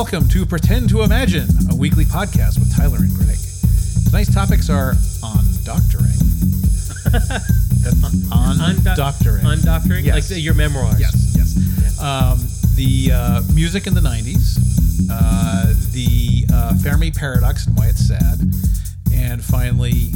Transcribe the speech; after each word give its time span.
welcome 0.00 0.26
to 0.26 0.46
Pretend 0.46 0.88
to 0.88 1.02
Imagine, 1.02 1.46
a 1.70 1.74
weekly 1.74 2.06
podcast 2.06 2.58
with 2.58 2.74
Tyler 2.74 2.96
and 2.96 3.14
Greg. 3.16 3.36
Tonight's 4.08 4.32
topics 4.32 4.70
are 4.70 4.94
on 5.22 5.44
doctoring. 5.62 6.16
on 8.32 8.60
Undo- 8.62 8.94
doctoring. 8.96 9.44
Undoctoring? 9.44 10.04
Yes. 10.04 10.14
Like 10.14 10.24
the, 10.24 10.40
your 10.40 10.54
memoirs. 10.54 10.98
Yes, 10.98 11.34
yes. 11.36 12.00
Um, 12.00 12.38
the 12.76 13.12
uh, 13.12 13.42
music 13.52 13.86
in 13.86 13.92
the 13.92 14.00
90s, 14.00 14.56
uh, 15.10 15.66
the 15.92 16.46
uh, 16.50 16.74
Fermi 16.82 17.10
paradox 17.10 17.66
and 17.66 17.76
why 17.76 17.88
it's 17.88 18.00
sad, 18.00 18.40
and 19.12 19.44
finally, 19.44 20.12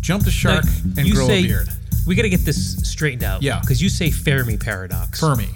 jump 0.00 0.24
the 0.24 0.30
shark 0.30 0.66
Like, 0.66 0.98
and 0.98 1.10
grow 1.10 1.26
say, 1.26 1.38
a 1.38 1.42
beard. 1.44 1.68
We 2.06 2.16
got 2.16 2.24
to 2.24 2.28
get 2.28 2.44
this 2.44 2.76
straightened 2.86 3.24
out. 3.24 3.42
Yeah. 3.42 3.60
Because 3.60 3.80
you 3.80 3.88
say 3.88 4.10
Fermi 4.10 4.58
paradox. 4.58 5.18
Fermi. 5.20 5.48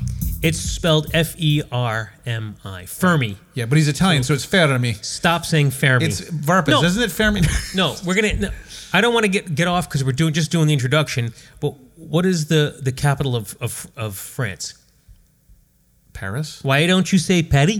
It's 0.45 0.59
spelled 0.61 1.11
F 1.15 1.35
E 1.39 1.63
R 1.73 2.13
M 2.27 2.57
I. 2.65 2.85
Fermi. 2.87 3.39
Yeah, 3.55 3.65
but 3.67 3.77
he's 3.79 3.89
Italian, 3.89 4.23
so 4.23 4.35
it's 4.35 4.45
Fermi. 4.45 4.93
Stop 4.93 5.45
saying 5.47 5.71
Fermi. 5.71 6.05
It's 6.05 6.21
Varpas, 6.21 6.69
No. 6.69 6.85
isn't 6.85 7.03
it 7.03 7.11
Fermi? 7.11 7.41
no, 7.75 7.97
we're 8.05 8.15
gonna. 8.15 8.35
No, 8.37 8.51
I 8.93 9.01
don't 9.01 9.15
want 9.15 9.25
to 9.25 9.31
get 9.31 9.55
get 9.55 9.69
off 9.69 9.89
because 9.89 10.05
we're 10.05 10.13
doing 10.13 10.35
just 10.35 10.51
doing 10.53 10.67
the 10.67 10.75
introduction. 10.75 11.33
But 11.61 11.71
what 11.97 12.27
is 12.27 12.47
the 12.49 12.79
the 12.83 12.93
capital 12.93 13.35
of 13.37 13.57
of, 13.61 13.91
of 13.97 14.17
France? 14.17 14.75
Paris? 16.13 16.63
Why 16.63 16.87
don't 16.87 17.11
you 17.13 17.19
say 17.19 17.43
Paris? 17.43 17.79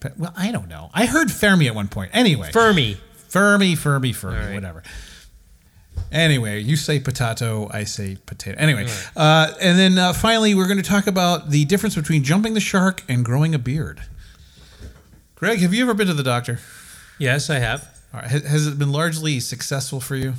Pa- 0.00 0.10
Well, 0.18 0.32
I 0.36 0.50
don't 0.50 0.68
know. 0.68 0.90
I 0.92 1.06
heard 1.06 1.30
Fermi 1.30 1.68
at 1.68 1.74
one 1.74 1.88
point. 1.88 2.10
Anyway, 2.12 2.50
Fermi. 2.52 2.96
Fermi, 3.28 3.76
Fermi, 3.76 4.12
Fermi, 4.12 4.36
right. 4.36 4.54
whatever. 4.54 4.82
Anyway, 6.10 6.60
you 6.60 6.76
say 6.76 7.00
potato, 7.00 7.70
I 7.72 7.84
say 7.84 8.18
potato. 8.26 8.58
Anyway, 8.58 8.86
uh, 9.16 9.52
and 9.60 9.78
then 9.78 9.98
uh, 9.98 10.12
finally, 10.12 10.54
we're 10.54 10.66
going 10.66 10.82
to 10.82 10.88
talk 10.88 11.06
about 11.06 11.50
the 11.50 11.64
difference 11.64 11.94
between 11.94 12.22
jumping 12.22 12.52
the 12.54 12.60
shark 12.60 13.02
and 13.08 13.24
growing 13.24 13.54
a 13.54 13.58
beard. 13.58 14.02
Greg, 15.34 15.60
have 15.60 15.72
you 15.72 15.82
ever 15.82 15.94
been 15.94 16.08
to 16.08 16.14
the 16.14 16.22
doctor? 16.22 16.58
Yes, 17.18 17.48
I 17.48 17.58
have. 17.58 17.88
All 18.12 18.20
right, 18.20 18.30
has, 18.30 18.44
has 18.44 18.66
it 18.66 18.78
been 18.78 18.92
largely 18.92 19.40
successful 19.40 20.00
for 20.00 20.16
you? 20.16 20.34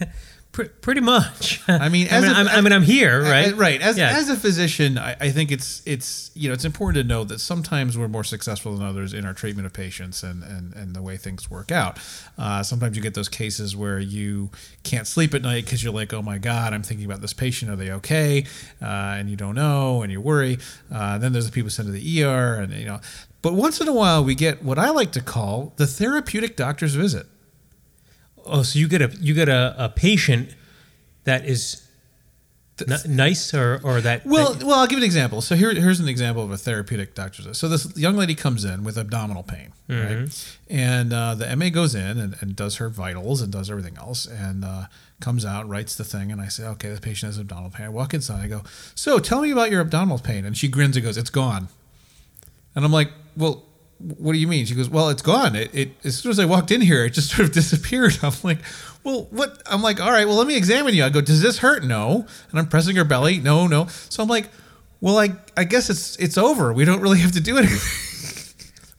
Pr- 0.58 0.64
pretty 0.80 1.00
much. 1.00 1.60
I 1.68 1.88
mean, 1.88 2.08
I 2.10 2.20
mean, 2.20 2.30
a, 2.30 2.34
I'm, 2.34 2.48
I 2.48 2.60
mean, 2.62 2.72
I'm 2.72 2.82
here, 2.82 3.22
right? 3.22 3.54
Right. 3.54 3.80
As, 3.80 3.96
Yeah. 3.96 4.10
as 4.10 4.28
a 4.28 4.34
physician, 4.34 4.98
I, 4.98 5.14
I 5.20 5.30
think 5.30 5.52
it's 5.52 5.82
it's 5.86 6.32
you 6.34 6.48
know 6.48 6.52
it's 6.54 6.64
important 6.64 7.00
to 7.00 7.06
know 7.06 7.22
that 7.22 7.38
sometimes 7.38 7.96
we're 7.96 8.08
more 8.08 8.24
successful 8.24 8.76
than 8.76 8.84
others 8.84 9.14
in 9.14 9.24
our 9.24 9.32
treatment 9.34 9.66
of 9.66 9.72
patients 9.72 10.24
and 10.24 10.42
and, 10.42 10.74
and 10.74 10.96
the 10.96 11.02
way 11.02 11.16
things 11.16 11.48
work 11.48 11.70
out. 11.70 12.00
Uh, 12.36 12.64
sometimes 12.64 12.96
you 12.96 13.02
get 13.04 13.14
those 13.14 13.28
cases 13.28 13.76
where 13.76 14.00
you 14.00 14.50
can't 14.82 15.06
sleep 15.06 15.32
at 15.32 15.42
night 15.42 15.64
because 15.64 15.84
you're 15.84 15.92
like, 15.92 16.12
oh 16.12 16.22
my 16.22 16.38
god, 16.38 16.72
I'm 16.74 16.82
thinking 16.82 17.06
about 17.06 17.20
this 17.20 17.32
patient. 17.32 17.70
Are 17.70 17.76
they 17.76 17.92
okay? 17.92 18.44
Uh, 18.82 19.14
and 19.18 19.30
you 19.30 19.36
don't 19.36 19.54
know, 19.54 20.02
and 20.02 20.10
you 20.10 20.20
worry. 20.20 20.58
Uh, 20.92 21.18
then 21.18 21.32
there's 21.32 21.46
the 21.46 21.52
people 21.52 21.70
sent 21.70 21.86
to 21.86 21.92
the 21.92 22.22
ER, 22.24 22.54
and 22.54 22.72
you 22.72 22.84
know. 22.86 22.98
But 23.42 23.54
once 23.54 23.80
in 23.80 23.86
a 23.86 23.92
while, 23.92 24.24
we 24.24 24.34
get 24.34 24.64
what 24.64 24.80
I 24.80 24.90
like 24.90 25.12
to 25.12 25.20
call 25.22 25.72
the 25.76 25.86
therapeutic 25.86 26.56
doctor's 26.56 26.96
visit. 26.96 27.26
Oh, 28.50 28.62
so 28.62 28.78
you 28.78 28.88
get 28.88 29.02
a 29.02 29.08
you 29.20 29.34
get 29.34 29.48
a, 29.48 29.74
a 29.78 29.88
patient 29.88 30.54
that 31.24 31.44
is 31.44 31.82
n- 32.88 32.96
nice 33.16 33.52
or 33.54 33.80
or 33.82 34.00
that 34.00 34.24
Well, 34.24 34.54
that- 34.54 34.64
well, 34.66 34.78
I'll 34.80 34.86
give 34.86 34.98
an 34.98 35.04
example. 35.04 35.40
So 35.40 35.54
here, 35.56 35.72
here's 35.74 36.00
an 36.00 36.08
example 36.08 36.42
of 36.44 36.50
a 36.50 36.56
therapeutic 36.56 37.14
doctor's. 37.14 37.46
visit. 37.46 37.56
So 37.58 37.68
this 37.68 37.96
young 37.96 38.16
lady 38.16 38.34
comes 38.34 38.64
in 38.64 38.84
with 38.84 38.96
abdominal 38.96 39.42
pain, 39.42 39.72
right? 39.88 40.56
And 40.70 41.12
uh, 41.12 41.34
the 41.34 41.54
MA 41.56 41.68
goes 41.70 41.94
in 41.94 42.18
and, 42.18 42.36
and 42.40 42.54
does 42.56 42.76
her 42.76 42.88
vitals 42.88 43.42
and 43.42 43.52
does 43.52 43.70
everything 43.70 43.96
else, 43.98 44.26
and 44.26 44.64
uh, 44.64 44.86
comes 45.20 45.44
out, 45.44 45.68
writes 45.68 45.96
the 45.96 46.04
thing, 46.04 46.30
and 46.32 46.40
I 46.40 46.48
say, 46.48 46.64
okay, 46.64 46.90
the 46.90 47.00
patient 47.00 47.30
has 47.32 47.38
abdominal 47.38 47.70
pain. 47.70 47.86
I 47.86 47.88
walk 47.90 48.14
inside, 48.14 48.44
I 48.44 48.48
go, 48.48 48.62
so 48.94 49.18
tell 49.18 49.42
me 49.42 49.50
about 49.50 49.70
your 49.70 49.80
abdominal 49.80 50.18
pain, 50.18 50.44
and 50.44 50.56
she 50.56 50.68
grins 50.68 50.96
and 50.96 51.04
goes, 51.04 51.16
it's 51.16 51.30
gone. 51.30 51.68
And 52.76 52.84
I'm 52.84 52.92
like, 52.92 53.10
well, 53.36 53.64
what 53.98 54.32
do 54.32 54.38
you 54.38 54.46
mean? 54.46 54.64
She 54.64 54.74
goes, 54.74 54.88
well, 54.88 55.08
it's 55.08 55.22
gone. 55.22 55.56
It, 55.56 55.74
it 55.74 55.90
as 56.04 56.18
soon 56.18 56.30
as 56.30 56.38
I 56.38 56.44
walked 56.44 56.70
in 56.70 56.80
here, 56.80 57.04
it 57.04 57.10
just 57.10 57.30
sort 57.34 57.48
of 57.48 57.54
disappeared. 57.54 58.18
I'm 58.22 58.32
like, 58.42 58.58
well, 59.04 59.26
what? 59.30 59.62
I'm 59.66 59.82
like, 59.82 60.00
all 60.00 60.10
right, 60.10 60.26
well, 60.26 60.36
let 60.36 60.46
me 60.46 60.56
examine 60.56 60.94
you. 60.94 61.04
I 61.04 61.08
go, 61.08 61.20
does 61.20 61.42
this 61.42 61.58
hurt? 61.58 61.84
No. 61.84 62.26
And 62.50 62.58
I'm 62.58 62.68
pressing 62.68 62.96
her 62.96 63.04
belly. 63.04 63.38
No, 63.38 63.66
no. 63.66 63.86
So 64.08 64.22
I'm 64.22 64.28
like, 64.28 64.48
well, 65.00 65.18
I 65.18 65.30
I 65.56 65.64
guess 65.64 65.90
it's 65.90 66.16
it's 66.16 66.38
over. 66.38 66.72
We 66.72 66.84
don't 66.84 67.00
really 67.00 67.20
have 67.20 67.32
to 67.32 67.40
do 67.40 67.58
anything. 67.58 67.78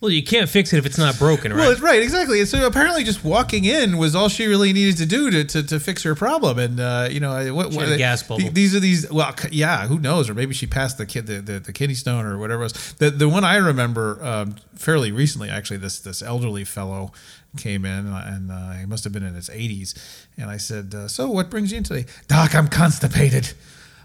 well, 0.02 0.12
you 0.12 0.24
can't 0.24 0.50
fix 0.50 0.72
it 0.72 0.78
if 0.78 0.86
it's 0.86 0.98
not 0.98 1.20
broken, 1.20 1.52
right? 1.52 1.60
Well, 1.60 1.72
it's 1.72 1.82
right, 1.82 2.02
exactly. 2.02 2.40
And 2.40 2.48
so 2.48 2.66
apparently, 2.66 3.04
just 3.04 3.24
walking 3.24 3.66
in 3.66 3.98
was 3.98 4.16
all 4.16 4.30
she 4.30 4.48
really 4.48 4.72
needed 4.72 4.98
to 4.98 5.06
do 5.06 5.30
to, 5.30 5.44
to, 5.44 5.64
to 5.64 5.80
fix 5.80 6.04
her 6.04 6.16
problem. 6.16 6.58
And 6.58 6.80
uh, 6.80 7.10
you 7.12 7.20
know, 7.20 7.54
what, 7.54 7.74
what 7.74 7.98
gas 7.98 8.24
bubble. 8.24 8.50
These 8.50 8.74
are 8.76 8.80
these. 8.80 9.12
Well, 9.12 9.36
yeah, 9.52 9.88
who 9.88 10.00
knows? 10.00 10.30
Or 10.30 10.34
maybe 10.34 10.54
she 10.54 10.68
passed 10.68 10.98
the 10.98 11.06
kid 11.06 11.28
the, 11.28 11.42
the, 11.42 11.60
the 11.60 11.74
kidney 11.74 11.96
stone 11.96 12.26
or 12.26 12.38
whatever 12.38 12.62
it 12.62 12.66
was. 12.66 12.94
The 12.94 13.12
the 13.12 13.28
one 13.28 13.44
I 13.44 13.58
remember 13.58 14.24
um, 14.24 14.56
fairly 14.74 15.12
recently, 15.12 15.50
actually, 15.50 15.78
this 15.78 16.00
this 16.00 16.22
elderly 16.22 16.64
fellow 16.64 17.12
came 17.58 17.84
in 17.84 18.08
and 18.08 18.52
uh, 18.52 18.72
he 18.74 18.86
must 18.86 19.04
have 19.04 19.12
been 19.12 19.24
in 19.24 19.34
his 19.34 19.50
80s. 19.50 20.26
And 20.38 20.50
I 20.50 20.58
said, 20.58 20.94
uh, 20.96 21.08
"So, 21.10 21.30
what 21.30 21.50
brings 21.50 21.72
you 21.72 21.80
in 21.80 21.84
today, 21.84 22.06
Doc? 22.28 22.56
I'm 22.56 22.70
constipated." 22.70 23.52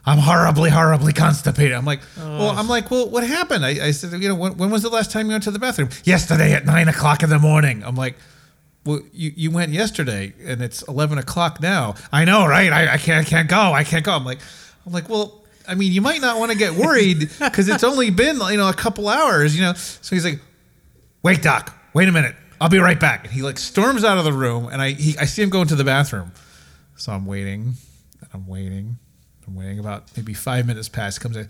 I'm 0.07 0.19
horribly, 0.19 0.71
horribly 0.71 1.13
constipated. 1.15 1.73
I'm 1.73 1.87
like, 1.87 2.01
oh, 2.19 2.39
well, 2.39 2.51
I'm 2.51 2.69
like, 2.69 2.91
well, 2.91 3.09
what 3.09 3.27
happened? 3.27 3.65
I, 3.65 3.87
I 3.87 3.91
said, 3.93 4.13
you 4.23 4.29
know, 4.29 4.35
when, 4.35 4.57
when 4.59 4.71
was 4.71 4.83
the 4.83 4.91
last 4.91 5.11
time 5.11 5.27
you 5.27 5.33
went 5.33 5.45
to 5.45 5.51
the 5.51 5.59
bathroom? 5.59 5.89
Yesterday 6.05 6.53
at 6.53 6.67
nine 6.67 6.89
o'clock 6.89 7.23
in 7.23 7.31
the 7.31 7.39
morning. 7.39 7.83
I'm 7.83 7.97
like, 7.97 8.17
well, 8.85 9.01
you, 9.13 9.33
you 9.35 9.51
went 9.51 9.73
yesterday 9.73 10.35
and 10.45 10.61
it's 10.61 10.83
11 10.83 11.17
o'clock 11.17 11.61
now. 11.61 11.95
I 12.13 12.27
know, 12.27 12.47
right? 12.47 12.71
I, 12.71 12.95
I 12.95 12.97
can't, 12.99 13.27
I 13.27 13.29
can't 13.29 13.49
go. 13.49 13.73
I 13.73 13.83
can't 13.83 14.05
go. 14.05 14.13
I'm 14.13 14.27
like, 14.27 14.41
I'm 14.85 14.93
like, 14.93 15.09
well, 15.09 15.43
I 15.67 15.75
mean, 15.75 15.91
you 15.93 16.03
might 16.03 16.21
not 16.21 16.39
want 16.39 16.53
to 16.53 16.59
get 16.59 16.75
worried 16.75 17.31
because 17.41 17.69
it's 17.71 17.85
only 17.85 18.11
been, 18.11 18.39
you 18.51 18.59
know, 18.59 18.69
a 18.69 18.75
couple 18.75 19.09
hours, 19.09 19.57
you 19.57 19.63
know? 19.63 19.73
So 19.73 20.15
he's 20.15 20.25
like, 20.25 20.41
wait, 21.23 21.43
doc, 21.43 21.75
wait 21.95 22.09
a 22.09 22.13
minute. 22.13 22.37
I'll 22.61 22.69
be 22.69 22.79
right 22.79 23.01
back. 23.01 23.25
And 23.25 23.33
he 23.33 23.41
like 23.41 23.59
storms 23.59 24.05
out 24.05 24.19
of 24.19 24.25
the 24.25 24.33
room 24.35 24.69
and 24.71 24.83
I, 24.83 24.91
he, 24.91 25.17
I 25.19 25.25
see 25.25 25.43
him 25.43 25.49
go 25.49 25.63
into 25.63 25.77
the 25.77 25.85
bathroom. 25.85 26.33
So 26.97 27.13
I'm 27.13 27.25
waiting 27.25 27.75
and 28.21 28.31
I'm 28.35 28.47
waiting. 28.47 28.99
I'm 29.47 29.55
waiting 29.57 29.79
about 29.79 30.05
maybe 30.17 30.35
five 30.35 30.67
minutes 30.67 30.89
past. 30.89 31.21
Comes 31.21 31.37
in, 31.37 31.49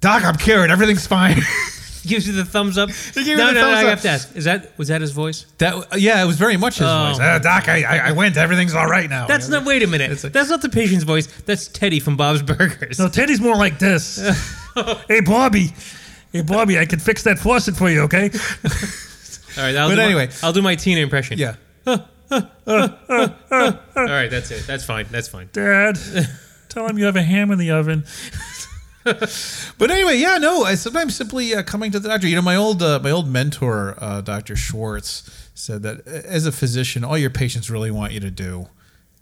Doc, 0.00 0.24
I'm 0.24 0.36
cured. 0.36 0.70
Everything's 0.70 1.06
fine. 1.06 1.38
Gives 2.06 2.26
you 2.26 2.34
the 2.34 2.44
thumbs 2.44 2.76
up. 2.76 2.90
He 2.90 3.24
gave 3.24 3.36
me 3.38 3.42
no, 3.42 3.46
the 3.46 3.52
no, 3.54 3.60
thumbs 3.62 3.74
I 3.78 3.82
up. 3.84 3.88
have 3.88 4.02
to 4.02 4.08
ask. 4.10 4.36
Is 4.36 4.44
that 4.44 4.76
was 4.76 4.88
that 4.88 5.00
his 5.00 5.12
voice? 5.12 5.46
that 5.56 5.98
yeah, 5.98 6.22
it 6.22 6.26
was 6.26 6.36
very 6.36 6.58
much 6.58 6.74
his 6.76 6.86
Oh. 6.86 7.08
voice. 7.12 7.18
Uh, 7.20 7.38
Doc, 7.38 7.66
I, 7.66 7.82
I 7.82 8.08
I 8.08 8.12
went. 8.12 8.36
Everything's 8.36 8.74
all 8.74 8.86
right 8.86 9.08
now. 9.08 9.26
That's 9.26 9.48
not. 9.48 9.64
Wait 9.64 9.82
a 9.82 9.86
minute. 9.86 10.10
It's 10.12 10.22
like- 10.22 10.34
That's 10.34 10.50
not 10.50 10.60
the 10.60 10.68
patient's 10.68 11.04
voice. 11.04 11.28
That's 11.46 11.66
Teddy 11.68 12.00
from 12.00 12.18
Bob's 12.18 12.42
Burgers. 12.42 12.98
No, 12.98 13.08
Teddy's 13.08 13.40
more 13.40 13.56
like 13.56 13.78
this. 13.78 14.16
hey, 15.08 15.20
Bobby. 15.20 15.72
Hey, 16.30 16.42
Bobby, 16.42 16.78
I 16.78 16.84
can 16.84 16.98
fix 16.98 17.22
that 17.22 17.38
faucet 17.38 17.74
for 17.74 17.88
you, 17.88 18.00
okay? 18.02 18.28
All 19.56 19.62
right. 19.64 19.74
I'll 19.76 19.88
But 19.88 19.94
do 19.94 19.96
my- 19.96 20.02
anyway. 20.04 20.28
I'll 20.42 20.52
do 20.52 20.60
my 20.62 20.74
Tina 20.74 21.00
impression. 21.00 21.38
Yeah. 21.38 21.54
All 21.86 21.96
right. 22.66 24.30
That's 24.30 24.50
it. 24.50 24.66
That's 24.66 24.84
fine. 24.84 25.06
That's 25.10 25.28
fine. 25.28 25.48
Dad, 25.52 25.98
tell 26.74 26.86
him 26.86 26.98
you 26.98 27.04
have 27.06 27.16
a 27.16 27.22
ham 27.22 27.50
in 27.50 27.58
the 27.58 27.70
oven. 27.70 28.04
But 29.76 29.90
anyway, 29.90 30.16
yeah, 30.16 30.38
no. 30.38 30.62
I 30.64 30.76
sometimes 30.76 31.14
simply 31.14 31.54
uh, 31.54 31.62
coming 31.62 31.90
to 31.92 31.98
the 32.00 32.08
doctor. 32.08 32.26
You 32.26 32.36
know, 32.36 32.42
my 32.42 32.56
old 32.56 32.82
uh, 32.82 33.00
my 33.02 33.10
old 33.10 33.28
mentor, 33.28 33.94
uh, 33.98 34.22
Dr. 34.22 34.56
Schwartz, 34.56 35.48
said 35.54 35.82
that 35.82 36.06
uh, 36.06 36.10
as 36.26 36.46
a 36.46 36.52
physician, 36.52 37.04
all 37.04 37.18
your 37.18 37.28
patients 37.28 37.68
really 37.70 37.90
want 37.90 38.12
you 38.12 38.20
to 38.20 38.30
do 38.30 38.68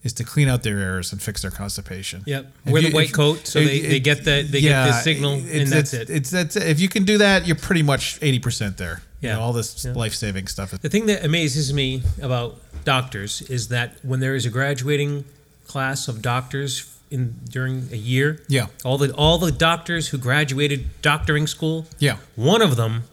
is 0.05 0.13
to 0.13 0.25
clean 0.25 0.47
out 0.49 0.63
their 0.63 0.79
errors 0.79 1.11
and 1.13 1.21
fix 1.21 1.43
their 1.43 1.51
constipation. 1.51 2.23
Yep. 2.27 2.47
If 2.67 2.73
Wear 2.73 2.83
the 2.83 2.93
white 2.93 3.09
if- 3.09 3.13
coat 3.15 3.47
so 3.49 3.59
it- 3.59 3.65
they, 3.65 3.81
they 3.81 4.01
get 4.01 4.25
the 4.25 4.43
they 4.49 4.61
get 4.61 4.87
the 4.87 4.93
signal 4.93 5.39
it's- 5.39 5.63
and 5.63 5.73
that's 5.73 5.93
it's, 5.95 6.11
it. 6.11 6.15
It's 6.17 6.31
that's 6.31 6.55
it. 6.57 6.69
If 6.69 6.79
you 6.79 6.89
can 6.89 7.05
do 7.05 7.19
that, 7.19 7.47
you're 7.49 7.57
pretty 7.57 7.83
much 7.83 8.21
eighty 8.23 8.39
percent 8.39 8.77
there. 8.77 9.03
You 9.21 9.31
Yeah. 9.31 9.35
know, 9.37 9.41
all 9.43 9.53
this 9.53 9.85
Yeah. 9.85 9.95
life 9.95 10.15
saving 10.15 10.47
stuff. 10.47 10.71
The 10.71 10.89
thing 10.89 11.07
that 11.07 11.25
amazes 11.25 11.73
me 11.75 12.03
about 12.21 12.61
doctors 12.85 13.43
is 13.43 13.67
that 13.69 13.97
when 14.05 14.21
there 14.21 14.37
is 14.37 14.47
a 14.47 14.51
graduating 14.51 15.25
class 15.67 16.07
of 16.07 16.23
doctors 16.23 16.92
in 17.13 17.37
during 17.49 17.89
a 17.93 17.97
year, 17.97 18.43
Yeah. 18.49 18.67
all 18.85 18.99
the 18.99 19.13
all 19.15 19.39
the 19.39 19.53
doctors 19.53 20.09
who 20.09 20.19
graduated 20.19 20.81
doctoring 21.03 21.47
school, 21.47 21.87
Yeah. 21.99 22.17
one 22.37 22.63
of 22.63 22.77
them 22.77 23.05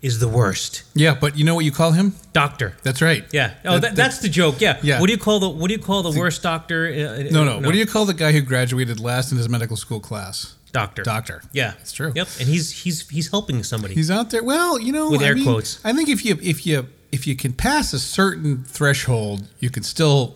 is 0.00 0.18
the 0.18 0.26
worst 0.28 0.82
Yeah, 0.94 1.14
but 1.14 1.38
you 1.38 1.44
know 1.44 1.54
what 1.54 1.64
you 1.64 1.70
call 1.70 1.92
him? 1.92 2.14
doctor. 2.32 2.74
That's 2.82 3.00
right. 3.00 3.24
Yeah. 3.32 3.52
Oh, 3.64 3.74
That- 3.74 3.82
that, 3.82 3.96
that's 3.96 4.18
the 4.18 4.28
joke. 4.28 4.56
Yeah. 4.60 4.78
Yeah. 4.82 4.98
What 5.00 5.06
do 5.06 5.12
you 5.12 5.18
call 5.18 5.38
the 5.38 5.48
What 5.48 5.68
do 5.68 5.74
you 5.74 5.80
call 5.80 6.02
the 6.02 6.18
worst 6.18 6.42
doctor? 6.42 6.86
Uh, 6.88 7.30
No, 7.30 7.44
no, 7.44 7.60
What 7.60 7.72
do 7.72 7.78
you 7.78 7.86
call 7.86 8.04
the 8.06 8.14
guy 8.14 8.32
who 8.32 8.40
graduated 8.40 8.98
last 8.98 9.30
in 9.30 9.38
his 9.38 9.48
medical 9.48 9.76
school 9.76 10.00
class? 10.00 10.54
doctor? 10.72 11.02
Doctor. 11.02 11.42
Yeah, 11.52 11.74
It's 11.82 11.92
true. 11.92 12.12
Yep. 12.16 12.28
And 12.40 12.48
he's 12.48 12.70
he's 12.82 13.06
he's 13.10 13.28
helping 13.30 13.62
somebody. 13.62 13.94
He's 13.94 14.10
out 14.10 14.30
there. 14.30 14.42
Well, 14.42 14.80
you 14.80 14.90
know, 14.90 15.10
With 15.10 15.20
I 15.22 15.26
air 15.26 15.34
mean, 15.34 15.44
quotes. 15.44 15.78
I 15.84 15.92
think 15.92 16.08
if 16.08 16.24
you 16.24 16.38
if 16.42 16.66
you 16.66 16.86
if 17.12 17.26
you 17.26 17.36
can 17.36 17.52
pass 17.52 17.92
a 17.92 17.98
certain 18.00 18.64
threshold, 18.66 19.46
you 19.60 19.68
can 19.70 19.82
still 19.82 20.34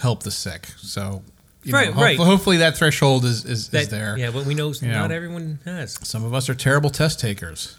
help 0.00 0.22
the 0.22 0.30
sick. 0.30 0.68
So, 0.78 1.22
Right, 1.72 1.88
know, 1.88 1.94
ho- 1.94 2.02
right. 2.02 2.18
Hopefully, 2.18 2.58
that 2.58 2.76
threshold 2.76 3.24
is 3.24 3.44
is, 3.44 3.50
is 3.50 3.68
that, 3.70 3.90
there. 3.90 4.16
Yeah, 4.18 4.30
but 4.30 4.46
we 4.46 4.54
know 4.54 4.72
You 4.72 4.88
not 4.88 5.08
know. 5.10 5.16
everyone 5.16 5.58
has. 5.64 5.98
Some 6.06 6.24
of 6.24 6.34
us 6.34 6.48
are 6.48 6.54
terrible 6.54 6.90
test 6.90 7.20
takers. 7.20 7.76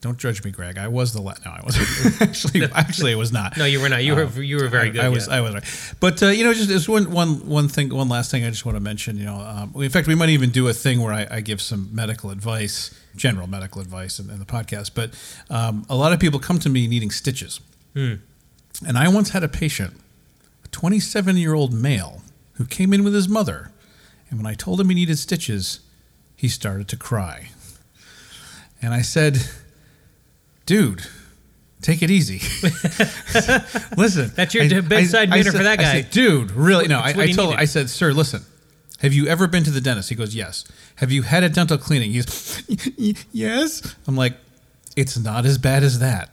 Don't 0.00 0.18
judge 0.18 0.44
me, 0.44 0.50
Greg. 0.50 0.76
I 0.76 0.86
was 0.88 1.14
the 1.14 1.22
la- 1.22 1.32
no, 1.46 1.50
I 1.52 1.62
wasn't 1.64 2.20
actually. 2.20 2.62
Actually, 2.74 3.12
I 3.12 3.16
was 3.16 3.32
not. 3.32 3.56
No, 3.56 3.64
you 3.64 3.80
were 3.80 3.88
not. 3.88 4.04
You 4.04 4.14
were 4.14 4.24
Um, 4.24 4.42
you 4.42 4.56
were 4.58 4.68
very 4.68 4.88
I, 4.88 4.92
good. 4.92 5.00
I 5.04 5.08
was 5.08 5.26
yeah. 5.28 5.34
I 5.36 5.40
was 5.40 5.54
right. 5.54 5.94
But 5.98 6.22
uh, 6.22 6.26
you 6.26 6.44
know, 6.44 6.52
just, 6.52 6.68
just 6.68 6.88
one 6.90 7.10
one 7.10 7.46
one 7.48 7.68
thing, 7.68 7.88
one 7.88 8.10
last 8.10 8.30
thing 8.30 8.44
I 8.44 8.50
just 8.50 8.66
want 8.66 8.76
to 8.76 8.80
mention. 8.80 9.16
You 9.16 9.24
know, 9.24 9.36
um, 9.40 9.72
in 9.82 9.88
fact, 9.88 10.06
we 10.06 10.14
might 10.14 10.28
even 10.28 10.50
do 10.50 10.68
a 10.68 10.74
thing 10.74 11.00
where 11.00 11.14
I, 11.14 11.26
I 11.30 11.40
give 11.40 11.62
some 11.62 11.88
medical 11.90 12.28
advice, 12.30 12.90
general 13.16 13.46
medical 13.46 13.80
advice, 13.80 14.18
in, 14.18 14.28
in 14.28 14.38
the 14.40 14.44
podcast. 14.44 14.90
But 14.94 15.14
um, 15.48 15.86
a 15.88 15.96
lot 15.96 16.12
of 16.12 16.20
people 16.20 16.38
come 16.38 16.58
to 16.58 16.68
me 16.68 16.86
needing 16.86 17.10
stitches, 17.10 17.60
Hmm. 17.94 18.14
and 18.86 18.98
I 18.98 19.08
once 19.08 19.30
had 19.30 19.42
a 19.42 19.48
patient, 19.48 19.94
a 20.66 20.68
27 20.68 21.38
year 21.38 21.54
old 21.54 21.72
male, 21.72 22.20
who 22.54 22.64
came 22.66 22.92
in 22.92 23.04
with 23.04 23.14
his 23.14 23.28
mother, 23.28 23.70
and 24.30 24.38
when 24.38 24.46
I 24.46 24.54
told 24.54 24.80
him 24.80 24.88
he 24.88 24.94
needed 24.94 25.18
stitches, 25.18 25.80
he 26.36 26.48
started 26.48 26.88
to 26.88 26.96
cry, 26.96 27.48
and 28.82 28.92
I 28.94 29.02
said, 29.02 29.38
"Dude." 30.66 31.02
Take 31.82 32.00
it 32.02 32.10
easy. 32.10 32.40
listen, 33.98 34.32
That's 34.34 34.54
your 34.54 34.64
I- 34.64 34.80
bedside 34.80 35.28
I- 35.28 35.34
I 35.34 35.36
manner 35.36 35.50
said- 35.50 35.56
for 35.58 35.62
that 35.64 35.78
I 35.80 35.82
guy. 35.82 35.92
said, 36.00 36.10
dude. 36.10 36.50
Really? 36.52 36.88
No, 36.88 36.98
I, 36.98 37.08
I 37.10 37.12
told. 37.32 37.50
needed. 37.50 37.60
I 37.60 37.64
said, 37.66 37.90
sir, 37.90 38.12
listen. 38.14 38.42
Have 39.00 39.12
you 39.12 39.26
ever 39.26 39.46
been 39.46 39.64
to 39.64 39.70
the 39.70 39.82
dentist? 39.82 40.08
He 40.08 40.14
goes, 40.14 40.34
yes. 40.34 40.64
Have 40.96 41.12
you 41.12 41.20
had 41.22 41.42
a 41.42 41.50
dental 41.50 41.76
cleaning? 41.76 42.12
He's, 42.12 42.62
yes. 43.32 43.94
I'm 44.06 44.16
like, 44.16 44.34
it's 44.96 45.18
not 45.18 45.44
as 45.44 45.58
bad 45.58 45.82
as 45.82 45.98
that. 45.98 46.30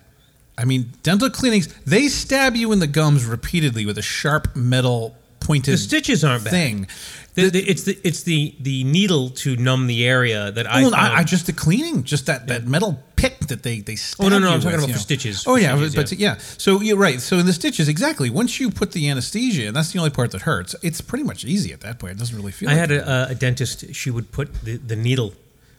I 0.58 0.64
mean, 0.64 0.94
dental 1.04 1.30
cleanings, 1.30 1.68
they 1.86 2.08
stab 2.08 2.56
you 2.56 2.72
in 2.72 2.80
the 2.80 2.88
gums 2.88 3.26
repeatedly 3.26 3.86
with 3.86 3.98
a 3.98 4.02
sharp 4.02 4.56
metal 4.56 5.18
pointed 5.42 5.74
the 5.74 5.78
stitches 5.78 6.24
aren't 6.24 6.44
bad. 6.46 6.52
thing. 6.52 6.88
The, 7.34 7.50
the, 7.50 7.60
it's 7.62 7.84
the 7.84 7.98
it's 8.04 8.24
the 8.24 8.54
the 8.60 8.84
needle 8.84 9.30
to 9.30 9.56
numb 9.56 9.88
the 9.88 10.06
area 10.06 10.52
that 10.52 10.68
I. 10.70 10.84
I, 10.84 11.20
I 11.20 11.24
just 11.24 11.46
the 11.46 11.54
cleaning, 11.54 12.04
just 12.04 12.26
that, 12.26 12.48
that 12.48 12.66
metal 12.66 13.02
pick 13.16 13.40
that 13.48 13.64
they 13.64 13.80
they 13.80 13.96
Oh, 14.20 14.28
no, 14.28 14.38
no, 14.38 14.50
I'm 14.52 14.60
talking 14.60 14.66
with, 14.66 14.76
about 14.80 14.88
you 14.90 14.94
know. 14.96 15.00
stitches, 15.00 15.46
Oh 15.48 15.56
yeah, 15.56 15.76
stitches, 15.78 15.96
but 15.96 16.12
yeah. 16.20 16.38
So 16.40 16.82
you're 16.82 16.98
right. 16.98 17.22
So 17.22 17.38
in 17.38 17.46
the 17.46 17.54
stitches, 17.54 17.88
exactly. 17.88 18.30
Once 18.30 18.60
you 18.60 18.70
put 18.70 18.92
the 18.92 19.10
anesthesia, 19.10 19.68
and 19.68 19.76
that's 19.76 19.94
the 19.94 20.00
only 20.00 20.12
part 20.12 20.32
that 20.32 20.42
hurts, 20.42 20.76
it's 20.84 21.00
pretty 21.00 21.24
much 21.24 21.46
easy 21.46 21.72
at 21.72 21.80
that 21.82 22.00
point. 22.00 22.14
It 22.14 22.20
doesn't 22.20 22.36
really 22.36 22.52
feel. 22.52 22.68
I 22.70 22.74
like 22.74 22.80
had 22.90 22.92
a, 22.92 23.30
a 23.30 23.36
dentist. 23.36 23.96
She 23.96 24.12
would 24.12 24.32
put 24.34 24.54
the, 24.66 24.76
the 24.78 24.98
needle 24.98 25.34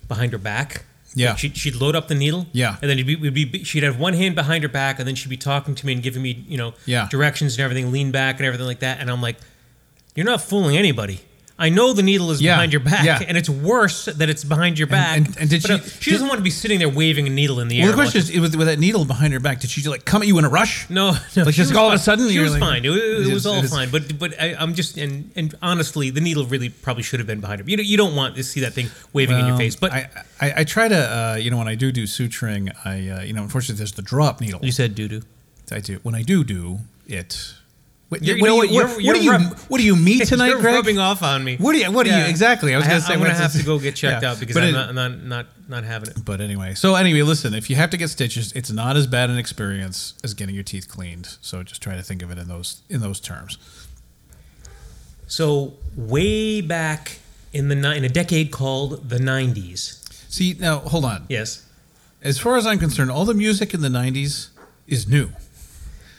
behind 0.09 0.33
her 0.33 0.39
back. 0.39 0.85
Yeah. 1.15 1.35
She'd, 1.35 1.59
she'd 1.59 1.75
load 1.75 1.95
up 1.95 2.09
the 2.09 2.15
needle. 2.15 2.47
Yeah. 2.53 2.77
And 2.81 2.89
then 2.91 2.99
it'd 2.99 3.07
be, 3.07 3.17
would 3.17 3.35
be 3.35 3.63
she'd 3.65 3.83
have 3.83 3.99
one 3.99 4.15
hand 4.15 4.35
behind 4.35 4.63
her 4.63 4.71
back, 4.71 4.99
and 4.99 5.07
then 5.07 5.15
she'd 5.17 5.29
be 5.29 5.37
talking 5.37 5.75
to 5.75 5.85
me 5.85 5.93
and 5.93 6.03
giving 6.03 6.23
me 6.23 6.43
you 6.49 6.57
know 6.57 6.73
Yeah. 6.87 7.09
directions 7.11 7.53
and 7.59 7.61
everything, 7.61 7.93
lean 7.93 8.11
back 8.11 8.37
and 8.39 8.47
everything 8.47 8.67
like 8.67 8.81
that. 8.81 9.01
And 9.01 9.11
I'm 9.11 9.21
like, 9.21 9.37
you're 10.15 10.27
not 10.27 10.41
fooling 10.43 10.77
anybody. 10.77 11.21
I 11.59 11.69
know 11.69 11.93
the 11.93 12.03
needle 12.03 12.33
is 12.33 12.41
Yeah, 12.43 12.55
behind 12.55 12.73
your 12.73 12.81
back, 12.81 13.05
yeah. 13.05 13.21
and 13.29 13.37
it's 13.39 13.49
worse 13.49 14.07
that 14.07 14.29
it's 14.29 14.43
behind 14.43 14.79
your 14.81 14.89
back. 14.89 15.19
and- 15.19 15.37
and 15.39 15.49
did 15.51 15.63
But, 15.63 15.71
uh, 15.71 15.79
she- 15.81 15.91
she 16.01 16.11
doesn't 16.11 16.27
want 16.27 16.39
to 16.39 16.43
be 16.43 16.51
sitting 16.51 16.81
there 16.81 16.89
waving 16.89 17.27
a 17.29 17.31
needle 17.31 17.61
in 17.61 17.69
the 17.69 17.79
Well, 17.79 17.91
air. 17.91 17.93
the 17.93 17.97
question 18.03 18.21
is, 18.21 18.41
with, 18.41 18.57
with 18.57 18.67
that 18.67 18.81
needle 18.81 19.05
behind 19.05 19.33
her 19.33 19.39
back, 19.39 19.61
did 19.61 19.71
she 19.71 19.87
like 19.89 20.05
come 20.05 20.23
at 20.23 20.29
you 20.29 20.39
in 20.39 20.45
a 20.45 20.49
rush? 20.49 20.87
No, 20.91 21.13
no. 21.37 21.45
Like, 21.45 21.55
she 21.55 21.61
just 21.61 21.71
was 21.71 21.77
all 21.77 21.89
of 21.89 21.95
a 21.95 21.99
sudden 21.99 22.29
she 22.31 22.39
was 22.41 22.53
like- 22.53 22.61
fine. 22.61 22.85
It, 22.85 22.91
it 22.91 23.29
It 23.29 23.33
was 23.35 23.47
all 23.47 23.63
it 23.63 23.69
fine. 23.69 23.91
But 23.91 24.19
but 24.19 24.35
I, 24.43 24.57
I'm 24.59 24.75
just 24.75 24.97
and 24.97 25.31
and 25.37 25.55
honestly, 25.63 26.11
the 26.11 26.23
needle 26.23 26.47
really 26.47 26.71
probably 26.71 27.05
should 27.05 27.21
have 27.21 27.29
been 27.29 27.41
behind 27.41 27.61
her. 27.61 27.71
You 27.71 27.77
know, 27.77 27.83
you 27.85 27.99
don't 27.99 28.17
want 28.17 28.35
to 28.37 28.43
see 28.43 28.61
that 28.61 28.73
thing 28.73 28.91
waving 29.13 29.39
in 29.39 29.47
your 29.47 29.57
face. 29.59 29.77
But 29.77 29.93
I, 29.93 30.09
I, 30.41 30.53
I 30.59 30.65
try 30.65 30.89
to, 30.89 30.97
uh, 30.97 31.35
you 31.37 31.51
know, 31.51 31.59
when 31.59 31.69
I 31.69 31.77
do 31.77 31.93
do 31.93 32.05
suturing, 32.05 32.73
I, 32.85 33.09
uh, 33.09 33.23
you 33.23 33.35
know, 33.35 33.43
unfortunately, 33.43 33.77
there's 33.79 33.93
the 33.93 34.03
drop 34.03 34.41
needle. 34.41 34.59
you 34.65 34.73
said 34.73 34.95
do 34.97 35.07
do. 35.07 35.23
I 35.71 35.79
do. 35.79 36.01
When 36.03 36.15
I 36.17 36.23
do 36.23 36.43
do 36.43 36.81
it, 37.07 37.55
what, 38.13 38.23
You're- 38.23 38.41
what 38.41 38.47
you 38.51 38.55
know 38.57 38.63
do 38.63 38.69
you, 38.69 38.75
what, 38.75 38.85
what, 38.91 39.03
you're- 39.03 39.07
what 39.09 39.15
do 39.17 39.25
you're 39.25 39.35
you, 39.41 39.47
rub- 39.49 39.59
what 39.69 39.79
do 39.79 39.85
you 39.85 39.97
meet 39.97 40.27
tonight, 40.29 40.49
You're 40.49 40.61
Greg? 40.61 40.75
rubbing 40.75 40.99
off 40.99 41.23
on 41.23 41.43
me. 41.43 41.57
What 41.57 41.73
do 41.73 41.79
you, 41.79 41.91
what 41.91 42.05
do 42.05 42.11
Yeah. 42.11 42.25
you 42.25 42.31
exactly? 42.31 42.75
I 42.75 42.77
was 42.77 42.87
going 42.87 43.01
to 43.01 43.07
say 43.07 43.15
I'm 43.15 43.21
gonna 43.21 43.35
have 43.35 43.53
to 43.53 43.63
go 43.63 43.79
get 43.79 43.97
checked 43.97 44.23
Yeah. 44.23 44.31
out 44.33 44.39
because 44.39 44.55
But 44.55 44.65
I'm 44.65 44.69
it- 44.69 44.73
not, 44.73 44.95
not 44.95 45.23
not 45.25 45.47
not 45.69 45.85
having 45.85 46.11
it. 46.11 46.25
But 46.25 46.41
anyway, 46.43 46.75
so 46.75 46.95
anyway, 46.95 47.23
listen, 47.23 47.55
if 47.55 47.71
you 47.71 47.77
have 47.77 47.89
to 47.91 47.97
get 47.97 48.09
stitches, 48.11 48.53
it's 48.53 48.71
not 48.71 48.97
as 48.99 49.07
bad 49.07 49.31
an 49.31 49.39
experience 49.39 50.13
as 50.23 50.35
getting 50.35 50.55
your 50.55 50.65
teeth 50.65 50.89
cleaned. 50.89 51.37
So 51.41 51.63
just 51.63 51.81
try 51.83 51.97
to 51.97 52.03
think 52.03 52.23
of 52.23 52.31
it 52.31 52.37
in 52.39 52.49
those 52.49 52.83
in 52.91 53.01
those 53.01 53.19
terms. 53.21 53.57
So 55.27 55.75
way 55.97 56.61
back 56.61 57.19
in 57.53 57.69
the 57.69 57.95
in 57.97 58.05
a 58.05 58.09
decade 58.09 58.51
called 58.51 59.09
the 59.09 59.19
'90s. 59.19 59.99
See, 60.31 60.55
now 60.59 60.79
hold 60.81 61.05
on. 61.05 61.25
Yes. 61.29 61.65
As 62.23 62.39
far 62.39 62.57
as 62.57 62.67
I'm 62.67 62.79
concerned, 62.79 63.11
all 63.11 63.25
the 63.25 63.35
music 63.35 63.75
in 63.75 63.81
the 63.81 63.89
'90s 63.89 64.49
is 64.87 65.09
new. 65.09 65.31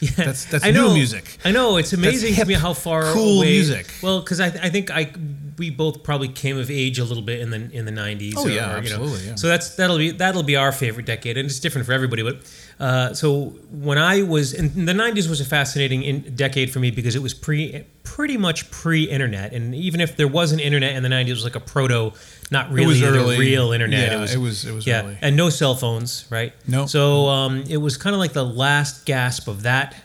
Yeah, 0.04 0.12
That's- 0.18 0.46
that's 0.46 0.66
I 0.66 0.72
new 0.72 0.82
know, 0.82 0.94
music. 0.94 1.38
I 1.46 1.52
know 1.52 1.78
it's 1.78 1.94
amazing 1.94 2.36
to 2.36 2.46
me 2.46 2.54
how 2.56 2.74
far 2.74 3.04
cool 3.14 3.38
away, 3.38 3.52
music. 3.52 3.88
Well, 4.02 4.20
because 4.22 4.40
I, 4.40 4.48
I 4.48 4.70
think 4.70 4.92
I 4.92 5.12
we 5.58 5.70
both 5.70 6.04
probably 6.04 6.28
came 6.28 6.58
of 6.58 6.70
age 6.72 7.00
a 7.00 7.04
little 7.04 7.24
bit 7.24 7.40
in 7.42 7.50
the 7.50 7.70
in 7.72 7.86
the 7.86 7.92
nineties. 7.92 8.36
Oh, 8.38 8.48
yeah, 8.48 8.68
absolutely, 8.70 9.28
yeah. 9.28 9.36
So 9.36 9.48
that's 9.48 9.76
that'll 9.76 9.98
be 9.98 10.12
that'll 10.12 10.44
be 10.44 10.56
our 10.56 10.72
favorite 10.72 11.06
decade, 11.06 11.38
and 11.38 11.46
it's 11.46 11.60
different 11.60 11.86
for 11.86 11.94
everybody. 11.94 12.24
But 12.24 12.38
uh, 12.80 13.14
so 13.14 13.56
when 13.72 13.98
I 13.98 14.24
was 14.24 14.54
in 14.54 14.86
the 14.86 14.94
nineties 14.94 15.28
was 15.30 15.42
a 15.42 15.46
fascinating 15.46 16.04
in, 16.04 16.36
decade 16.36 16.72
for 16.72 16.80
me 16.80 16.92
because 16.92 17.16
it 17.16 17.22
was 17.22 17.34
pre 17.34 17.86
pretty 18.04 18.38
much 18.38 18.70
pre-internet, 18.70 19.54
and 19.54 19.74
even 19.74 20.02
if 20.02 20.16
there 20.18 20.28
was 20.28 20.52
an 20.52 20.60
internet 20.60 20.96
in 20.96 21.04
the 21.04 21.10
nineties, 21.10 21.32
it 21.32 21.36
was 21.36 21.44
like 21.44 21.56
a 21.56 21.60
proto, 21.60 22.12
not 22.52 22.72
really 22.72 23.00
the 23.00 23.36
real 23.40 23.72
internet. 23.72 24.12
Yeah, 24.12 24.18
it 24.18 24.22
was 24.22 24.34
it 24.34 24.40
was- 24.40 24.66
it 24.66 24.72
was 24.74 24.88
yeah, 24.88 25.04
early. 25.04 25.18
and 25.22 25.36
no 25.36 25.50
cell 25.50 25.76
phones, 25.76 26.26
right? 26.30 26.54
No. 26.68 26.86
So 26.86 27.28
um, 27.28 27.64
it 27.70 27.78
was 27.78 27.98
kind 27.98 28.14
of 28.14 28.20
like 28.20 28.34
the 28.34 28.46
last 28.46 29.06
gasp 29.06 29.48
of 29.48 29.64
that 29.64 29.96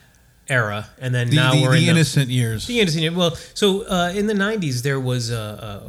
era, 0.49 0.89
and 1.01 1.15
then 1.15 1.29
The, 1.31 1.37
now 1.37 1.53
the, 1.55 1.63
we're 1.63 1.71
the 1.73 1.77
in 1.79 1.85
the, 1.85 1.91
innocent 1.91 2.29
years. 2.31 2.67
the 2.67 2.81
innocent. 2.81 3.03
years. 3.03 3.15
Well, 3.15 3.35
so 3.55 3.83
uh, 3.87 4.13
in 4.15 4.27
the 4.27 4.35
'90s 4.35 4.83
there 4.83 5.01
was, 5.01 5.31
uh, 5.31 5.83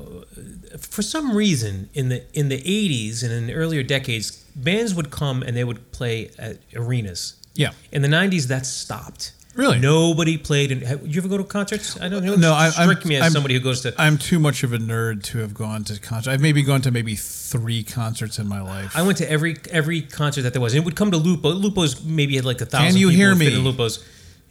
uh, 0.74 0.78
for 0.80 1.02
some 1.02 1.36
reason, 1.36 1.90
in 1.94 2.10
the 2.10 2.24
in 2.38 2.50
the 2.50 2.58
'80s 2.62 3.24
and 3.24 3.32
in 3.32 3.48
the 3.48 3.54
earlier 3.54 3.84
decades, 3.84 4.32
bands 4.56 4.94
would 4.94 5.12
come 5.12 5.42
and 5.44 5.56
they 5.56 5.64
would 5.64 5.92
play 5.92 6.32
at 6.38 6.58
arenas. 6.76 7.36
Yeah. 7.56 7.72
In 7.92 8.02
the 8.02 8.08
'90s, 8.10 8.48
that 8.48 8.66
stopped. 8.66 9.34
Really? 9.56 9.80
Nobody 9.80 10.38
played. 10.38 10.72
In, 10.72 10.82
have, 10.82 11.06
you 11.06 11.20
ever 11.20 11.28
go 11.28 11.38
to 11.38 11.44
concerts? 11.44 12.00
I 12.00 12.08
don't 12.08 12.24
know. 12.24 12.36
No, 12.36 12.54
I- 12.54 12.72
I'm- 12.78 12.96
me 13.04 13.16
as 13.16 13.24
I'm- 13.24 13.32
somebody 13.32 13.56
who 13.56 13.60
goes 13.60 13.82
to. 13.82 13.94
I'm 13.98 14.18
too 14.18 14.40
much 14.40 14.64
of 14.64 14.72
a 14.74 14.78
nerd 14.78 15.24
to 15.24 15.40
have 15.40 15.54
gone 15.54 15.84
to 15.86 16.00
concerts. 16.00 16.28
I've 16.34 16.40
maybe 16.40 16.62
gone 16.64 16.82
to 16.84 16.92
maybe 16.92 17.16
three 17.16 17.84
concerts 17.84 18.40
in 18.40 18.48
my 18.48 18.62
life. 18.62 18.96
I 18.96 19.02
went 19.02 19.18
to 19.18 19.30
every 19.30 19.58
every 19.72 20.02
concert 20.02 20.44
that 20.44 20.54
there 20.54 20.62
was. 20.62 20.74
And 20.74 20.84
It 20.84 20.86
would 20.86 20.96
come 20.96 21.12
to 21.12 21.18
Lupo. 21.18 21.50
Lupo's 21.50 22.02
maybe 22.04 22.36
had 22.36 22.46
like 22.46 22.62
a 22.62 22.66
thousand. 22.66 22.90
Can 22.90 22.98
you 22.98 23.10
hear 23.10 23.36
me? 23.36 23.50
Lupo's. 23.50 24.00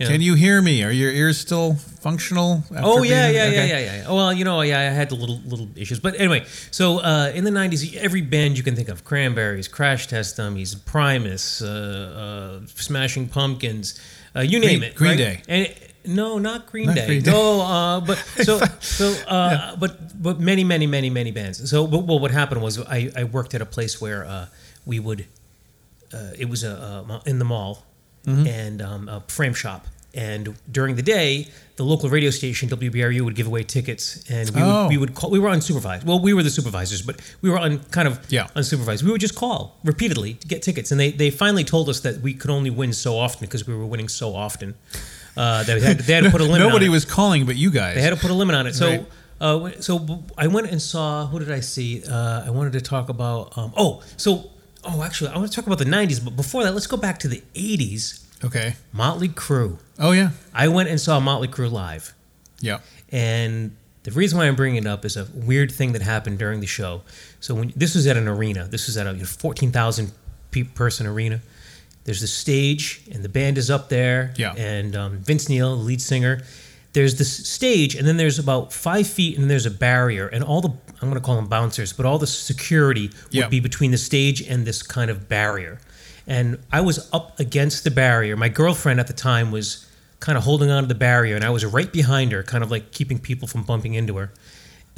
Know. 0.01 0.07
Can 0.07 0.21
you 0.21 0.35
hear 0.35 0.63
me? 0.63 0.85
Are 0.85 0.93
your 0.93 1.11
ears 1.11 1.39
still 1.39 1.75
functional? 1.75 2.63
Oh 2.77 3.03
yeah, 3.03 3.29
yeah, 3.29 3.31
yeah, 3.31 3.49
okay. 3.49 3.69
yeah, 3.69 3.79
yeah. 3.79 4.05
Oh, 4.07 4.15
well, 4.15 4.33
you 4.33 4.45
know, 4.45 4.61
yeah, 4.61 4.79
I 4.79 4.83
had 4.83 5.09
the 5.09 5.17
little 5.17 5.41
little 5.45 5.69
issues, 5.75 5.99
but 5.99 6.15
anyway. 6.21 6.45
So 6.71 7.01
uh, 7.01 7.33
in 7.35 7.43
the 7.43 7.51
'90s, 7.51 7.97
every 7.97 8.21
band 8.21 8.57
you 8.57 8.63
can 8.63 8.77
think 8.77 8.89
of: 8.89 9.05
Cranberries, 9.05 9.67
Crash 9.67 10.07
Test 10.07 10.37
Dummies, 10.37 10.77
Primus, 10.77 11.63
uh, 11.63 12.61
uh, 12.63 12.67
Smashing 12.77 13.29
Pumpkins, 13.29 14.01
uh, 14.37 14.41
you 14.41 14.61
name 14.61 14.81
Green- 14.81 14.83
it. 14.85 14.95
Green 14.95 15.11
right? 15.11 15.19
Day. 15.19 15.43
And 15.49 16.15
no, 16.17 16.39
not 16.39 16.67
Green 16.67 16.87
Not 16.87 16.95
Day. 16.95 17.07
Green 17.07 17.23
Day. 17.23 17.31
No, 17.33 17.61
uh, 17.61 18.01
but 18.01 18.19
so 18.43 18.61
so 18.79 19.13
uh, 19.27 19.75
but 19.77 20.23
but 20.23 20.39
many 20.39 20.63
many 20.63 20.87
many 20.87 21.11
many 21.11 21.33
bands. 21.33 21.69
So 21.69 21.89
but, 21.89 22.05
well, 22.05 22.21
what 22.21 22.31
happened 22.31 22.63
was 22.63 22.79
I, 22.79 23.11
I 23.17 23.25
worked 23.25 23.53
at 23.53 23.61
a 23.61 23.67
place 23.67 24.01
where 24.01 24.25
uh, 24.25 24.47
we 24.87 25.01
would 25.01 25.27
uh, 26.15 26.31
it 26.39 26.49
was 26.49 26.63
a, 26.63 27.23
in 27.27 27.41
the 27.41 27.45
mall 27.45 27.85
Mm-hmm. 28.29 28.47
and 28.47 28.83
um, 28.83 29.09
a 29.09 29.21
frame 29.29 29.55
shop. 29.55 29.87
And 30.15 30.55
during 30.73 30.97
the 30.97 31.03
day, 31.03 31.49
the 31.77 31.85
local 31.85 32.09
radio 32.09 32.31
station 32.31 32.69
WBRU 32.69 33.21
would 33.21 33.35
give 33.37 33.47
away 33.47 33.63
tickets, 33.63 34.25
and 34.29 34.51
we 34.51 34.61
Oh. 34.63 34.83
would, 34.85 34.89
we 34.91 34.97
would 34.99 35.15
call. 35.15 35.31
We 35.31 35.39
were 35.39 35.51
unsupervised. 35.51 36.05
Well, 36.05 36.19
we 36.19 36.33
were 36.33 36.43
the 36.43 36.51
supervisors, 36.51 37.03
but 37.03 37.21
we 37.43 37.51
were 37.51 37.59
on 37.59 37.79
kind 37.91 38.09
of 38.09 38.19
Yeah. 38.29 38.47
unsupervised. 38.57 39.03
We 39.03 39.11
would 39.13 39.21
just 39.21 39.35
call 39.37 39.79
repeatedly 39.85 40.35
to 40.35 40.47
get 40.49 40.63
tickets, 40.63 40.91
and 40.91 40.99
they, 40.99 41.11
they 41.13 41.31
finally 41.31 41.63
told 41.65 41.89
us 41.89 42.01
that 42.01 42.21
we 42.23 42.33
could 42.35 42.51
only 42.51 42.71
win 42.71 42.93
so 42.93 43.17
often 43.19 43.41
because 43.47 43.67
we 43.67 43.75
were 43.75 43.87
winning 43.87 44.09
so 44.09 44.35
often. 44.35 44.75
Uh, 45.37 45.63
that 45.65 45.77
we 45.77 45.83
had, 45.83 45.99
they 46.01 46.15
had 46.15 46.25
to 46.25 46.31
put 46.31 46.41
a 46.41 46.45
limit. 46.45 46.63
on 46.63 46.67
it. 46.67 46.71
Nobody 46.71 46.89
was 46.89 47.05
calling 47.05 47.47
but 47.47 47.55
you 47.57 47.71
guys. 47.71 47.95
They 47.95 48.03
had 48.03 48.11
to 48.11 48.17
put 48.21 48.31
a 48.33 48.35
limit 48.35 48.57
on 48.57 48.67
it. 48.67 48.75
So, 48.75 48.89
Right. 48.89 49.07
uh, 49.41 49.71
so 49.81 50.25
I 50.37 50.49
went 50.49 50.69
and 50.73 50.83
saw. 50.83 51.27
Who 51.29 51.39
did 51.39 51.53
I 51.53 51.61
see? 51.61 52.03
Uh, 52.03 52.43
I 52.47 52.51
wanted 52.51 52.73
to 52.73 52.81
talk 52.81 53.09
about. 53.09 53.57
Um, 53.57 53.73
oh, 53.77 54.03
so 54.17 54.51
oh, 54.89 55.03
actually, 55.03 55.31
I 55.31 55.37
want 55.39 55.51
to 55.51 55.55
talk 55.57 55.67
about 55.67 55.79
the 55.79 55.85
'90s. 55.85 56.23
But 56.25 56.37
before 56.37 56.65
that, 56.65 56.73
let's 56.73 56.87
go 56.87 56.97
back 56.97 57.19
to 57.21 57.29
the 57.29 57.43
'80s. 57.55 58.25
okay. 58.45 58.77
Motley 58.93 59.29
Crue. 59.29 59.79
Oh 59.99 60.13
yeah. 60.13 60.31
I 60.55 60.69
went 60.69 60.89
and 60.89 61.01
saw 61.01 61.21
Motley 61.21 61.49
Crue 61.49 61.71
live, 61.71 62.15
Yeah. 62.61 62.79
and 63.11 63.77
the 64.05 64.13
reason 64.13 64.39
why 64.39 64.47
I'm 64.47 64.55
bringing 64.57 64.85
it 64.85 64.87
up 64.87 65.05
is 65.05 65.17
a 65.17 65.27
weird 65.35 65.71
thing 65.73 65.93
that 65.93 66.03
happened 66.03 66.39
during 66.39 66.61
the 66.61 66.67
show. 66.67 67.03
So 67.41 67.55
when 67.55 67.73
this 67.77 67.95
was 67.95 68.07
at 68.07 68.17
an 68.17 68.27
arena, 68.29 68.65
this 68.65 68.87
was 68.87 68.97
at 68.97 69.07
a 69.07 69.15
14,000 69.27 70.13
person 70.75 71.07
arena. 71.07 71.41
There's 72.05 72.21
the 72.23 72.27
stage, 72.27 73.03
and 73.13 73.23
the 73.23 73.29
band 73.29 73.59
is 73.59 73.71
up 73.71 73.91
there. 73.91 74.33
Yeah. 74.37 74.55
And 74.57 74.97
um, 74.97 75.19
Vince 75.19 75.49
Neil, 75.51 75.77
the 75.77 75.83
lead 75.83 76.01
singer. 76.01 76.41
There's 76.95 77.17
this 77.17 77.47
stage, 77.49 77.95
and 77.95 78.09
then 78.09 78.17
there's 78.17 78.39
about 78.39 78.73
five 78.73 79.07
feet, 79.07 79.35
and 79.35 79.45
then 79.45 79.49
there's 79.49 79.67
a 79.67 79.71
barrier, 79.71 80.27
and 80.29 80.43
all 80.43 80.61
the 80.61 80.71
I'm 81.01 81.09
going 81.11 81.15
to 81.15 81.25
call 81.25 81.37
them 81.37 81.47
bouncers, 81.47 81.93
but 81.93 82.05
all 82.07 82.19
the 82.19 82.27
security 82.27 83.09
would 83.27 83.33
Yeah. 83.35 83.49
be 83.49 83.61
between 83.61 83.93
the 83.93 83.99
stage 83.99 84.43
and 84.43 84.67
this 84.67 84.83
kind 84.83 85.11
of 85.13 85.29
barrier. 85.29 85.81
And 86.27 86.59
I 86.73 86.81
was 86.81 87.09
up 87.13 87.39
against 87.39 87.85
the 87.85 87.91
barrier. 87.93 88.37
My 88.37 88.49
girlfriend 88.49 88.99
at 88.99 89.07
the 89.07 89.13
time 89.13 89.53
was 89.53 89.87
kind 90.19 90.37
of 90.37 90.43
holding 90.43 90.71
on 90.71 90.83
to 90.83 90.89
the 90.89 90.97
barrier, 90.97 91.37
and 91.37 91.45
I 91.45 91.51
was 91.51 91.65
right 91.65 91.93
behind 91.93 92.33
her, 92.33 92.43
kind 92.43 92.65
of 92.65 92.71
like 92.73 92.91
keeping 92.91 93.19
people 93.21 93.47
from 93.47 93.63
bumping 93.63 93.95
into 93.95 94.17
her. 94.17 94.33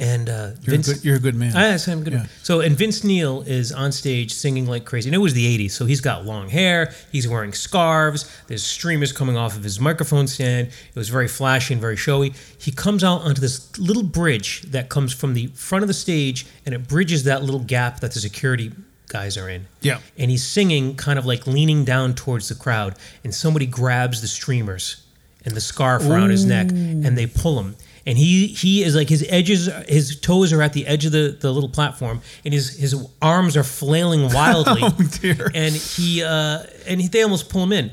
And 0.01 0.29
uh, 0.29 0.49
You're, 0.63 0.75
Vince. 0.75 0.87
a 0.87 0.93
good, 0.95 1.05
you're 1.05 1.15
a 1.17 1.19
good 1.19 1.35
man. 1.35 1.53
Yes, 1.53 1.87
I'm 1.87 2.03
good. 2.03 2.13
Yeah. 2.13 2.25
So, 2.41 2.59
and 2.59 2.75
Vince 2.75 3.03
Neil 3.03 3.43
is 3.43 3.71
on 3.71 3.91
stage 3.91 4.33
singing 4.33 4.65
like 4.65 4.83
crazy. 4.83 5.07
And 5.09 5.15
it 5.15 5.19
was 5.19 5.35
the 5.35 5.57
80s, 5.57 5.71
so 5.71 5.85
he's 5.85 6.01
got 6.01 6.25
long 6.25 6.49
hair. 6.49 6.91
He's 7.11 7.27
wearing 7.27 7.53
scarves. 7.53 8.29
There's 8.47 8.63
streamers 8.63 9.11
coming 9.11 9.37
off 9.37 9.55
of 9.55 9.63
his 9.63 9.79
microphone 9.79 10.25
stand. 10.25 10.69
It 10.69 10.95
was 10.95 11.09
very 11.09 11.27
flashy 11.27 11.75
and 11.75 11.81
very 11.81 11.95
showy. 11.97 12.33
He 12.57 12.71
comes 12.71 13.03
out 13.03 13.21
onto 13.21 13.39
this 13.39 13.77
little 13.77 14.01
bridge 14.03 14.63
that 14.63 14.89
comes 14.89 15.13
from 15.13 15.35
the 15.35 15.47
front 15.47 15.83
of 15.83 15.87
the 15.87 15.93
stage, 15.93 16.47
and 16.65 16.73
it 16.73 16.87
bridges 16.87 17.25
that 17.25 17.43
little 17.43 17.59
gap 17.59 17.99
that 17.99 18.11
the 18.13 18.19
security 18.19 18.71
guys 19.07 19.37
are 19.37 19.49
in. 19.49 19.67
Yeah. 19.81 19.99
And 20.17 20.31
he's 20.31 20.43
singing, 20.43 20.95
kind 20.95 21.19
of 21.19 21.27
like 21.27 21.45
leaning 21.45 21.85
down 21.85 22.15
towards 22.15 22.49
the 22.49 22.55
crowd, 22.55 22.95
and 23.23 23.35
somebody 23.35 23.67
grabs 23.67 24.21
the 24.21 24.27
streamers 24.27 25.05
and 25.45 25.53
the 25.53 25.61
scarf 25.61 26.03
around 26.07 26.31
his 26.31 26.45
neck, 26.45 26.69
and 26.71 27.15
they 27.15 27.27
pull 27.27 27.59
him. 27.59 27.75
And 28.05 28.17
he 28.17 28.47
he 28.47 28.83
is 28.83 28.95
like 28.95 29.09
his 29.09 29.25
edges, 29.29 29.69
his 29.87 30.19
toes 30.19 30.51
are 30.53 30.61
at 30.61 30.73
the 30.73 30.87
edge 30.87 31.05
of 31.05 31.11
the, 31.11 31.37
the 31.39 31.51
little 31.51 31.69
platform, 31.69 32.21
and 32.43 32.53
his 32.53 32.75
his 32.77 32.95
arms 33.21 33.55
are 33.55 33.63
flailing 33.63 34.23
wildly. 34.33 34.81
Oh, 34.83 34.97
dear. 35.21 35.51
And 35.53 35.75
he 35.75 36.23
uh, 36.23 36.63
and 36.87 36.99
he, 36.99 37.07
they 37.07 37.21
almost 37.21 37.49
pull 37.49 37.63
him 37.63 37.71
in. 37.71 37.91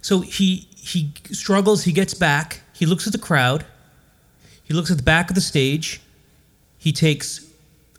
So 0.00 0.20
he 0.20 0.68
he 0.76 1.12
struggles. 1.30 1.84
He 1.84 1.92
gets 1.92 2.14
back. 2.14 2.62
He 2.72 2.86
looks 2.86 3.06
at 3.06 3.12
the 3.12 3.18
crowd. 3.18 3.66
He 4.64 4.72
looks 4.72 4.90
at 4.90 4.96
the 4.96 5.02
back 5.02 5.30
of 5.30 5.34
the 5.34 5.42
stage. 5.42 6.00
He 6.78 6.92
takes 6.92 7.46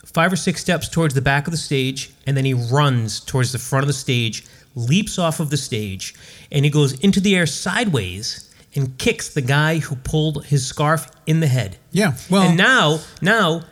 five 0.06 0.34
or 0.34 0.36
six 0.36 0.62
steps 0.62 0.90
towards 0.90 1.14
the 1.14 1.22
back 1.22 1.46
of 1.48 1.52
the 1.52 1.58
stage, 1.58 2.12
and 2.26 2.36
then 2.36 2.46
he 2.46 2.54
runs 2.54 3.20
towards 3.20 3.52
the 3.52 3.60
front 3.60 3.84
of 3.84 3.88
the 3.88 3.94
stage, 3.94 4.46
leaps 4.76 5.20
off 5.20 5.40
of 5.40 5.50
the 5.50 5.58
stage, 5.58 6.16
and 6.52 6.66
he 6.66 6.72
goes 6.72 7.00
into 7.00 7.20
the 7.20 7.36
air 7.36 7.46
sideways 7.46 8.51
and 8.76 8.98
kicks 8.98 9.30
the 9.30 9.42
guy 9.42 9.80
who 9.80 9.96
pulled 9.98 10.46
his 10.46 10.66
scarf 10.66 11.10
in 11.26 11.40
the 11.40 11.48
head. 11.48 11.78
Yeah, 11.92 12.14
well- 12.30 12.44
and 12.50 12.58
now 12.58 13.00
now 13.22 13.64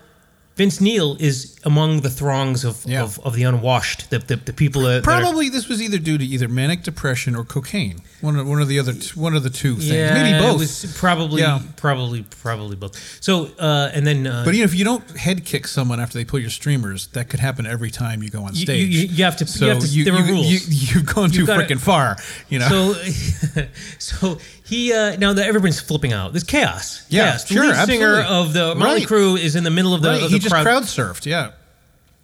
Vince 0.58 0.82
Neil 0.82 1.16
is 1.22 1.58
among 1.64 2.02
the 2.02 2.10
throngs 2.10 2.66
of, 2.66 2.84
Yeah. 2.86 3.02
of, 3.04 3.18
of 3.22 3.34
the 3.34 3.44
unwashed, 3.44 4.10
the, 4.10 4.20
the, 4.20 4.36
the 4.36 4.52
people 4.52 4.82
that 4.82 4.90
that 4.90 4.98
are- 5.10 5.22
Probably 5.22 5.48
this 5.48 5.70
was 5.70 5.82
either 5.82 5.98
due 6.00 6.18
to 6.18 6.26
either 6.26 6.50
manic 6.50 6.84
depression 6.84 7.34
or 7.34 7.46
cocaine. 7.46 8.02
One 8.20 8.36
of 8.36 8.46
one 8.46 8.62
of 8.62 8.68
the 8.68 8.78
other 8.78 8.92
t- 8.92 9.18
one 9.18 9.34
of 9.38 9.44
the 9.44 9.50
two 9.50 9.76
things. 9.76 9.88
yeah, 9.90 10.14
Maybe 10.14 10.36
It 10.36 10.42
both. 10.42 10.60
was 10.60 10.94
probably, 10.98 11.44
Yeah. 11.44 11.62
probably, 11.78 12.24
probably 12.42 12.76
both. 12.76 12.94
So, 13.22 13.52
uh, 13.58 13.92
and 13.94 14.06
then, 14.06 14.28
uh, 14.28 14.42
but 14.44 14.54
you 14.54 14.60
know, 14.60 14.66
if 14.66 14.76
you 14.76 14.84
don't 14.84 15.10
head 15.18 15.46
kick 15.46 15.66
someone 15.66 16.02
after 16.02 16.18
they 16.18 16.26
pull 16.26 16.42
your 16.42 16.50
streamers, 16.50 17.08
that 17.14 17.30
could 17.30 17.40
happen 17.40 17.66
every 17.66 17.90
time 17.90 18.22
you 18.22 18.30
go 18.30 18.44
on 18.44 18.54
stage. 18.54 18.90
you- 18.94 19.08
you 19.08 19.24
have 19.24 19.38
to- 19.38 19.46
you 19.46 19.50
So 19.52 19.68
have 19.70 19.80
to- 19.80 20.04
there 20.04 20.14
are 20.14 20.24
rules. 20.24 20.46
You, 20.68 21.00
have 21.00 21.06
gone 21.06 21.32
too 21.32 21.46
freaking 21.46 21.80
far. 21.80 22.18
You 22.50 22.60
know. 22.60 22.68
So, 22.68 23.64
so 23.98 24.38
he 24.70 24.94
uh, 24.94 25.16
now 25.18 25.34
that 25.34 25.46
everyone's 25.48 25.80
flipping 25.82 26.14
out. 26.14 26.32
There's 26.34 26.44
chaos. 26.44 27.06
Yeah, 27.10 27.32
chaos. 27.32 27.44
The 27.46 27.54
sure, 27.56 27.68
lead 27.68 27.86
singer 27.88 28.16
absolutely. 28.16 28.36
of 28.48 28.54
the 28.54 28.76
Motley 28.76 29.00
Right. 29.02 29.08
Crue 29.08 29.40
is 29.40 29.56
in 29.56 29.64
the 29.64 29.70
middle 29.72 29.94
of 29.94 30.02
the, 30.02 30.10
right, 30.10 30.22
of 30.24 30.30
he 30.30 30.36
the 30.36 30.40
just 30.44 30.54
crowd. 30.54 30.64
crowd 30.64 30.84
surfed. 30.84 31.26
Yeah. 31.26 31.52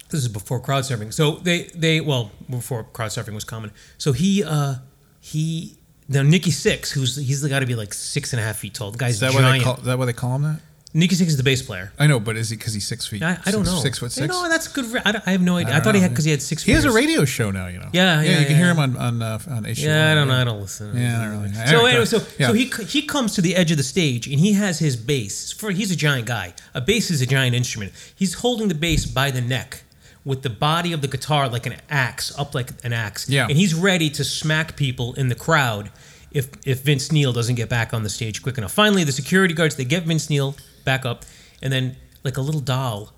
This 0.10 0.22
is 0.22 0.28
before 0.28 0.60
crowd 0.60 0.84
surfing. 0.84 1.12
So 1.14 1.32
they 1.38 1.64
they 1.76 2.00
well 2.02 2.32
before 2.50 2.84
crowd 2.84 3.10
surfing 3.10 3.34
was 3.34 3.44
common. 3.44 3.72
So 3.98 4.12
he 4.14 4.44
uh 4.44 4.76
he 5.20 5.78
now 6.08 6.22
Nikki 6.22 6.52
Sixx, 6.52 6.92
who's 6.92 7.16
he's 7.16 7.44
got 7.48 7.60
to 7.62 7.66
be 7.66 7.76
like 7.76 7.94
six 7.94 8.32
and 8.32 8.40
a 8.40 8.44
half 8.44 8.58
feet 8.58 8.76
tall. 8.76 8.92
The 8.92 8.98
guy's 9.00 9.16
Is 9.16 9.20
that 9.22 9.34
why 9.34 9.42
giant. 9.42 9.60
they 9.60 9.64
call? 9.66 9.78
Is 9.78 9.84
that 9.86 9.98
why 9.98 10.06
they 10.06 10.14
call 10.14 10.36
him 10.36 10.44
that? 10.44 10.60
Nikki 10.96 11.14
Sixx 11.16 11.28
is 11.28 11.36
the 11.38 11.44
bass 11.44 11.62
player. 11.62 11.92
I 12.00 12.08
know, 12.08 12.22
but 12.22 12.38
is 12.38 12.50
he 12.50 12.56
because 12.56 12.74
he's 12.74 12.88
six 12.88 13.06
feet? 13.06 13.22
I, 13.22 13.38
I 13.46 13.52
don't 13.52 13.66
six- 13.66 13.76
know. 13.76 13.82
Six 13.82 14.00
foot 14.00 14.12
six. 14.14 14.22
You 14.22 14.28
know, 14.42 14.48
that's 14.48 14.70
good. 14.70 14.86
I, 15.04 15.12
don't- 15.12 15.28
I 15.28 15.32
have 15.32 15.42
no 15.42 15.58
idea. 15.58 15.72
I, 15.74 15.76
don't 15.76 15.84
thought 15.84 15.96
he 15.96 16.00
had 16.00 16.12
because 16.12 16.24
he 16.24 16.32
had 16.32 16.42
six. 16.42 16.64
He 16.64 16.72
has 16.72 16.86
a 16.86 16.92
radio 16.92 17.26
show 17.26 17.52
now. 17.52 17.68
You 17.68 17.80
know. 17.80 17.90
Yeah, 17.92 18.22
yeah, 18.22 18.40
You 18.40 18.46
can 18.46 18.52
yeah. 18.52 18.58
hear 18.58 18.68
him 18.72 18.80
on 18.80 18.96
on 18.96 19.22
uh, 19.22 19.40
on 19.50 19.64
HBO. 19.66 19.84
Yeah, 19.84 20.12
I 20.14 20.16
don't 20.16 20.30
know. 20.30 20.36
I 20.36 20.44
don't 20.46 20.62
listen. 20.62 20.96
Yeah, 20.98 21.20
I 21.20 21.26
don't 21.26 21.42
really. 21.42 21.54
So 21.54 21.62
Anyway, 21.62 21.90
anyway, 21.92 22.06
so 22.06 22.22
yeah. 22.40 22.48
so 22.48 22.54
he 22.54 22.66
he 22.88 23.02
comes 23.06 23.36
to 23.36 23.42
the 23.42 23.58
edge 23.58 23.72
of 23.72 23.78
the 23.78 23.84
stage 23.84 24.26
and 24.28 24.40
he 24.40 24.54
has 24.54 24.80
his 24.80 24.96
bass. 24.96 25.52
For 25.52 25.72
he's 25.72 25.92
a 25.92 25.98
giant 25.98 26.28
guy. 26.28 26.54
A 26.74 26.80
bass 26.80 27.12
is 27.12 27.22
a 27.22 27.26
giant 27.26 27.56
instrument. 27.58 27.92
He's 28.16 28.36
holding 28.36 28.70
the 28.70 28.76
bass 28.76 29.06
by 29.06 29.32
the 29.32 29.42
neck 29.42 29.84
with 30.24 30.44
the 30.44 30.50
body 30.50 30.94
of 30.94 31.02
the 31.02 31.10
guitar 31.10 31.50
like 31.50 31.66
an 31.66 31.76
axe, 31.90 32.34
up 32.40 32.56
like 32.56 32.72
an 32.86 32.94
axe. 32.94 33.28
Yeah. 33.30 33.48
And 33.50 33.58
he's 33.58 33.76
ready 33.76 34.10
to 34.12 34.24
smack 34.24 34.78
people 34.78 35.14
in 35.16 35.28
the 35.28 35.36
crowd 35.36 35.92
if 36.32 36.48
if 36.66 36.84
Vince 36.84 37.12
Neil 37.12 37.34
doesn't 37.34 37.56
get 37.56 37.68
back 37.68 37.94
on 37.94 38.04
the 38.04 38.10
stage 38.10 38.42
quick 38.42 38.58
enough. 38.58 38.72
Finally, 38.72 39.04
the 39.04 39.12
security 39.12 39.54
guards 39.54 39.76
they 39.76 39.84
get 39.86 40.04
Vince 40.04 40.30
Neil 40.30 40.56
back 40.86 41.06
up, 41.06 41.26
and 41.62 41.74
then 41.74 41.98
like 42.24 42.38
a 42.38 42.42
little 42.42 42.62
doll. 42.62 43.12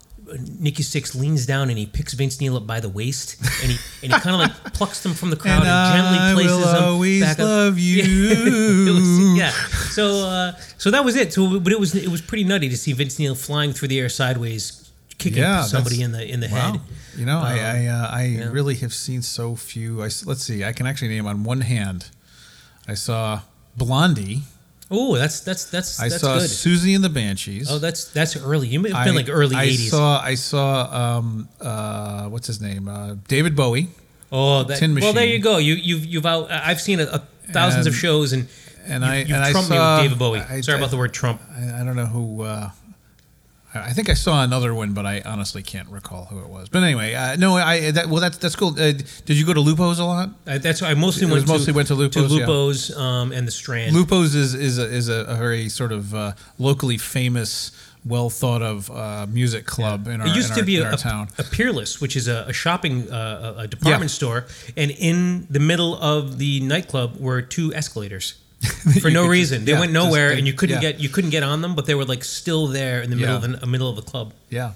Nikki 0.59 0.83
Sixx 0.83 1.15
leans 1.17 1.45
down 1.45 1.69
and 1.69 1.77
he 1.77 1.85
picks 1.85 2.11
Vince 2.13 2.41
Neil 2.41 2.57
up 2.57 2.67
by 2.67 2.81
the 2.81 2.89
waist 2.89 3.37
and 3.63 3.71
he 3.71 3.77
and 4.03 4.13
he 4.13 4.19
kind 4.19 4.35
of 4.35 4.41
like 4.41 4.73
plucks 4.73 5.01
them 5.01 5.13
from 5.13 5.29
the 5.29 5.37
crowd 5.37 5.61
and, 5.61 5.69
And 5.69 6.17
gently 6.35 6.43
places 6.43 6.65
them 6.73 7.19
back 7.21 7.39
up. 7.39 7.45
love 7.45 7.79
Yeah. 7.79 8.03
Was- 8.93 9.19
you. 9.19 9.35
yeah. 9.37 9.51
So 9.91 10.27
uh, 10.27 10.51
so 10.77 10.91
that 10.91 11.05
was 11.05 11.15
it. 11.15 11.31
So 11.31 11.61
but 11.61 11.71
it 11.71 11.79
was 11.79 11.95
it 11.95 12.09
was 12.09 12.21
pretty 12.21 12.43
nutty 12.43 12.67
to 12.67 12.75
see 12.75 12.91
Vince 12.91 13.17
Neil 13.19 13.35
flying 13.35 13.71
through 13.71 13.87
the 13.87 14.01
air 14.01 14.09
sideways, 14.09 14.91
kicking 15.17 15.39
Yeah, 15.43 15.61
somebody 15.61 16.01
in 16.01 16.11
the 16.11 16.27
in 16.29 16.41
the 16.41 16.49
Wow. 16.49 16.71
head. 16.73 16.81
You 17.15 17.25
know, 17.25 17.39
I 17.39 17.59
I, 17.59 17.85
uh, 17.85 18.07
I 18.11 18.23
yeah. 18.25 18.49
really 18.49 18.75
have 18.75 18.93
seen 18.93 19.21
so 19.21 19.55
few. 19.55 19.99
I 20.01 20.09
let's 20.25 20.43
see. 20.43 20.65
I 20.65 20.73
can 20.73 20.87
actually 20.87 21.07
name 21.07 21.25
on 21.25 21.45
one 21.45 21.61
hand. 21.61 22.09
I 22.85 22.95
saw 22.95 23.43
Blondie. 23.77 24.41
Oh, 24.89 25.17
that's 25.17 25.41
that's 25.41 25.69
that's 25.69 25.99
I 25.99 26.09
that's 26.09 26.21
saw 26.21 26.35
good. 26.39 26.49
Siouxsie 26.49 26.95
and 26.95 27.03
the 27.03 27.09
Banshees. 27.09 27.69
Oh, 27.69 27.77
that's 27.77 28.05
that's 28.05 28.37
early. 28.37 28.67
You 28.69 28.79
may 28.79 28.89
have 28.89 28.99
I, 28.99 29.03
been 29.05 29.15
like 29.15 29.27
early 29.29 29.55
I 29.55 29.63
eighties. 29.63 29.91
saw 29.91 30.21
I 30.21 30.35
saw 30.35 31.17
um 31.17 31.49
uh 31.59 32.29
what's 32.29 32.47
his 32.47 32.61
name 32.61 32.87
uh, 32.87 33.15
David 33.27 33.55
Bowie 33.55 33.89
oh, 34.31 34.63
that, 34.63 34.77
Tin 34.77 34.95
well, 34.95 35.13
there 35.13 35.25
you 35.25 35.39
go. 35.39 35.57
You 35.57 35.73
you've 35.73 36.05
you've 36.05 36.25
out. 36.25 36.49
I've 36.49 36.79
seen 36.79 37.01
a, 37.01 37.03
a 37.03 37.19
thousands 37.51 37.85
of 37.87 37.95
shows 37.95 38.31
and 38.33 38.47
and 38.85 39.03
you, 39.03 39.09
I 39.09 39.15
you 39.23 39.35
and 39.35 39.43
I 39.43 39.53
me 39.53 39.61
saw 39.61 39.97
with 39.97 40.05
David 40.05 40.19
Bowie. 40.19 40.39
I- 40.39 40.61
Sorry 40.61 40.77
I- 40.77 40.79
about 40.79 40.91
the 40.91 40.97
word 40.97 41.13
Trump. 41.13 41.41
I, 41.53 41.81
I 41.81 41.83
don't 41.83 41.95
know 41.95 42.05
who. 42.05 42.43
Uh, 42.43 42.69
I 43.75 43.91
think 43.93 44.09
I 44.09 44.13
saw 44.13 44.43
another 44.43 44.73
one, 44.73 44.93
but 44.93 45.05
I 45.05 45.21
honestly 45.25 45.61
can't 45.61 45.89
recall 45.89 46.25
who 46.25 46.39
it 46.39 46.47
was. 46.49 46.69
But 46.69 46.83
anyway, 46.83 47.13
uh, 47.13 47.35
no, 47.35 47.55
I 47.57 47.91
that 47.91 48.07
well 48.07 48.21
that's 48.21 48.37
that's 48.37 48.55
cool. 48.55 48.69
Uh, 48.69 48.93
did 48.93 49.37
you 49.37 49.45
go 49.45 49.53
to 49.53 49.59
Lupo's 49.59 49.99
a 49.99 50.05
lot? 50.05 50.29
I, 50.47 50.57
that's 50.57 50.81
I 50.81 50.93
mostly 50.93 51.23
It 51.27 51.31
went 51.31 51.41
was 51.43 51.47
mostly 51.47 51.73
to, 51.73 51.75
went 51.75 51.87
to 51.89 51.95
Lupo's, 51.95 52.89
yeah. 52.89 52.95
Um, 53.21 53.31
and 53.31 53.45
the 53.47 53.51
Strand. 53.51 53.93
Lupo's 53.95 54.33
is 54.35 54.53
is 54.55 54.79
a, 54.79 54.85
is 54.85 55.09
a, 55.09 55.25
a 55.25 55.35
very 55.35 55.69
sort 55.69 55.91
of 55.91 56.15
uh, 56.15 56.31
locally 56.57 56.97
famous, 56.97 57.71
well 58.05 58.29
thought 58.29 58.61
of 58.61 58.89
uh, 58.89 59.27
music 59.29 59.65
club 59.65 60.07
in 60.07 60.21
our 60.21 60.27
it 60.27 60.35
used 60.35 60.53
to 60.53 60.61
our, 60.61 60.65
be 60.65 60.77
a, 60.77 60.95
town. 60.97 61.27
a 61.37 61.43
Peerless, 61.43 61.99
which 62.01 62.15
is 62.15 62.27
a, 62.27 62.45
a 62.47 62.53
shopping 62.53 63.11
uh, 63.11 63.53
a 63.57 63.61
a 63.63 63.67
department 63.67 64.11
Yeah. 64.11 64.15
store, 64.15 64.45
and 64.77 64.91
in 64.91 65.45
the 65.51 65.59
middle 65.59 65.95
of 66.01 66.37
the 66.39 66.61
nightclub 66.61 67.17
were 67.19 67.41
two 67.41 67.73
escalators. 67.75 68.35
For 69.01 69.09
no 69.11 69.27
reason, 69.27 69.57
just- 69.59 69.65
they 69.67 69.71
yeah, 69.73 69.79
went 69.79 69.91
nowhere, 69.91 70.29
they- 70.29 70.37
and 70.39 70.47
you 70.47 70.53
couldn't 70.53 70.81
yeah. 70.81 70.91
get 70.93 70.99
you 70.99 71.09
couldn't 71.09 71.29
get 71.29 71.43
on 71.43 71.61
them, 71.61 71.75
but 71.75 71.85
they 71.85 71.95
were 71.95 72.05
like 72.05 72.23
still 72.23 72.67
there 72.67 73.01
in 73.01 73.09
the 73.09 73.15
middle 73.15 73.39
Yeah. 73.39 73.53
of 73.53 73.59
the 73.61 73.67
middle 73.67 73.89
of 73.89 73.95
the 73.95 74.01
club. 74.01 74.33
Yeah. 74.49 74.71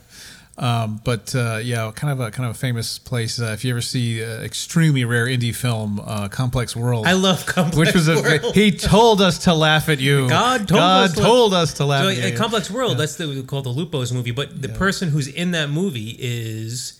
Um, 0.57 1.01
but 1.03 1.33
uh, 1.33 1.59
yeah, 1.63 1.89
kind 1.95 2.11
of 2.11 2.19
a 2.19 2.29
kind 2.29 2.47
of 2.47 2.55
a 2.55 2.59
famous 2.59 3.00
place. 3.00 3.39
Uh, 3.39 3.45
if 3.53 3.63
you 3.65 3.71
ever 3.71 3.81
see 3.81 4.23
uh, 4.23 4.41
extremely 4.41 5.05
rare 5.05 5.25
indie 5.25 5.55
film, 5.55 6.00
uh, 6.05 6.27
Complex 6.27 6.75
World, 6.75 7.07
I 7.07 7.13
love 7.13 7.45
Complex 7.47 7.77
which 7.77 7.95
was 7.95 8.07
a 8.09 8.21
World. 8.21 8.53
he 8.53 8.69
told 8.71 9.21
us 9.21 9.39
to 9.45 9.53
laugh 9.55 9.89
at 9.89 10.00
you. 10.00 10.27
God 10.29 10.67
told 10.67 10.79
God 10.79 11.03
us 11.09 11.15
to- 11.15 11.21
told 11.21 11.53
us 11.53 11.73
to 11.75 11.85
laugh 11.85 12.03
So, 12.03 12.09
at 12.09 12.17
you. 12.17 12.35
uh, 12.35 12.38
Complex 12.38 12.69
World, 12.69 12.97
that's 13.00 13.15
the, 13.15 13.41
called 13.47 13.63
the 13.65 13.69
Lupo's 13.69 14.11
movie, 14.11 14.31
but 14.31 14.61
the 14.61 14.69
person 14.69 15.09
who's 15.09 15.27
in 15.27 15.51
that 15.51 15.69
movie 15.71 16.15
is 16.19 17.00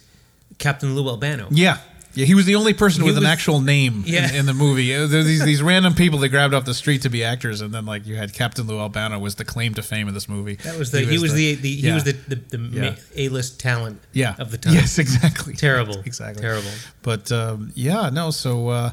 Captain 0.58 0.96
Lou 0.96 1.08
Albano. 1.10 1.48
Yeah. 1.52 1.78
Yeah, 2.14 2.26
he 2.26 2.36
was 2.36 2.46
the 2.46 2.56
only 2.56 2.74
person 2.74 3.04
He 3.04 3.08
with 3.08 3.18
an 3.18 3.26
actual 3.26 3.62
name 3.62 4.04
Yeah. 4.06 4.30
in, 4.30 4.36
in 4.36 4.46
the 4.46 4.54
movie. 4.54 4.94
Uh, 4.96 5.08
There 5.08 5.24
these 5.24 5.44
these 5.52 5.62
random 5.62 5.94
people 5.94 6.20
they 6.20 6.30
grabbed 6.30 6.54
off 6.54 6.66
the 6.66 6.74
street 6.74 7.02
to 7.04 7.10
be 7.10 7.24
actors, 7.24 7.62
and 7.62 7.74
then 7.74 7.86
like 7.86 8.06
you 8.06 8.16
had 8.16 8.34
Captain 8.34 8.68
Lou 8.68 8.80
Albano 8.80 9.20
was 9.20 9.36
the 9.36 9.46
claim 9.46 9.74
to 9.76 9.82
fame 9.82 10.08
of 10.08 10.14
this 10.14 10.28
movie. 10.28 10.56
That 10.56 10.78
was 10.78 10.92
the 10.92 11.02
he 11.02 11.18
was 11.18 11.34
the, 11.34 11.56
the 11.56 11.70
he 11.76 11.88
yeah. 11.88 11.94
was 11.94 12.04
the 12.04 12.14
the, 12.14 12.36
the 12.36 12.58
Yeah. 12.58 12.96
A 13.16 13.30
list 13.30 13.60
talent 13.60 14.02
yeah 14.14 14.36
of 14.40 14.52
the 14.52 14.58
time. 14.58 14.74
Yes, 14.74 14.98
exactly. 15.06 15.54
Terrible. 15.56 16.00
exactly. 16.06 16.42
Terrible. 16.42 16.72
But 17.02 17.32
um, 17.32 17.72
yeah, 17.76 18.10
no. 18.10 18.32
So 18.32 18.70
uh, 18.70 18.92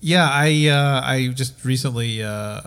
yeah, 0.00 0.28
I 0.30 0.68
uh, 0.68 1.00
I 1.04 1.28
just 1.34 1.64
recently 1.64 2.22
uh, 2.22 2.60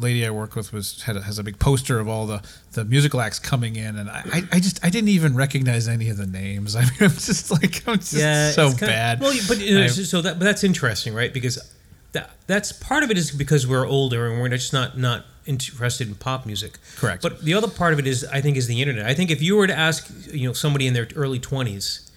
lady 0.00 0.26
I 0.26 0.30
work 0.30 0.56
with 0.56 0.72
was 0.72 1.02
had 1.02 1.16
a, 1.16 1.22
has 1.22 1.38
a 1.38 1.42
big 1.42 1.58
poster 1.58 1.98
of 1.98 2.08
all 2.08 2.26
the 2.26 2.42
the 2.72 2.84
musical 2.84 3.20
acts 3.20 3.38
coming 3.38 3.76
in, 3.76 3.96
and 3.96 4.10
I, 4.10 4.42
I- 4.52 4.60
just 4.60 4.84
I 4.84 4.90
didn't 4.90 5.08
even 5.08 5.34
recognize 5.34 5.88
any 5.88 6.08
of 6.08 6.16
the 6.16 6.26
names. 6.26 6.76
I 6.76 6.82
mean, 6.82 6.90
I'm 7.00 7.10
just 7.10 7.50
like 7.50 7.86
I'm 7.86 7.98
just 7.98 8.14
yeah, 8.14 8.50
so 8.50 8.74
bad. 8.76 9.20
Well, 9.20 9.36
but 9.48 9.58
you 9.58 9.78
know, 9.78 9.86
so 9.86 10.20
that 10.22 10.38
but 10.38 10.44
that's 10.44 10.64
interesting, 10.64 11.14
right? 11.14 11.32
Because 11.32 11.58
that 12.12 12.30
that's 12.46 12.72
part 12.72 13.02
of 13.02 13.10
it 13.10 13.18
is 13.18 13.30
because 13.30 13.66
we're 13.66 13.86
older 13.86 14.30
and 14.30 14.40
we're 14.40 14.48
just 14.48 14.72
not 14.72 14.98
not 14.98 15.24
interested 15.46 16.08
in 16.08 16.14
pop 16.14 16.46
music. 16.46 16.78
Correct. 16.96 17.22
But 17.22 17.42
the 17.42 17.54
other 17.54 17.68
part 17.68 17.92
of 17.92 17.98
it 17.98 18.06
is 18.06 18.24
I 18.24 18.40
think 18.40 18.56
is 18.56 18.66
the 18.66 18.80
internet. 18.80 19.06
I 19.06 19.14
think 19.14 19.30
if 19.30 19.42
you 19.42 19.56
were 19.56 19.66
to 19.66 19.76
ask 19.76 20.10
you 20.32 20.48
know 20.48 20.52
somebody 20.52 20.86
in 20.86 20.94
their 20.94 21.08
early 21.16 21.38
twenties 21.38 22.10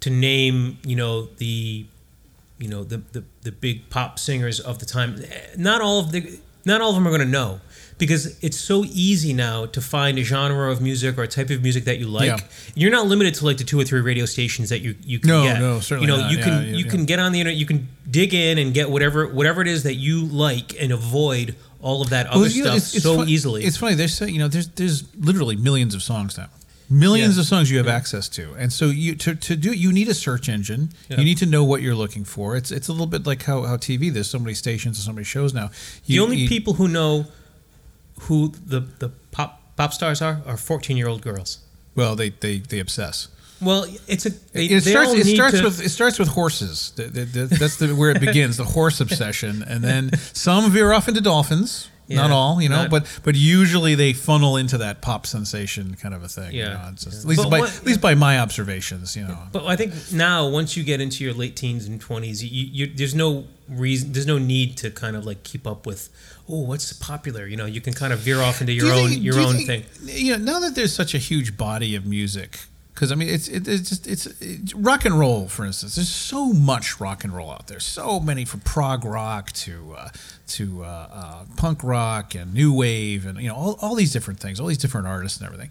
to 0.00 0.10
name 0.10 0.78
you 0.84 0.96
know 0.96 1.26
the 1.38 1.86
you 2.58 2.68
know 2.68 2.84
the, 2.84 2.98
the 3.12 3.24
the 3.42 3.52
big 3.52 3.88
pop 3.90 4.18
singers 4.18 4.60
of 4.60 4.78
the 4.78 4.86
time, 4.86 5.22
eh, 5.30 5.40
not 5.56 5.80
all 5.80 6.00
of 6.00 6.12
the 6.12 6.40
not 6.68 6.80
all 6.80 6.90
of 6.90 6.94
them 6.94 7.06
are 7.06 7.10
going 7.10 7.20
to 7.22 7.26
know. 7.26 7.60
Because 7.98 8.38
it's 8.44 8.56
so 8.56 8.84
easy 8.84 9.32
now 9.32 9.66
to 9.66 9.80
find 9.80 10.20
a 10.20 10.22
genre 10.22 10.70
of 10.70 10.80
music 10.80 11.18
or 11.18 11.24
a 11.24 11.26
type 11.26 11.50
of 11.50 11.64
music 11.64 11.84
that 11.86 11.98
you 11.98 12.06
like. 12.06 12.28
Yeah. 12.28 12.38
You're 12.76 12.92
not 12.92 13.08
limited 13.08 13.34
to 13.34 13.44
like 13.44 13.56
the 13.56 13.64
two 13.64 13.80
or 13.80 13.82
three 13.82 14.00
radio 14.00 14.24
stations 14.24 14.68
that 14.68 14.82
you 14.82 14.94
you 15.02 15.18
can 15.18 15.30
No, 15.30 15.42
get. 15.42 15.58
no, 15.58 15.80
certainly 15.80 16.08
You 16.08 16.16
know, 16.16 16.22
not. 16.22 16.30
you 16.30 16.38
can 16.38 16.52
yeah, 16.62 16.76
you 16.78 16.84
yeah. 16.84 16.90
can 16.92 17.06
get 17.06 17.18
on 17.18 17.32
the 17.32 17.40
internet, 17.40 17.58
you 17.58 17.66
can 17.66 17.88
dig 18.08 18.32
in 18.34 18.56
and 18.58 18.72
get 18.72 18.88
whatever 18.88 19.26
whatever 19.26 19.62
it 19.62 19.66
is 19.66 19.82
that 19.82 19.96
you 19.96 20.24
like 20.26 20.80
and 20.80 20.92
avoid 20.92 21.56
all 21.80 22.00
of 22.00 22.10
that 22.10 22.28
other 22.28 22.42
Well, 22.42 22.48
you 22.50 22.62
know, 22.62 22.78
stuff 22.78 23.02
so 23.02 23.16
fun- 23.16 23.28
easily. 23.28 23.64
It's 23.64 23.76
funny. 23.76 23.96
There's 23.96 24.14
so- 24.14 24.26
you 24.26 24.38
know 24.38 24.46
there's 24.46 24.68
there's 24.68 25.02
literally 25.16 25.56
millions 25.56 25.92
of 25.96 26.00
songs 26.04 26.38
now. 26.38 26.50
Millions 26.90 27.36
Yeah. 27.36 27.42
of 27.42 27.46
songs 27.46 27.70
you 27.70 27.78
have 27.78 27.88
access 27.88 28.28
to, 28.30 28.54
and 28.58 28.72
so 28.72 28.86
you 28.86 29.14
to, 29.16 29.34
to 29.34 29.56
do 29.56 29.72
you 29.72 29.92
need 29.92 30.08
a 30.08 30.14
search 30.14 30.48
engine. 30.48 30.90
Yeah. 31.08 31.18
You 31.18 31.24
need 31.24 31.38
to 31.38 31.46
know 31.46 31.64
what 31.64 31.82
you're 31.82 31.94
looking 31.94 32.24
for. 32.24 32.56
It's 32.56 32.70
it's 32.70 32.88
a 32.88 32.92
little 32.92 33.06
bit 33.06 33.26
like 33.26 33.42
how, 33.42 33.62
how 33.62 33.76
TV. 33.76 34.12
There's 34.12 34.30
so 34.30 34.38
many 34.38 34.54
stations 34.54 34.98
and 34.98 35.04
so 35.04 35.12
many 35.12 35.24
shows 35.24 35.52
now. 35.54 35.70
the 36.06 36.18
only 36.20 36.36
you- 36.36 36.48
people 36.48 36.74
who 36.74 36.88
know 36.88 37.26
who 38.22 38.48
the 38.66 38.80
the 38.98 39.10
pop 39.30 39.60
pop 39.76 39.92
stars 39.92 40.20
are 40.22 40.42
are 40.46 40.56
14 40.56 40.96
year 40.96 41.08
old 41.08 41.22
girls. 41.22 41.58
well 41.94 42.16
they 42.16 42.30
they 42.30 42.58
they 42.58 42.80
obsess. 42.80 43.28
Well, 43.60 43.86
it's 44.06 44.24
a 44.24 44.30
they, 44.52 44.66
It 44.66 44.82
starts. 44.84 45.12
It 45.14 45.34
starts 45.34 45.60
with 45.62 45.80
it 45.84 45.88
starts 45.88 46.18
with 46.18 46.28
horses. 46.28 46.92
The- 46.94 47.08
the- 47.08 47.24
the- 47.24 47.46
That's 47.58 47.76
the, 47.76 47.88
where 47.94 48.10
it 48.10 48.20
begins. 48.20 48.56
The 48.56 48.64
horse 48.64 49.00
obsession, 49.00 49.64
and 49.64 49.82
then 49.82 50.10
some 50.32 50.70
veer 50.70 50.92
off 50.92 51.08
into 51.08 51.20
dolphins. 51.20 51.88
Not 52.16 52.30
all, 52.30 52.60
you 52.62 52.68
know, 52.68 52.82
not- 52.82 52.90
but 52.90 53.06
but 53.22 53.34
usually 53.34 53.94
they 53.94 54.12
funnel 54.12 54.56
into 54.56 54.78
that 54.78 55.02
pop 55.02 55.26
sensation 55.26 55.94
kind 56.00 56.14
of 56.14 56.22
a 56.24 56.28
thing. 56.28 56.52
you 56.54 56.60
Yeah. 56.62 56.68
know, 56.74 56.88
it's 56.92 57.04
just- 57.04 57.18
at 57.20 57.24
least 57.26 57.42
But 57.42 57.50
by 57.50 57.58
what- 57.60 57.74
at 57.76 57.84
least 57.86 58.00
by 58.00 58.14
my 58.14 58.38
observations, 58.38 59.14
you 59.16 59.24
know. 59.24 59.38
But 59.52 59.66
I 59.66 59.76
think 59.76 59.92
now, 60.12 60.48
once 60.48 60.76
you 60.76 60.82
get 60.84 61.00
into 61.00 61.22
your 61.24 61.34
late 61.34 61.54
teens 61.56 61.86
and 61.86 62.00
twenties, 62.00 62.42
you, 62.42 62.68
you, 62.72 62.92
there's 62.94 63.14
no 63.14 63.44
reason, 63.68 64.12
there's 64.12 64.26
no 64.26 64.38
need 64.38 64.76
to 64.78 64.90
kind 64.90 65.16
of 65.16 65.26
like 65.26 65.42
keep 65.42 65.66
up 65.66 65.84
with, 65.86 66.08
oh, 66.48 66.60
what's 66.60 66.92
popular. 66.94 67.46
You 67.46 67.56
know, 67.58 67.66
you 67.66 67.80
can 67.82 67.92
kind 67.92 68.12
of 68.14 68.20
veer 68.20 68.40
off 68.40 68.60
into 68.62 68.72
your 68.72 68.86
you 68.86 68.92
own 68.92 69.08
think- 69.10 69.22
your 69.22 69.34
you 69.34 69.42
own 69.42 69.56
think- 69.66 69.86
thing. 69.90 70.24
You 70.24 70.38
know, 70.38 70.52
now 70.52 70.60
that 70.60 70.74
there's 70.74 70.94
such 70.94 71.14
a 71.14 71.18
huge 71.18 71.56
body 71.58 71.94
of 71.94 72.06
music, 72.06 72.60
because 72.98 73.12
I 73.12 73.14
mean, 73.14 73.28
it's 73.28 73.46
it, 73.46 73.68
it's 73.68 73.88
just 73.88 74.08
it's, 74.08 74.26
it's 74.40 74.74
rock 74.74 75.04
and 75.04 75.16
roll, 75.16 75.46
for 75.46 75.64
instance. 75.64 75.94
There's 75.94 76.08
so 76.08 76.52
much 76.52 77.00
rock 77.00 77.22
and 77.22 77.32
roll 77.32 77.52
out 77.52 77.68
there. 77.68 77.78
So 77.78 78.18
many 78.18 78.44
from 78.44 78.58
prog 78.58 79.04
rock 79.04 79.52
to 79.52 79.94
uh, 79.96 80.08
to 80.48 80.82
uh, 80.82 81.08
uh, 81.12 81.44
punk 81.56 81.84
rock 81.84 82.34
and 82.34 82.52
new 82.52 82.74
wave, 82.74 83.24
and 83.24 83.40
you 83.40 83.46
know 83.46 83.54
all, 83.54 83.78
all 83.80 83.94
these 83.94 84.12
different 84.12 84.40
things, 84.40 84.58
all 84.58 84.66
these 84.66 84.78
different 84.78 85.06
artists 85.06 85.38
and 85.38 85.46
everything. 85.46 85.70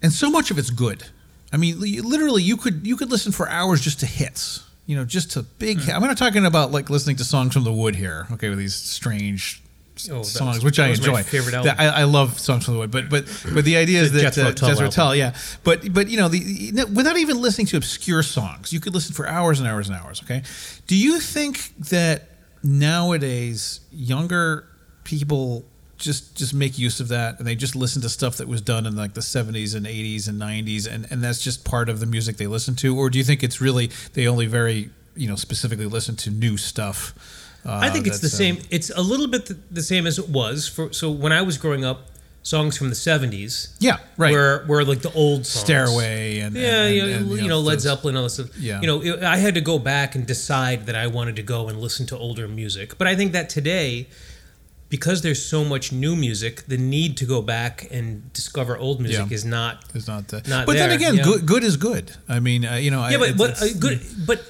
And 0.00 0.14
so 0.14 0.30
much 0.30 0.50
of 0.50 0.56
it's 0.56 0.70
good. 0.70 1.04
I 1.52 1.58
mean, 1.58 1.78
literally, 1.78 2.42
you 2.42 2.56
could 2.56 2.86
you 2.86 2.96
could 2.96 3.10
listen 3.10 3.32
for 3.32 3.46
hours 3.46 3.82
just 3.82 4.00
to 4.00 4.06
hits. 4.06 4.64
You 4.86 4.96
know, 4.96 5.04
just 5.04 5.32
to 5.32 5.42
big. 5.42 5.80
Hit. 5.80 5.94
I'm 5.94 6.00
not 6.00 6.16
talking 6.16 6.46
about 6.46 6.72
like 6.72 6.88
listening 6.88 7.16
to 7.16 7.24
songs 7.24 7.52
from 7.52 7.64
the 7.64 7.72
wood 7.72 7.96
here. 7.96 8.26
Okay, 8.32 8.48
with 8.48 8.58
these 8.58 8.74
strange 8.74 9.62
Oh, 10.10 10.22
songs, 10.22 10.56
was- 10.56 10.64
which 10.64 10.78
I 10.78 10.88
that 10.92 11.00
my 11.02 11.20
enjoy. 11.20 11.22
favorite 11.24 11.54
album. 11.54 11.74
I, 11.78 11.86
I 11.88 12.04
love 12.04 12.38
songs 12.38 12.64
from 12.64 12.74
the 12.74 12.80
wood, 12.80 12.90
but 12.90 13.08
but 13.10 13.24
but 13.52 13.64
the 13.64 13.76
idea 13.76 14.00
is 14.02 14.12
The 14.12 14.18
that 14.22 14.34
Jethro 14.34 14.44
uh, 14.50 14.52
Tull 14.52 14.68
Jethro. 14.70 14.88
Tull, 14.90 15.14
yeah. 15.16 15.34
But 15.64 15.92
but 15.92 16.08
you 16.08 16.16
know 16.16 16.28
the 16.28 16.38
you 16.38 16.72
know, 16.72 16.86
without 16.86 17.16
even 17.18 17.40
listening 17.40 17.66
to 17.68 17.76
obscure 17.76 18.22
songs, 18.22 18.72
you 18.72 18.80
could 18.80 18.94
listen 18.94 19.14
for 19.14 19.26
hours 19.28 19.58
and 19.60 19.68
hours 19.68 19.88
and 19.88 19.96
hours. 19.98 20.22
Okay, 20.22 20.42
do 20.86 20.96
you 20.96 21.20
think 21.20 21.72
that 21.90 22.28
nowadays 22.62 23.80
younger 23.92 24.66
people 25.04 25.64
just 25.96 26.34
just 26.36 26.54
make 26.54 26.78
use 26.78 26.98
of 27.00 27.08
that 27.08 27.38
and 27.38 27.46
they 27.46 27.54
just 27.54 27.76
listen 27.76 28.00
to 28.00 28.08
stuff 28.08 28.36
that 28.38 28.48
was 28.48 28.60
done 28.62 28.86
in 28.86 28.96
like 28.96 29.12
the 29.12 29.20
70s 29.20 29.74
and 29.76 29.84
80s 29.86 30.28
and 30.28 30.40
90s 30.40 30.90
and 30.90 31.06
and 31.10 31.22
that's 31.22 31.42
just 31.42 31.62
part 31.64 31.88
of 31.90 32.00
the 32.00 32.06
music 32.06 32.38
they 32.38 32.46
listen 32.46 32.74
to 32.76 32.96
or 32.96 33.10
do 33.10 33.18
you 33.18 33.24
think 33.24 33.42
it's 33.42 33.60
really 33.60 33.90
they 34.14 34.26
only 34.26 34.46
very 34.46 34.88
you 35.14 35.28
know 35.28 35.36
specifically 35.36 35.84
listen 35.86 36.16
to 36.16 36.30
new 36.30 36.56
stuff 36.56 37.14
uh, 37.66 37.78
I 37.86 37.90
think 37.90 38.06
it's 38.06 38.20
the 38.20 38.28
same. 38.28 38.56
um, 38.56 38.62
It's 38.70 38.90
a 38.90 39.02
little 39.02 39.26
bit 39.28 39.46
the, 39.46 39.56
the 39.70 39.82
same 39.82 40.06
as 40.06 40.18
it 40.18 40.28
was 40.28 40.66
for. 40.68 40.92
So 40.92 41.10
when 41.10 41.32
I 41.32 41.42
was 41.42 41.58
growing 41.58 41.84
up, 41.84 42.06
songs 42.42 42.76
from 42.78 42.88
the 42.88 42.94
'70s, 42.96 43.74
yeah 43.80 43.98
right 44.16 44.32
were 44.32 44.64
were 44.66 44.82
like 44.82 45.02
the 45.02 45.12
old 45.12 45.44
songs. 45.44 45.60
stairway 45.64 46.38
and 46.40 46.56
Yeah, 46.56 46.84
and, 46.84 46.94
you, 46.96 47.02
and, 47.02 47.10
know, 47.26 47.32
and, 47.34 47.42
you 47.42 47.48
know, 47.48 47.60
Led 47.60 47.80
Zeppelin, 47.82 48.16
all 48.16 48.22
this 48.24 48.34
stuff. 48.34 48.56
Yeah. 48.58 48.80
You 48.80 48.86
know, 48.86 49.02
it, 49.02 49.22
I 49.22 49.36
had 49.36 49.54
to 49.56 49.60
go 49.60 49.78
back 49.78 50.14
and 50.14 50.26
decide 50.26 50.86
that 50.86 50.96
I 50.96 51.06
wanted 51.06 51.36
to 51.36 51.42
go 51.42 51.68
and 51.68 51.78
listen 51.78 52.06
to 52.06 52.16
older 52.16 52.48
music. 52.48 52.96
But 52.96 53.06
I 53.08 53.14
think 53.14 53.32
that 53.32 53.50
today, 53.50 54.06
because 54.88 55.20
there's 55.22 55.44
so 55.44 55.64
much 55.64 55.92
new 55.92 56.16
music, 56.16 56.64
the 56.66 56.78
need 56.78 57.16
to 57.18 57.26
go 57.26 57.42
back 57.42 57.86
and 57.90 58.32
discover 58.32 58.76
old 58.76 59.00
music 59.00 59.26
Yeah. 59.28 59.34
is 59.34 59.44
not. 59.44 59.84
is 59.94 60.08
not 60.08 60.28
that. 60.28 60.48
Not 60.48 60.64
but 60.66 60.76
then 60.76 60.88
there, 60.88 60.96
again, 60.98 61.14
yeah. 61.16 61.24
good 61.24 61.44
good 61.46 61.62
is 61.62 61.76
good. 61.76 62.12
I 62.26 62.40
mean, 62.40 62.64
uh, 62.64 62.74
you 62.76 62.90
know, 62.90 63.02
I, 63.02 63.10
Yeah, 63.10 63.18
but 63.18 63.28
it's- 63.30 63.38
but 63.38 63.50
it's- 63.50 63.74
uh, 63.74 63.78
good. 63.78 64.00
But 64.26 64.40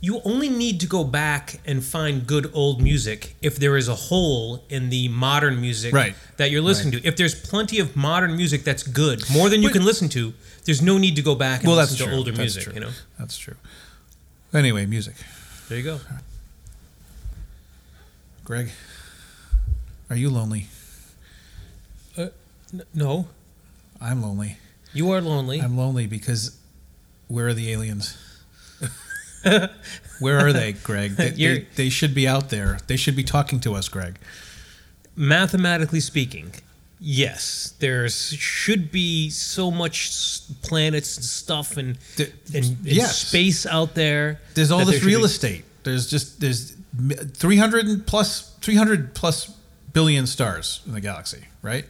you 0.00 0.20
only 0.24 0.48
need 0.48 0.78
to 0.80 0.86
go 0.86 1.02
back 1.04 1.58
and 1.64 1.82
find 1.84 2.26
good 2.26 2.50
old 2.52 2.80
music 2.82 3.34
if 3.42 3.56
there 3.56 3.76
is 3.76 3.88
a 3.88 3.94
hole 3.94 4.62
in 4.68 4.90
the 4.90 5.08
modern 5.08 5.60
music 5.60 5.92
Right. 5.94 6.14
that 6.36 6.50
you're 6.50 6.60
listening 6.62 6.92
to. 7.00 7.06
If 7.06 7.16
there's 7.16 7.34
plenty 7.34 7.78
of 7.78 7.96
modern 7.96 8.36
music 8.36 8.62
that's 8.62 8.82
good, 8.82 9.28
more 9.30 9.48
than 9.48 9.62
you 9.62 9.68
But- 9.68 9.72
can 9.74 9.84
listen 9.84 10.08
to, 10.10 10.34
there's 10.64 10.82
no 10.82 10.98
need 10.98 11.16
to 11.16 11.22
go 11.22 11.34
back 11.34 11.60
and 11.60 11.68
well, 11.68 11.76
that's 11.76 11.92
listen 11.92 12.06
true. 12.06 12.12
to 12.12 12.18
older 12.18 12.30
That's 12.32 12.38
music. 12.40 12.62
true. 12.64 12.74
You 12.74 12.80
know, 12.80 12.90
that's 13.18 13.38
true. 13.38 13.56
Anyway, 14.52 14.84
music. 14.86 15.14
there 15.68 15.78
you 15.78 15.84
go. 15.84 16.00
Greg, 18.44 18.70
are 20.08 20.16
you 20.16 20.30
lonely? 20.30 20.68
Uh, 22.16 22.28
n- 22.72 22.82
no, 22.94 23.28
I'm 24.00 24.22
lonely. 24.22 24.58
you 24.92 25.10
are 25.10 25.20
lonely. 25.20 25.60
I'm 25.60 25.76
lonely 25.76 26.06
because 26.06 26.56
where 27.28 27.48
are 27.48 27.54
the 27.54 27.72
aliens? 27.72 28.16
where 30.20 30.38
are 30.38 30.52
they, 30.52 30.72
Greg? 30.72 31.12
They, 31.12 31.30
they, 31.30 31.66
they 31.74 31.88
should 31.88 32.14
be 32.14 32.26
out 32.26 32.50
there. 32.50 32.78
They 32.86 32.96
should 32.96 33.16
be 33.16 33.24
talking 33.24 33.60
to 33.60 33.74
us, 33.74 33.88
Greg. 33.88 34.18
Mathematically 35.14 36.00
speaking, 36.00 36.52
yes, 37.00 37.74
there 37.78 38.08
should 38.08 38.90
be 38.90 39.30
so 39.30 39.70
much 39.70 40.40
planets 40.62 41.16
and 41.16 41.24
stuff 41.24 41.76
and 41.76 41.98
and, 42.18 42.28
and 42.54 42.76
yes. 42.82 43.16
space 43.16 43.66
out 43.66 43.94
there. 43.94 44.40
There's 44.54 44.70
all 44.70 44.84
this 44.84 45.00
there 45.00 45.06
real 45.06 45.24
estate. 45.24 45.64
There's 45.84 46.08
just 46.08 46.40
there's 46.40 46.76
300 46.96 48.06
plus 48.06 48.54
300 48.60 49.14
plus 49.14 49.46
billion 49.92 50.26
stars 50.26 50.80
in 50.86 50.92
the 50.92 51.00
galaxy, 51.00 51.44
right? 51.62 51.86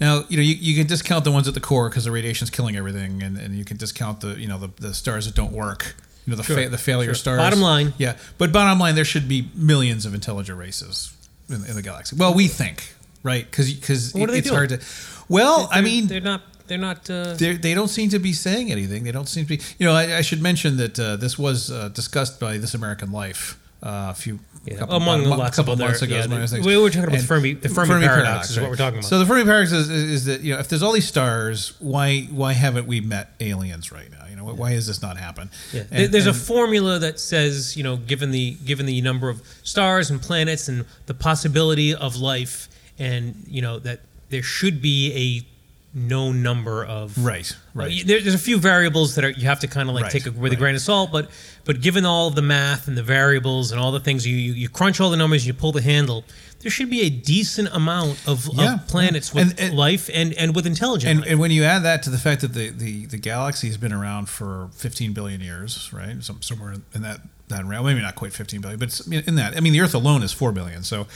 Now 0.00 0.24
you 0.28 0.36
know 0.36 0.42
you, 0.42 0.54
you 0.54 0.76
can 0.76 0.86
discount 0.86 1.24
the 1.24 1.32
ones 1.32 1.46
at 1.46 1.54
the 1.54 1.60
core 1.60 1.88
because 1.88 2.04
the 2.04 2.10
radiation's 2.10 2.50
killing 2.50 2.76
everything, 2.76 3.22
and, 3.22 3.36
and 3.36 3.54
you 3.54 3.64
can 3.64 3.76
discount 3.76 4.20
the 4.20 4.40
you 4.40 4.48
know 4.48 4.58
the, 4.58 4.70
the 4.80 4.94
stars 4.94 5.26
that 5.26 5.34
don't 5.34 5.52
work. 5.52 5.94
You 6.26 6.32
know 6.32 6.36
the 6.36 6.42
Sure, 6.42 6.56
fa- 6.62 6.68
the 6.68 6.78
failure 6.78 7.08
sure. 7.08 7.14
stars. 7.14 7.38
Bottom 7.38 7.60
line. 7.60 7.92
yeah. 7.98 8.16
But 8.38 8.52
bottom 8.52 8.78
line, 8.78 8.94
there 8.94 9.04
should 9.04 9.26
be 9.28 9.48
millions 9.54 10.04
of 10.06 10.14
intelligent 10.14 10.58
races 10.58 11.12
in, 11.48 11.64
in 11.64 11.74
the 11.74 11.82
galaxy. 11.82 12.16
Well, 12.16 12.34
we 12.34 12.46
think, 12.46 12.92
right? 13.22 13.44
Because 13.50 13.72
because 13.72 14.14
are 14.14 14.26
they 14.26 14.38
it's 14.38 14.48
doing? 14.48 14.56
hard 14.56 14.68
to. 14.70 14.80
Well, 15.28 15.68
I 15.70 15.76
They're- 15.76 15.82
mean, 15.84 16.06
they're 16.08 16.20
not. 16.20 16.42
They're 16.66 16.78
not. 16.78 17.10
Uh, 17.10 17.34
they're, 17.34 17.54
they 17.54 17.74
don't 17.74 17.88
seem 17.88 18.10
to 18.10 18.18
be 18.20 18.32
saying 18.32 18.70
anything. 18.70 19.02
They 19.04 19.10
don't 19.12 19.28
seem 19.28 19.44
to 19.44 19.48
be. 19.56 19.60
You 19.78 19.86
know, 19.86 19.92
I, 19.94 20.18
I 20.18 20.20
should 20.20 20.40
mention 20.40 20.76
that 20.76 20.98
uh, 21.00 21.16
this 21.16 21.36
was 21.38 21.70
uh, 21.70 21.88
discussed 21.88 22.38
by 22.38 22.58
This 22.58 22.74
American 22.74 23.10
Life 23.10 23.58
uh, 23.82 24.08
a 24.10 24.14
few 24.14 24.38
Yeah, 24.66 24.76
couple, 24.76 24.96
among 24.96 25.26
about- 25.26 25.38
lots 25.38 25.56
couple 25.56 25.72
of 25.72 25.80
other- 25.80 25.88
months 25.88 26.02
ago. 26.02 26.14
yeah, 26.14 26.24
among 26.24 26.36
other 26.38 26.46
the- 26.46 26.54
things. 26.56 26.66
we 26.66 26.76
were 26.76 26.88
talking 26.90 27.04
about 27.04 27.18
And 27.18 27.26
Fermi- 27.26 27.54
the 27.54 27.68
Fermi 27.70 28.06
paradox 28.06 28.50
is 28.50 28.60
what 28.60 28.70
we're 28.70 28.76
talking 28.76 29.00
about. 29.00 29.08
So 29.08 29.18
the 29.18 29.26
Fermi 29.26 29.44
paradox 29.44 29.72
is, 29.72 29.88
is, 29.90 30.10
is 30.10 30.24
that 30.26 30.42
you 30.42 30.52
know 30.54 30.60
if 30.60 30.68
there's 30.68 30.82
all 30.84 30.92
these 30.92 31.08
stars, 31.08 31.72
why 31.80 32.28
why 32.30 32.52
haven't 32.52 32.86
we 32.86 33.00
met 33.00 33.32
aliens 33.40 33.90
right 33.90 34.08
now? 34.12 34.26
Know, 34.40 34.54
why 34.54 34.72
has 34.72 34.86
this 34.86 35.00
not 35.02 35.16
happened? 35.16 35.50
Yeah. 35.72 35.80
And- 35.82 35.88
There- 35.90 36.08
There's 36.08 36.26
a 36.26 36.34
formula 36.34 36.98
that 36.98 37.20
says, 37.20 37.76
you 37.76 37.82
know, 37.82 37.96
given 37.96 38.30
the 38.30 38.52
given 38.64 38.86
the 38.86 39.00
number 39.00 39.28
of 39.28 39.42
stars 39.62 40.10
and 40.10 40.20
planets 40.20 40.68
and 40.68 40.84
the 41.06 41.14
possibility 41.14 41.94
of 41.94 42.16
life, 42.16 42.68
and 42.98 43.44
you 43.48 43.62
know 43.62 43.78
that 43.80 44.00
there 44.30 44.42
should 44.42 44.80
be 44.82 45.12
a 45.12 45.46
known 45.92 46.42
number 46.42 46.84
of 46.84 47.16
right, 47.24 47.52
right. 47.74 47.90
Uh, 47.90 48.02
there- 48.06 48.20
there's 48.20 48.34
a 48.34 48.38
few 48.38 48.58
variables 48.58 49.16
that 49.16 49.24
are 49.24 49.30
you 49.30 49.46
have 49.46 49.60
to 49.60 49.66
kind 49.66 49.88
of 49.88 49.94
like 49.94 50.04
Right, 50.04 50.12
take 50.12 50.26
it 50.26 50.34
with 50.36 50.52
a 50.52 50.56
grain 50.56 50.74
of 50.76 50.80
salt, 50.80 51.10
but 51.10 51.28
but 51.64 51.80
given 51.80 52.04
all 52.06 52.28
of 52.28 52.34
the 52.36 52.42
math 52.42 52.86
and 52.86 52.96
the 52.96 53.02
variables 53.02 53.72
and 53.72 53.80
all 53.80 53.90
the 53.90 53.98
things 54.00 54.26
you 54.26 54.36
you, 54.36 54.52
you 54.52 54.68
crunch 54.68 55.00
all 55.00 55.10
the 55.10 55.16
numbers, 55.16 55.46
you 55.46 55.52
pull 55.52 55.72
the 55.72 55.82
handle. 55.82 56.24
There 56.60 56.70
should 56.70 56.90
be 56.90 57.00
a 57.00 57.10
decent 57.10 57.70
amount 57.72 58.18
of, 58.28 58.46
Yeah, 58.52 58.74
of 58.74 58.86
planets 58.86 59.32
with 59.32 59.50
And- 59.52 59.60
and- 59.60 59.74
life 59.74 60.10
and, 60.12 60.34
and 60.34 60.54
with 60.54 60.66
intelligent 60.66 61.10
And, 61.20 61.26
and 61.26 61.40
when 61.40 61.50
you 61.50 61.64
add 61.64 61.84
that 61.84 62.02
to 62.02 62.10
the 62.10 62.18
fact 62.18 62.42
that 62.42 62.52
the, 62.52 62.68
the, 62.68 63.06
the 63.06 63.16
galaxy 63.16 63.66
has 63.68 63.78
been 63.78 63.94
around 63.94 64.28
for 64.28 64.68
15 64.74 65.14
billion 65.14 65.40
years, 65.40 65.88
right? 65.90 66.22
Some, 66.22 66.42
somewhere 66.42 66.74
in 66.94 67.00
that, 67.00 67.20
that 67.50 67.64
realm, 67.66 67.84
maybe 67.86 68.00
not 68.00 68.14
quite 68.16 68.32
15 68.32 68.60
billion, 68.62 68.78
but 68.78 69.00
in 69.10 69.34
that. 69.36 69.56
I 69.56 69.60
mean, 69.60 69.72
the 69.72 69.80
Earth 69.80 69.94
alone 69.94 70.22
is 70.22 70.32
4 70.32 70.50
billion. 70.52 70.82
So 70.82 71.06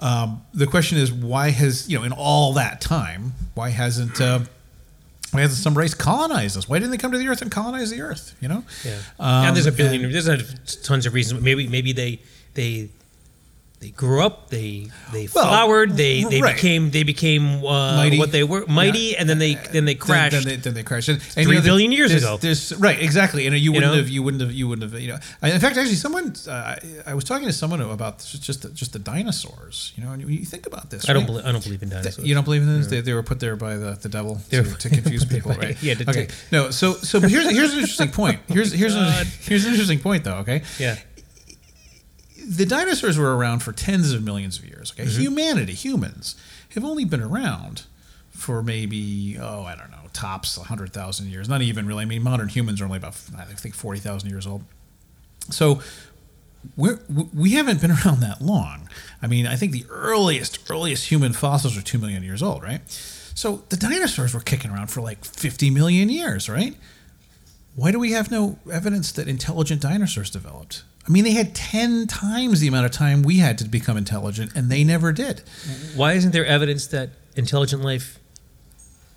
um, 0.00 0.42
the 0.52 0.66
question 0.66 0.98
is, 0.98 1.12
why 1.12 1.50
has, 1.50 1.88
you 1.88 1.98
know, 1.98 2.04
in 2.04 2.12
all 2.12 2.52
that 2.54 2.80
time, 2.80 3.32
why 3.54 3.70
hasn't. 3.70 4.20
Uh, 4.20 4.40
why 5.30 5.40
hasn't 5.40 5.62
some 5.62 5.78
race 5.78 5.94
colonized 5.94 6.58
us? 6.58 6.68
Why 6.68 6.78
didn't 6.78 6.90
they 6.90 6.98
come 6.98 7.10
to 7.12 7.16
the 7.16 7.26
Earth 7.28 7.40
and 7.40 7.50
colonize 7.50 7.90
the 7.90 8.02
Earth? 8.02 8.36
You 8.42 8.48
know, 8.48 8.64
Yeah, 8.84 8.98
Um, 9.18 9.46
and 9.46 9.56
there's 9.56 9.64
a 9.64 9.72
billion. 9.72 10.04
and- 10.04 10.12
there's 10.14 10.28
a, 10.28 10.36
tons 10.82 11.06
of 11.06 11.14
reasons. 11.14 11.40
Maybe 11.40 11.66
maybe 11.68 11.92
they 11.92 12.20
they 12.52 12.90
they 13.82 13.90
grew 13.90 14.22
up. 14.22 14.48
They 14.48 14.88
they 15.12 15.28
Well, 15.34 15.44
flowered. 15.48 15.90
They 15.96 16.22
they 16.24 16.40
right. 16.40 16.54
became 16.54 16.90
they 16.92 17.02
became 17.02 17.44
uh, 17.66 17.96
Mighty. 17.96 18.18
what 18.18 18.30
they 18.30 18.44
were 18.44 18.64
mighty, 18.66 18.98
Yeah. 19.12 19.16
and 19.20 19.28
then 19.28 19.38
they 19.38 19.54
then 19.74 19.84
they 19.84 19.96
crashed. 19.96 20.32
Then, 20.32 20.44
then, 20.44 20.54
they, 20.54 20.56
then 20.62 20.74
they 20.74 20.82
crashed. 20.84 21.08
And, 21.08 21.20
Three 21.20 21.42
you 21.42 21.54
know, 21.54 21.60
billion 21.62 21.90
years 21.92 22.10
there's- 22.10 22.22
ago. 22.22 22.36
There's 22.38 22.72
right, 22.78 22.98
exactly. 23.08 23.46
And 23.46 23.58
you 23.58 23.72
wouldn't 23.72 23.92
know? 23.92 23.98
have, 23.98 24.08
you 24.08 24.22
wouldn't 24.22 24.40
have, 24.42 24.52
you 24.52 24.68
wouldn't 24.68 24.90
have, 24.92 25.00
you 25.00 25.08
know. 25.08 25.18
In 25.42 25.60
fact, 25.60 25.76
actually, 25.76 25.96
someone, 25.96 26.32
uh, 26.48 26.76
I- 27.06 27.14
was 27.14 27.24
talking 27.24 27.46
to 27.48 27.52
someone 27.52 27.80
about 27.80 28.18
just 28.20 28.42
just 28.42 28.62
the, 28.62 28.68
just 28.70 28.92
the 28.92 28.98
dinosaurs. 29.00 29.92
You 29.96 30.04
know, 30.04 30.12
and 30.12 30.22
you, 30.22 30.44
think 30.44 30.66
about 30.66 30.90
this. 30.90 31.08
I 31.08 31.12
don't 31.12 31.22
right? 31.22 31.26
believe 31.26 31.44
I 31.46 31.52
don't 31.52 31.64
believe 31.64 31.82
in 31.82 31.88
dinosaurs. 31.88 32.26
You 32.26 32.34
don't 32.34 32.44
believe 32.44 32.62
in 32.62 32.78
this? 32.78 32.86
They, 32.86 33.00
they 33.00 33.12
were 33.14 33.22
put 33.22 33.40
there 33.40 33.56
by 33.56 33.76
the, 33.76 33.92
the 34.00 34.08
devil 34.08 34.40
to, 34.50 34.62
to 34.62 34.88
confuse 34.88 35.24
people, 35.24 35.52
right? 35.54 35.76
Yeah, 35.82 35.94
to 35.94 36.08
okay. 36.10 36.26
take- 36.26 36.34
No, 36.52 36.70
so 36.70 36.94
so 36.94 37.20
but 37.20 37.30
here's 37.30 37.50
here's 37.50 37.72
an 37.72 37.80
interesting 37.80 38.10
point. 38.10 38.38
Here's 38.48 38.72
here's 38.72 38.94
an, 38.94 39.26
here's 39.40 39.64
an 39.64 39.72
interesting 39.72 39.98
point 39.98 40.22
though. 40.24 40.36
Okay, 40.44 40.62
yeah, 40.78 40.96
the 42.46 42.66
dinosaurs 42.66 43.18
were 43.18 43.36
around 43.36 43.60
for 43.60 43.72
tens 43.72 44.12
of 44.12 44.22
millions 44.22 44.58
of 44.58 44.66
years. 44.66 44.92
Mm-hmm. 44.92 45.02
Okay, 45.02 45.10
humanity, 45.10 45.74
humans, 45.74 46.36
have 46.74 46.84
only 46.84 47.04
been 47.04 47.22
around 47.22 47.84
for 48.30 48.62
maybe 48.62 49.36
oh 49.40 49.62
I 49.62 49.76
don't 49.76 49.90
know 49.90 49.98
tops 50.12 50.56
hundred 50.56 50.92
thousand 50.92 51.28
years. 51.28 51.48
Not 51.48 51.62
even 51.62 51.86
really. 51.86 52.02
I 52.02 52.06
mean, 52.06 52.22
modern 52.22 52.48
humans 52.48 52.80
are 52.80 52.84
only 52.84 52.98
about 52.98 53.14
I 53.36 53.44
think 53.44 53.74
forty 53.74 54.00
thousand 54.00 54.30
years 54.30 54.46
old. 54.46 54.64
So 55.50 55.80
we're, 56.76 57.00
we 57.34 57.52
haven't 57.52 57.80
been 57.80 57.90
around 58.04 58.20
that 58.20 58.40
long. 58.40 58.88
I 59.20 59.26
mean, 59.26 59.46
I 59.46 59.56
think 59.56 59.72
the 59.72 59.84
earliest 59.90 60.70
earliest 60.70 61.08
human 61.10 61.32
fossils 61.32 61.76
are 61.76 61.82
two 61.82 61.98
million 61.98 62.22
years 62.22 62.42
old, 62.42 62.62
right? 62.62 62.80
So 63.34 63.62
the 63.70 63.76
dinosaurs 63.76 64.34
were 64.34 64.40
kicking 64.40 64.70
around 64.70 64.88
for 64.88 65.00
like 65.00 65.24
fifty 65.24 65.70
million 65.70 66.08
years, 66.08 66.48
right? 66.48 66.76
Why 67.74 67.90
do 67.90 67.98
we 67.98 68.12
have 68.12 68.30
no 68.30 68.58
evidence 68.70 69.12
that 69.12 69.28
intelligent 69.28 69.80
dinosaurs 69.80 70.30
developed? 70.30 70.82
I 71.06 71.10
mean, 71.10 71.24
they 71.24 71.32
had 71.32 71.54
10 71.54 72.06
times 72.06 72.60
the 72.60 72.68
amount 72.68 72.86
of 72.86 72.92
time 72.92 73.22
we 73.22 73.38
had 73.38 73.58
to 73.58 73.64
become 73.64 73.96
intelligent, 73.96 74.52
and 74.54 74.70
they 74.70 74.84
never 74.84 75.12
did. 75.12 75.42
Why 75.96 76.12
isn't 76.12 76.30
there 76.30 76.46
evidence 76.46 76.86
that 76.88 77.10
intelligent 77.34 77.82
life 77.82 78.18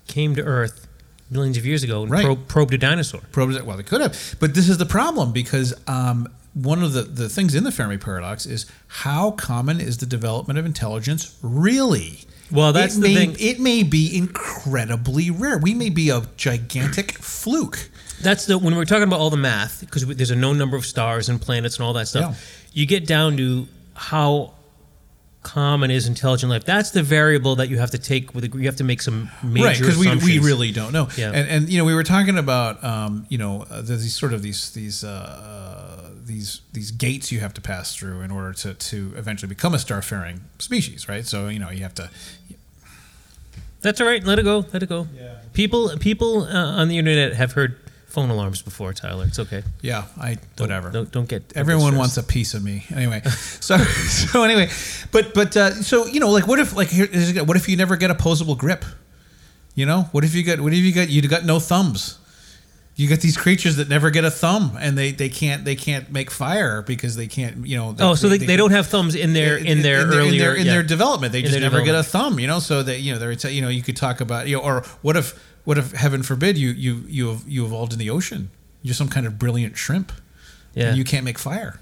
came 0.08 0.34
to 0.34 0.42
Earth 0.42 0.86
millions 1.30 1.56
of 1.56 1.64
years 1.66 1.82
ago 1.82 2.02
and 2.02 2.10
Right. 2.10 2.24
prob- 2.24 2.48
probed 2.48 2.74
a 2.74 2.78
dinosaur? 2.78 3.20
Probes, 3.32 3.62
well, 3.62 3.76
they 3.76 3.82
could 3.84 4.00
have. 4.00 4.36
But 4.40 4.54
this 4.54 4.68
is 4.68 4.78
the 4.78 4.86
problem 4.86 5.32
because 5.32 5.74
um, 5.86 6.28
one 6.54 6.82
of 6.82 6.92
the, 6.92 7.02
the 7.02 7.28
things 7.28 7.54
in 7.54 7.62
the 7.64 7.70
Fermi 7.72 7.98
paradox 7.98 8.46
is 8.46 8.66
how 8.88 9.30
common 9.32 9.80
is 9.80 9.98
the 9.98 10.06
development 10.06 10.58
of 10.58 10.66
intelligence 10.66 11.36
really? 11.40 12.20
Well, 12.50 12.72
that's 12.72 12.96
it 12.96 13.00
the 13.00 13.14
may, 13.14 13.26
thing. 13.26 13.36
It 13.38 13.58
may 13.60 13.82
be 13.82 14.16
incredibly 14.16 15.30
rare. 15.30 15.58
We 15.58 15.74
may 15.74 15.90
be 15.90 16.10
a 16.10 16.22
gigantic 16.36 17.12
fluke. 17.12 17.90
That's 18.22 18.46
the 18.46 18.56
when 18.58 18.76
we're 18.76 18.84
talking 18.84 19.02
about 19.04 19.20
all 19.20 19.30
the 19.30 19.36
math 19.36 19.80
because 19.80 20.06
there's 20.06 20.30
a 20.30 20.36
known 20.36 20.56
number 20.58 20.76
of 20.76 20.86
stars 20.86 21.28
and 21.28 21.40
planets 21.40 21.76
and 21.76 21.84
all 21.86 21.92
that 21.94 22.08
stuff. 22.08 22.32
Yeah. 22.72 22.80
You 22.80 22.86
get 22.86 23.06
down 23.06 23.36
to 23.36 23.66
how 23.94 24.52
common 25.42 25.90
is 25.90 26.06
intelligent 26.08 26.50
life. 26.50 26.64
That's 26.64 26.90
the 26.90 27.02
variable 27.02 27.56
that 27.56 27.68
you 27.68 27.78
have 27.78 27.92
to 27.92 27.98
take 27.98 28.34
with. 28.34 28.44
A, 28.44 28.48
you 28.58 28.66
have 28.66 28.76
to 28.76 28.84
make 28.84 29.00
some 29.02 29.30
major 29.42 29.66
right 29.66 29.78
because 29.78 29.98
we, 29.98 30.14
we 30.16 30.38
really 30.40 30.72
don't 30.72 30.92
know 30.92 31.08
Yeah. 31.16 31.30
and 31.32 31.48
and 31.48 31.68
you 31.68 31.78
know 31.78 31.84
we 31.84 31.94
were 31.94 32.02
talking 32.02 32.36
about 32.38 32.82
um, 32.82 33.26
you 33.28 33.38
know 33.38 33.62
uh, 33.70 33.82
there's 33.82 34.02
these 34.02 34.14
sort 34.14 34.32
of 34.32 34.42
these 34.42 34.70
these 34.72 35.04
uh, 35.04 36.10
these 36.26 36.60
these 36.72 36.90
gates 36.90 37.30
you 37.32 37.40
have 37.40 37.54
to 37.54 37.60
pass 37.60 37.94
through 37.96 38.20
in 38.20 38.30
order 38.30 38.52
to 38.52 38.74
to 38.74 39.12
eventually 39.16 39.48
become 39.48 39.74
a 39.74 39.78
starfaring 39.78 40.40
species 40.58 41.08
right 41.08 41.24
so 41.26 41.48
you 41.48 41.58
know 41.58 41.70
you 41.70 41.82
have 41.82 41.94
to 41.94 42.10
That's 43.82 44.00
all 44.00 44.06
right. 44.08 44.24
Let 44.24 44.38
it 44.38 44.42
go. 44.44 44.64
Let 44.72 44.82
it 44.82 44.88
go. 44.88 45.06
Yeah. 45.16 45.36
People 45.52 45.96
people 45.98 46.42
uh, 46.44 46.80
on 46.80 46.88
the 46.88 46.98
internet 46.98 47.34
have 47.34 47.52
heard 47.52 47.76
phone 48.08 48.30
alarms 48.30 48.62
before, 48.62 48.92
Tyler. 48.92 49.24
It's 49.28 49.38
okay. 49.38 49.62
yeah 49.82 50.04
i 50.18 50.34
Don't- 50.34 50.60
whatever 50.64 50.90
Don't, 50.90 51.10
don't 51.12 51.28
get. 51.28 51.48
don't 51.48 51.60
Everyone 51.60 51.92
stressed. 51.92 51.98
wants 51.98 52.16
a 52.16 52.22
piece 52.22 52.54
of 52.54 52.62
me. 52.64 52.84
Anyway, 52.94 53.20
so 53.60 53.76
so 53.78 54.42
anyway, 54.42 54.68
but 55.12 55.34
but 55.34 55.56
uh, 55.56 55.70
so 55.82 56.06
you 56.06 56.18
know, 56.20 56.30
like, 56.30 56.46
what 56.48 56.58
if 56.58 56.74
like 56.74 56.88
here, 56.88 57.06
what 57.44 57.56
if 57.56 57.68
you 57.68 57.76
never 57.76 57.96
get 57.96 58.10
a 58.10 58.14
posable 58.14 58.56
grip? 58.58 58.84
You 59.74 59.86
know, 59.86 60.08
what 60.12 60.24
if 60.24 60.34
you 60.34 60.42
got 60.42 60.60
what 60.60 60.72
if 60.72 60.80
you 60.80 60.92
got 60.92 61.08
you 61.08 61.22
got 61.28 61.44
no 61.44 61.60
thumbs? 61.60 62.18
You 62.98 63.06
get 63.08 63.20
these 63.20 63.36
creatures 63.36 63.76
that 63.76 63.90
never 63.90 64.08
get 64.08 64.24
a 64.24 64.30
thumb, 64.30 64.76
and 64.80 64.96
they, 64.96 65.10
they 65.10 65.28
can't 65.28 65.66
they 65.66 65.76
can't 65.76 66.10
make 66.10 66.30
fire 66.30 66.80
because 66.80 67.14
they 67.14 67.26
can't 67.26 67.66
you 67.66 67.76
know. 67.76 67.94
Oh, 67.98 68.14
so 68.14 68.30
they, 68.30 68.38
they, 68.38 68.56
don't 68.56 68.70
have 68.70 68.86
thumbs 68.86 69.14
in 69.14 69.34
their 69.34 69.58
in 69.58 69.82
their 69.82 70.00
in 70.00 70.08
earlier 70.08 70.32
in 70.32 70.38
their, 70.38 70.54
in 70.54 70.66
yeah. 70.66 70.72
their 70.72 70.82
development. 70.82 71.32
They 71.32 71.40
In 71.40 71.46
just 71.46 71.60
never 71.60 71.82
get 71.82 71.94
a 71.94 72.02
thumb, 72.02 72.40
you 72.40 72.46
know. 72.46 72.58
So 72.58 72.82
that 72.82 73.00
you 73.00 73.12
know 73.12 73.18
they're 73.18 73.50
you 73.50 73.60
know 73.60 73.68
you 73.68 73.82
could 73.82 73.98
talk 73.98 74.22
about 74.22 74.48
you 74.48 74.56
know, 74.56 74.62
or 74.62 74.82
what 75.02 75.14
if 75.14 75.38
what 75.64 75.76
if 75.76 75.92
heaven 75.92 76.22
forbid 76.22 76.56
you 76.56 76.70
you 76.70 77.04
you 77.06 77.38
you 77.46 77.66
evolved 77.66 77.92
in 77.92 77.98
the 77.98 78.08
ocean? 78.08 78.50
You're 78.80 78.94
some 78.94 79.08
kind 79.08 79.26
of 79.26 79.38
brilliant 79.38 79.76
shrimp, 79.76 80.10
Yeah. 80.74 80.88
and 80.88 80.96
you 80.96 81.04
can't 81.04 81.24
make 81.24 81.38
fire. 81.38 81.78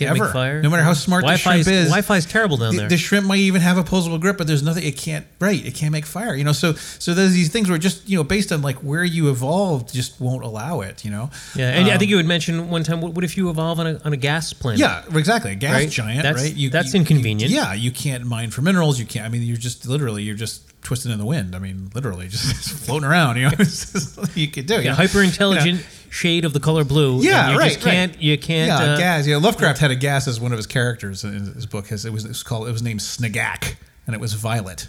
Can't 0.00 0.14
make 0.14 0.22
ever. 0.22 0.32
fire. 0.32 0.62
No 0.62 0.68
matter 0.70 0.82
how 0.82 0.92
smart 0.94 1.22
the 1.22 1.26
Wi-Fi 1.28 1.62
shrimp 1.62 1.68
is, 1.68 1.84
Wi-Fi 1.88 2.16
is 2.16 2.26
terrible 2.26 2.56
down 2.56 2.72
the, 2.74 2.80
there. 2.80 2.88
the 2.88 2.96
shrimp 2.96 3.26
might 3.26 3.38
even 3.38 3.60
have 3.62 3.78
opposable 3.78 4.18
grip, 4.18 4.36
but 4.38 4.46
there's 4.46 4.62
nothing. 4.62 4.84
It 4.84 4.96
can't. 4.96 5.24
Right. 5.38 5.64
It 5.64 5.74
can't 5.74 5.92
make 5.92 6.04
fire. 6.06 6.34
You 6.34 6.44
know. 6.44 6.52
So 6.52 6.74
so 6.74 7.14
there's 7.14 7.32
these 7.32 7.50
things 7.50 7.68
where 7.68 7.78
just 7.78 8.08
you 8.08 8.16
know 8.16 8.24
based 8.24 8.50
on 8.52 8.62
like 8.62 8.76
where 8.78 9.04
you 9.04 9.30
evolved, 9.30 9.92
just 9.94 10.20
won't 10.20 10.44
allow 10.44 10.80
it. 10.80 11.04
You 11.04 11.10
know. 11.12 11.30
yeah, 11.54 11.70
and 11.70 11.86
I 11.88 11.92
Um, 11.92 11.98
think 11.98 12.10
you 12.10 12.16
had 12.16 12.26
mentioned 12.26 12.70
one 12.70 12.82
time. 12.84 13.00
What, 13.00 13.14
what 13.14 13.24
if 13.24 13.36
you 13.36 13.50
evolve 13.50 13.78
on 13.80 13.86
a 13.86 14.00
on 14.04 14.12
a 14.12 14.16
gas 14.16 14.52
planet? 14.52 14.80
Yeah, 14.80 15.02
exactly. 15.14 15.52
A 15.52 15.54
gas 15.54 15.72
Right? 15.74 15.90
giant, 15.90 16.22
That's- 16.22 16.42
right? 16.52 16.72
that's 16.72 16.94
inconvenient. 16.94 17.50
yeah, 17.52 17.72
you 17.74 17.90
can't 17.90 18.24
mine 18.24 18.50
for 18.50 18.62
minerals. 18.62 18.98
You 18.98 19.06
can't. 19.06 19.26
I 19.26 19.28
mean, 19.28 19.42
you're 19.42 19.56
just 19.56 19.86
literally 19.86 20.22
you're 20.22 20.34
just 20.36 20.62
twisting 20.82 21.12
in 21.12 21.18
the 21.18 21.24
wind. 21.26 21.54
I 21.54 21.58
mean, 21.58 21.90
literally 21.94 22.28
just 22.30 22.70
floating 22.84 23.08
around. 23.08 23.36
You 23.36 23.44
know, 23.44 23.52
it's 23.58 23.92
just 23.92 24.36
you 24.36 24.48
could 24.48 24.66
do. 24.66 24.76
you 24.76 24.80
Yeah, 24.82 24.94
hyper 24.94 25.22
intelligent 25.22 25.84
shade 26.10 26.44
of 26.44 26.52
the 26.52 26.60
color 26.60 26.84
blue. 26.84 27.20
Yeah, 27.22 27.52
you 27.52 27.58
right, 27.58 27.72
Just 27.72 27.84
can't 27.84 28.12
right. 28.12 28.22
you 28.22 28.38
can't. 28.38 28.68
yeah, 28.68 28.92
uh, 28.94 28.96
gas. 28.98 29.26
Yeah, 29.26 29.36
Lovecraft 29.36 29.78
had 29.78 29.90
a 29.90 29.96
gas 29.96 30.26
as 30.26 30.40
one 30.40 30.52
of 30.52 30.58
his 30.58 30.66
characters 30.66 31.24
in 31.24 31.32
his 31.54 31.66
book. 31.66 31.86
His, 31.88 32.04
it 32.04 32.12
was 32.12 32.24
it 32.24 32.28
was 32.28 32.42
called 32.42 32.68
it 32.68 32.72
was 32.72 32.82
named 32.82 33.00
S'ngac, 33.00 33.76
and 34.06 34.14
it 34.14 34.20
was 34.20 34.32
violet, 34.34 34.88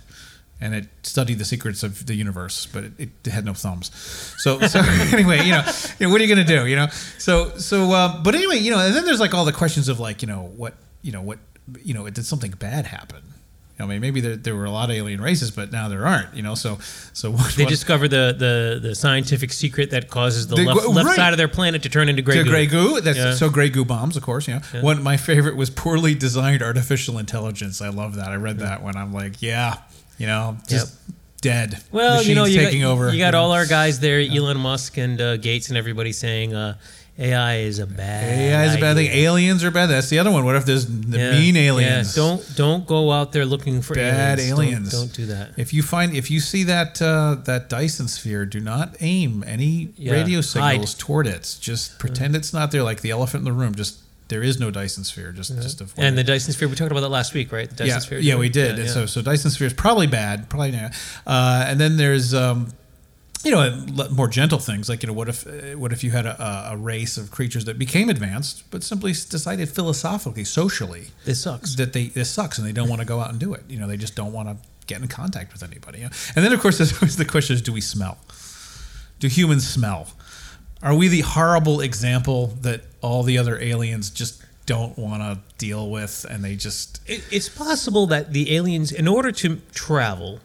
and 0.59 0.73
it 0.73 0.87
studied 1.03 1.37
the 1.37 1.45
secrets 1.45 1.83
of 1.83 2.05
the 2.07 2.15
universe, 2.15 2.65
but 2.65 2.85
it, 2.97 3.09
it 3.23 3.31
had 3.31 3.45
no 3.45 3.53
thumbs. 3.53 3.91
So 4.39 4.59
so 4.61 4.79
anyway, 5.13 5.43
you 5.43 5.51
know, 5.51 5.63
you 5.99 6.07
know, 6.07 6.11
what 6.11 6.21
are 6.21 6.23
you 6.23 6.33
gonna 6.33 6.47
do? 6.47 6.65
You 6.65 6.75
know, 6.75 6.87
so 7.17 7.57
so 7.57 7.91
uh, 7.91 8.21
but 8.21 8.33
anyway, 8.35 8.57
you 8.57 8.71
know, 8.71 8.79
and 8.79 8.95
then 8.95 9.05
there's 9.05 9.19
like 9.19 9.33
all 9.33 9.45
the 9.45 9.53
questions 9.53 9.89
of 9.89 9.99
like 9.99 10.21
you 10.21 10.27
know 10.27 10.51
what 10.55 10.75
you 11.01 11.11
know 11.11 11.21
what 11.21 11.39
you 11.83 11.93
know 11.93 12.09
did 12.09 12.25
something 12.25 12.51
bad 12.51 12.85
happen? 12.87 13.21
I 13.81 13.85
mean, 13.85 14.01
maybe 14.01 14.21
there, 14.21 14.35
there 14.35 14.55
were 14.55 14.65
a 14.65 14.71
lot 14.71 14.89
of 14.89 14.95
alien 14.95 15.21
races, 15.21 15.51
but 15.51 15.71
now 15.71 15.89
there 15.89 16.05
aren't. 16.05 16.33
You 16.35 16.41
know, 16.43 16.55
so 16.55 16.77
so 17.13 17.31
what, 17.31 17.53
They 17.55 17.63
what- 17.63 17.69
discover 17.69 18.07
the, 18.07 18.35
the, 18.37 18.79
the 18.89 18.95
scientific 18.95 19.51
secret 19.53 19.91
that 19.91 20.09
causes 20.09 20.47
the, 20.47 20.55
The- 20.55 20.63
left, 20.65 20.87
left 20.87 21.07
right. 21.07 21.15
side 21.15 21.33
of 21.33 21.37
their 21.37 21.47
planet 21.47 21.83
to 21.83 21.89
turn 21.89 22.09
into 22.09 22.21
gray 22.21 22.37
to 22.37 22.43
goo. 22.43 22.49
gray 22.49 22.65
goo. 22.67 23.01
That's 23.01 23.17
Yeah. 23.17 23.33
so 23.33 23.49
gray 23.49 23.69
goo 23.69 23.85
bombs, 23.85 24.15
of 24.17 24.23
course. 24.23 24.47
You 24.47 24.55
know, 24.55 24.81
one 24.81 25.01
my 25.03 25.17
favorite 25.17 25.55
was 25.55 25.69
poorly 25.69 26.15
designed 26.15 26.61
artificial 26.63 27.17
intelligence. 27.17 27.81
I 27.81 27.89
love 27.89 28.15
that. 28.15 28.27
I 28.29 28.35
read 28.35 28.59
that 28.59 28.81
one. 28.83 28.95
I'm 28.95 29.13
like, 29.13 29.41
yeah, 29.41 29.77
you 30.17 30.27
know, 30.27 30.57
just 30.67 30.95
dead. 31.41 31.81
Well, 31.91 32.21
you 32.21 32.35
know, 32.35 32.41
Machines 32.43 32.55
you 32.57 32.61
taking 32.65 32.81
got, 32.81 32.91
over. 32.91 33.11
you 33.11 33.17
got 33.17 33.33
all 33.33 33.51
our 33.51 33.65
guys 33.65 33.99
there, 33.99 34.19
Elon 34.19 34.57
Musk 34.57 34.97
and 34.97 35.19
uh, 35.19 35.37
Gates 35.37 35.69
and 35.69 35.77
everybody 35.77 36.11
saying 36.11 36.53
uh, 36.53 36.75
AI 37.19 37.57
is 37.57 37.77
a 37.79 37.85
bad 37.85 38.23
AI 38.39 38.65
is 38.65 38.75
a 38.75 38.79
bad 38.79 38.95
thing. 38.95 39.07
Aliens 39.07 39.63
are 39.63 39.69
bad. 39.69 39.87
That's 39.87 40.09
the 40.09 40.17
other 40.19 40.31
one. 40.31 40.43
What 40.45 40.55
if 40.55 40.65
there's 40.65 40.85
the 40.87 41.17
Yeah, 41.17 41.31
mean 41.31 41.55
yeah. 41.55 41.61
aliens? 41.63 42.15
Don't 42.15 42.41
don't 42.55 42.87
go 42.87 43.11
out 43.11 43.31
there 43.31 43.45
looking 43.45 43.81
for 43.81 43.93
Bad 43.95 44.39
aliens. 44.39 44.91
Don't- 44.91 45.01
Don't, 45.01 45.13
do 45.13 45.25
that. 45.27 45.51
If 45.57 45.73
you 45.73 45.83
find 45.83 46.15
if 46.15 46.31
you 46.31 46.39
see 46.39 46.63
that 46.63 47.01
uh, 47.01 47.35
that 47.45 47.69
Dyson 47.69 48.07
sphere, 48.07 48.45
do 48.45 48.59
not 48.59 48.95
aim 49.01 49.43
any 49.45 49.89
Yeah, 49.97 50.13
radio 50.13 50.37
hide. 50.37 50.45
signals 50.45 50.93
toward 50.95 51.27
it. 51.27 51.57
Just 51.59 51.99
pretend 51.99 52.35
it's 52.35 52.53
not 52.53 52.71
there, 52.71 52.81
like 52.83 53.01
the 53.01 53.11
elephant 53.11 53.41
in 53.41 53.45
the 53.45 53.59
room. 53.59 53.75
Just 53.75 53.99
there 54.29 54.41
is 54.41 54.59
no 54.59 54.71
Dyson 54.71 55.03
sphere. 55.03 55.33
Just 55.33 55.53
just 55.61 55.81
avoid 55.81 56.03
And 56.03 56.17
the 56.17 56.23
Dyson 56.23 56.53
sphere, 56.53 56.69
we 56.69 56.75
talked 56.75 56.91
about 56.91 57.01
that 57.01 57.09
last 57.09 57.33
week, 57.33 57.51
right? 57.51 57.69
The 57.69 57.75
Dyson 57.75 57.87
yeah, 57.87 57.99
sphere. 57.99 58.19
yeah, 58.19 58.35
we 58.37 58.47
did. 58.49 58.63
Yeah, 58.67 58.69
And 58.77 58.85
yeah. 58.85 58.93
So, 58.93 59.05
so 59.05 59.21
Dyson 59.21 59.51
Sphere 59.51 59.67
is 59.67 59.73
probably 59.73 60.07
bad, 60.07 60.49
probably 60.49 60.71
not. 60.71 60.93
Uh, 61.27 61.65
and 61.67 61.77
then 61.79 61.97
there's, 61.97 62.33
um, 62.33 62.71
you 63.43 63.51
know, 63.51 63.85
more 64.11 64.27
gentle 64.27 64.59
things 64.59 64.87
like 64.89 65.03
you 65.03 65.07
know, 65.07 65.13
what 65.13 65.29
if, 65.29 65.45
what 65.77 65.91
if 65.91 66.03
you 66.03 66.11
had 66.11 66.25
a, 66.25 66.41
a- 66.41 66.73
a 66.73 66.77
race 66.77 67.17
of 67.17 67.31
creatures 67.31 67.65
that 67.65 67.77
became 67.79 68.09
advanced, 68.09 68.63
but 68.71 68.83
simply 68.83 69.11
decided 69.13 69.69
philosophically, 69.69 70.43
socially, 70.43 71.07
this 71.25 71.41
sucks. 71.43 71.75
that 71.75 71.93
they 71.93 72.07
this 72.07 72.29
sucks 72.29 72.57
and 72.57 72.67
they 72.67 72.71
don't 72.71 72.89
want 72.89 73.01
to 73.01 73.05
go 73.07 73.19
out 73.19 73.29
and 73.31 73.39
do 73.39 73.53
it. 73.53 73.63
You 73.67 73.79
know, 73.79 73.87
they 73.87 73.97
just 73.97 74.15
don't 74.15 74.33
want 74.33 74.49
to 74.49 74.57
get 74.87 75.01
in 75.01 75.07
contact 75.07 75.53
with 75.53 75.63
anybody. 75.63 75.99
You 75.99 76.05
know? 76.05 76.11
And 76.35 76.45
then 76.45 76.53
of 76.53 76.59
course, 76.61 76.77
there's 76.79 76.93
always 76.93 77.17
the 77.17 77.25
question: 77.25 77.55
Is 77.55 77.61
do 77.61 77.73
we 77.73 77.81
smell? 77.81 78.17
Do 79.19 79.27
humans 79.27 79.67
smell? 79.67 80.07
Are 80.83 80.95
we 80.95 81.07
the 81.07 81.21
horrible 81.21 81.79
example 81.81 82.47
that 82.61 82.81
all 83.01 83.21
the 83.23 83.37
other 83.37 83.59
aliens 83.59 84.09
just 84.09 84.43
don't 84.65 84.97
want 84.97 85.21
to 85.21 85.39
deal 85.57 85.89
with, 85.89 86.25
and 86.29 86.43
they 86.43 86.55
just 86.55 87.01
It, 87.07 87.23
it's 87.31 87.49
possible 87.49 88.07
that 88.07 88.33
the 88.33 88.55
aliens, 88.55 88.91
in 88.91 89.07
order 89.07 89.31
to 89.31 89.57
travel, 89.73 90.39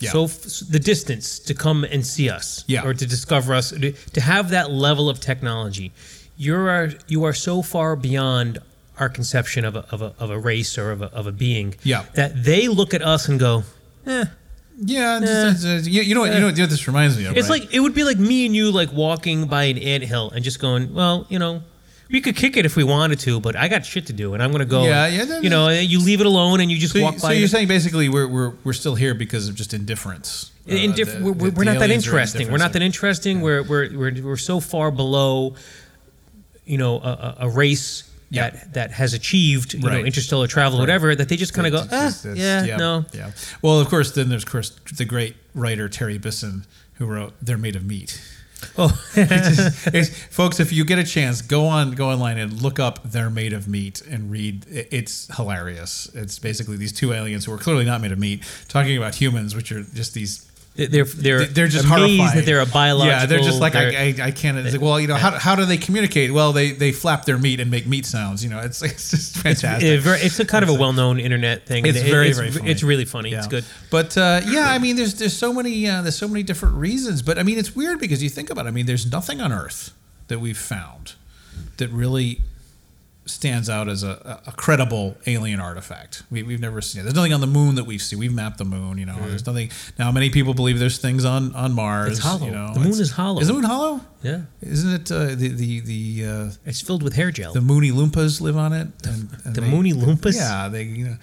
Yeah. 0.00 0.10
so 0.10 0.24
f- 0.24 0.60
the 0.68 0.78
distance 0.80 1.38
to 1.40 1.54
come 1.54 1.84
and 1.84 2.04
see 2.04 2.28
us, 2.28 2.64
Yeah. 2.66 2.84
or 2.84 2.94
to 2.94 3.06
discover 3.06 3.54
us, 3.54 3.70
to, 3.70 3.92
to 3.92 4.20
have 4.20 4.50
that 4.50 4.70
level 4.70 5.08
of 5.08 5.20
technology, 5.20 5.92
you 6.36 6.54
are 6.56 6.90
you 7.06 7.24
are 7.24 7.32
so 7.32 7.62
far 7.62 7.94
beyond 7.96 8.58
our 8.98 9.08
conception 9.08 9.64
of 9.64 9.76
a, 9.76 9.84
of 9.90 10.02
a, 10.02 10.12
of 10.18 10.30
a 10.30 10.38
race 10.38 10.76
or 10.78 10.90
of 10.90 11.00
a, 11.02 11.06
of 11.12 11.26
a 11.26 11.32
being 11.32 11.74
Yeah. 11.84 12.04
that 12.14 12.44
they 12.44 12.68
look 12.68 12.92
at 12.94 13.02
us 13.02 13.28
and 13.28 13.38
go, 13.40 13.62
eh. 14.06 14.24
Yeah, 14.84 15.20
just- 15.20 15.62
just- 15.62 15.88
you, 15.88 16.02
you 16.02 16.14
know 16.14 16.22
what? 16.22 16.32
You 16.34 16.40
know 16.40 16.46
what 16.46 16.56
this 16.56 16.86
reminds 16.88 17.16
me 17.16 17.26
of. 17.26 17.36
It's 17.36 17.48
right? 17.48 17.60
like 17.62 17.72
it 17.74 17.78
would 17.80 17.94
be 17.94 18.02
like 18.04 18.18
me 18.18 18.46
and 18.46 18.54
you 18.56 18.72
like 18.72 18.92
walking 18.92 19.46
by 19.46 19.64
an 19.64 19.78
anthill 19.78 20.30
and 20.30 20.44
just 20.44 20.58
going, 20.60 20.92
well, 20.92 21.26
you 21.28 21.38
know. 21.38 21.62
We 22.10 22.20
could 22.20 22.36
kick 22.36 22.56
it 22.56 22.66
if 22.66 22.76
we 22.76 22.84
wanted 22.84 23.18
to, 23.20 23.40
but 23.40 23.56
I 23.56 23.68
got 23.68 23.84
shit 23.86 24.06
to 24.06 24.12
do, 24.12 24.34
and 24.34 24.42
I'm 24.42 24.52
gonna 24.52 24.64
go. 24.66 24.84
Yeah, 24.84 25.06
yeah, 25.06 25.40
You 25.40 25.48
know, 25.50 25.68
you 25.70 25.98
leave 26.00 26.20
it 26.20 26.26
alone, 26.26 26.60
and 26.60 26.70
you 26.70 26.78
just 26.78 26.92
So, 26.92 27.00
walk 27.02 27.14
you- 27.14 27.20
by. 27.20 27.28
so 27.28 27.32
you're 27.32 27.48
saying 27.48 27.66
basically 27.68 28.08
we're, 28.08 28.28
we're 28.28 28.52
we're 28.62 28.72
still 28.74 28.94
here 28.94 29.14
because 29.14 29.48
of 29.48 29.54
just 29.54 29.72
indifference. 29.74 30.50
Uh, 30.68 30.72
Indif- 30.72 31.18
the- 31.18 31.24
we're, 31.32 31.34
the- 31.50 31.56
we're 31.56 31.64
not 31.64 31.78
that 31.78 31.90
interesting. 31.90 32.50
We're 32.50 32.58
not 32.58 32.72
that 32.74 32.82
interesting. 32.82 33.40
We're, 33.40 33.62
we're, 33.62 33.90
we're, 33.96 34.14
we're 34.22 34.36
so 34.36 34.60
far 34.60 34.90
below, 34.90 35.56
you 36.64 36.78
know, 36.78 36.98
a, 37.00 37.36
a- 37.40 37.48
race 37.50 38.04
Yeah. 38.30 38.50
that, 38.50 38.74
that 38.74 38.90
has 38.92 39.12
achieved, 39.14 39.74
you 39.74 39.80
know, 39.80 39.98
interstellar 39.98 40.46
travel, 40.46 40.78
whatever, 40.78 41.14
that 41.14 41.28
they 41.28 41.36
just 41.36 41.52
kind 41.54 41.66
of 41.66 41.72
go, 41.72 41.82
It's 41.84 41.92
ah, 41.92 42.04
just- 42.06 42.24
it's- 42.26 42.66
yeah, 42.66 42.76
no. 42.76 43.04
yeah. 43.12 43.30
Well, 43.62 43.80
of 43.80 43.88
course, 43.88 44.12
then 44.12 44.28
there's 44.28 44.42
of 44.44 44.50
course 44.50 44.70
the 44.96 45.04
great 45.04 45.36
writer 45.54 45.88
Terry 45.88 46.18
Bisson 46.18 46.64
who 46.94 47.06
wrote 47.06 47.32
"They're 47.42 47.58
Made 47.58 47.76
of 47.76 47.84
Meat." 47.84 48.20
Oh, 48.78 48.88
It's- 49.16 49.86
it's- 49.86 50.08
folks, 50.30 50.60
if 50.60 50.72
you 50.72 50.84
get 50.84 50.98
a 50.98 51.04
chance, 51.04 51.42
go 51.42 51.66
on 51.66 51.92
go 51.92 52.10
online 52.10 52.38
and 52.38 52.60
look 52.62 52.78
up 52.78 53.00
"They're 53.04 53.30
Made 53.30 53.52
of 53.52 53.68
Meat" 53.68 54.00
and 54.02 54.30
read. 54.30 54.66
It's 54.68 55.34
hilarious. 55.36 56.10
It's 56.14 56.38
basically 56.38 56.76
these 56.76 56.92
two 56.92 57.12
aliens 57.12 57.44
who 57.44 57.52
are 57.52 57.58
clearly 57.58 57.84
not 57.84 58.00
made 58.00 58.12
of 58.12 58.18
meat 58.18 58.42
talking 58.68 58.96
about 58.96 59.14
humans, 59.16 59.54
which 59.54 59.70
are 59.72 59.82
just 59.82 60.14
these 60.14 60.44
they're 60.76 61.04
they're 61.04 61.44
they're 61.46 61.68
just 61.68 61.84
amazed 61.86 62.18
horrified. 62.18 62.38
that 62.38 62.46
they're 62.46 62.60
a 62.60 62.66
biological. 62.66 63.20
Yeah, 63.20 63.26
they're 63.26 63.38
just 63.38 63.60
like 63.60 63.76
I, 63.76 63.84
they're- 63.90 64.24
I, 64.24 64.26
I 64.26 64.30
can't. 64.32 64.58
It's 64.58 64.72
like, 64.72 64.80
well, 64.82 64.98
you 64.98 65.06
know, 65.06 65.14
how, 65.14 65.30
how 65.30 65.54
do 65.54 65.64
they 65.64 65.76
communicate? 65.76 66.32
Well, 66.32 66.52
they 66.52 66.72
they 66.72 66.90
flap 66.90 67.24
their 67.26 67.38
meat 67.38 67.60
and 67.60 67.70
make 67.70 67.86
meat 67.86 68.06
sounds. 68.06 68.42
You 68.42 68.50
know, 68.50 68.58
it's 68.58 68.82
it's 68.90 69.10
just 69.10 69.36
fantastic. 69.36 69.88
It's, 69.88 70.02
very- 70.02 70.18
it's 70.20 70.40
a 70.40 70.44
kind 70.44 70.64
of 70.64 70.68
a 70.70 70.74
well-known 70.74 71.20
internet 71.20 71.64
thing. 71.66 71.86
It's 71.86 71.98
it- 71.98 72.10
very, 72.10 72.28
it's, 72.30 72.38
very 72.38 72.50
funny. 72.50 72.70
It's 72.70 72.82
really 72.82 73.04
funny. 73.04 73.32
It's 73.32 73.46
good. 73.46 73.64
But 73.90 74.16
uh, 74.18 74.40
yeah, 74.46 74.68
I 74.68 74.78
mean, 74.78 74.96
there's 74.96 75.14
there's 75.14 75.36
so 75.36 75.52
many 75.52 75.86
uh, 75.88 76.02
there's 76.02 76.18
so 76.18 76.26
many 76.26 76.42
different 76.42 76.74
reasons. 76.74 77.22
But 77.22 77.38
I 77.38 77.44
mean, 77.44 77.58
it's 77.58 77.76
weird 77.76 78.00
because 78.00 78.20
you 78.22 78.28
think 78.28 78.50
about. 78.50 78.66
it. 78.66 78.68
I 78.68 78.72
mean, 78.72 78.86
there's 78.86 79.10
nothing 79.10 79.40
on 79.40 79.52
Earth 79.52 79.92
that 80.26 80.40
we've 80.40 80.58
found 80.58 81.14
that 81.76 81.88
really 81.90 82.40
stands 83.26 83.70
out 83.70 83.88
as 83.88 84.02
a, 84.02 84.40
a 84.46 84.52
credible 84.52 85.16
alien 85.26 85.58
artifact. 85.60 86.22
We, 86.30 86.42
we've 86.42 86.60
never 86.60 86.80
seen 86.82 87.00
it. 87.00 87.04
There's 87.04 87.14
nothing 87.14 87.32
on 87.32 87.40
the 87.40 87.46
moon 87.46 87.74
that 87.76 87.84
we've 87.84 88.02
seen. 88.02 88.18
We've 88.18 88.32
mapped 88.34 88.58
the 88.58 88.64
moon. 88.64 88.98
You 88.98 89.06
know, 89.06 89.16
there's 89.28 89.46
nothing. 89.46 89.70
Now, 89.98 90.12
many 90.12 90.28
people 90.30 90.52
believe 90.54 90.78
there's 90.78 90.98
things 90.98 91.24
on 91.24 91.54
on 91.54 91.72
Mars. 91.72 92.12
It's 92.12 92.18
hollow. 92.20 92.44
You 92.46 92.52
know, 92.52 92.74
The 92.74 92.80
moon 92.80 92.92
is 93.00 93.10
hollow. 93.12 93.40
Is 93.40 93.48
the 93.48 93.54
moon 93.54 93.64
hollow? 93.64 94.00
Yeah, 94.22 94.42
Isn't 94.62 94.92
it 94.92 95.10
uh, 95.12 95.26
the 95.34 95.48
the 95.48 95.80
the 95.80 96.24
uh, 96.26 96.50
it's 96.64 96.80
filled 96.80 97.02
with 97.02 97.14
hair 97.14 97.30
gel. 97.30 97.52
the 97.52 97.60
Mooney 97.60 97.90
Loompas 97.90 98.40
live 98.40 98.56
on 98.56 98.72
it? 98.72 98.88
And, 99.06 99.28
and 99.44 99.54
The 99.54 99.60
they- 99.60 99.68
Mooney 99.70 99.92
Loompas? 99.92 100.34
Yeah, 100.36 100.68
they 100.68 100.82
you 100.84 101.04
know. 101.04 101.16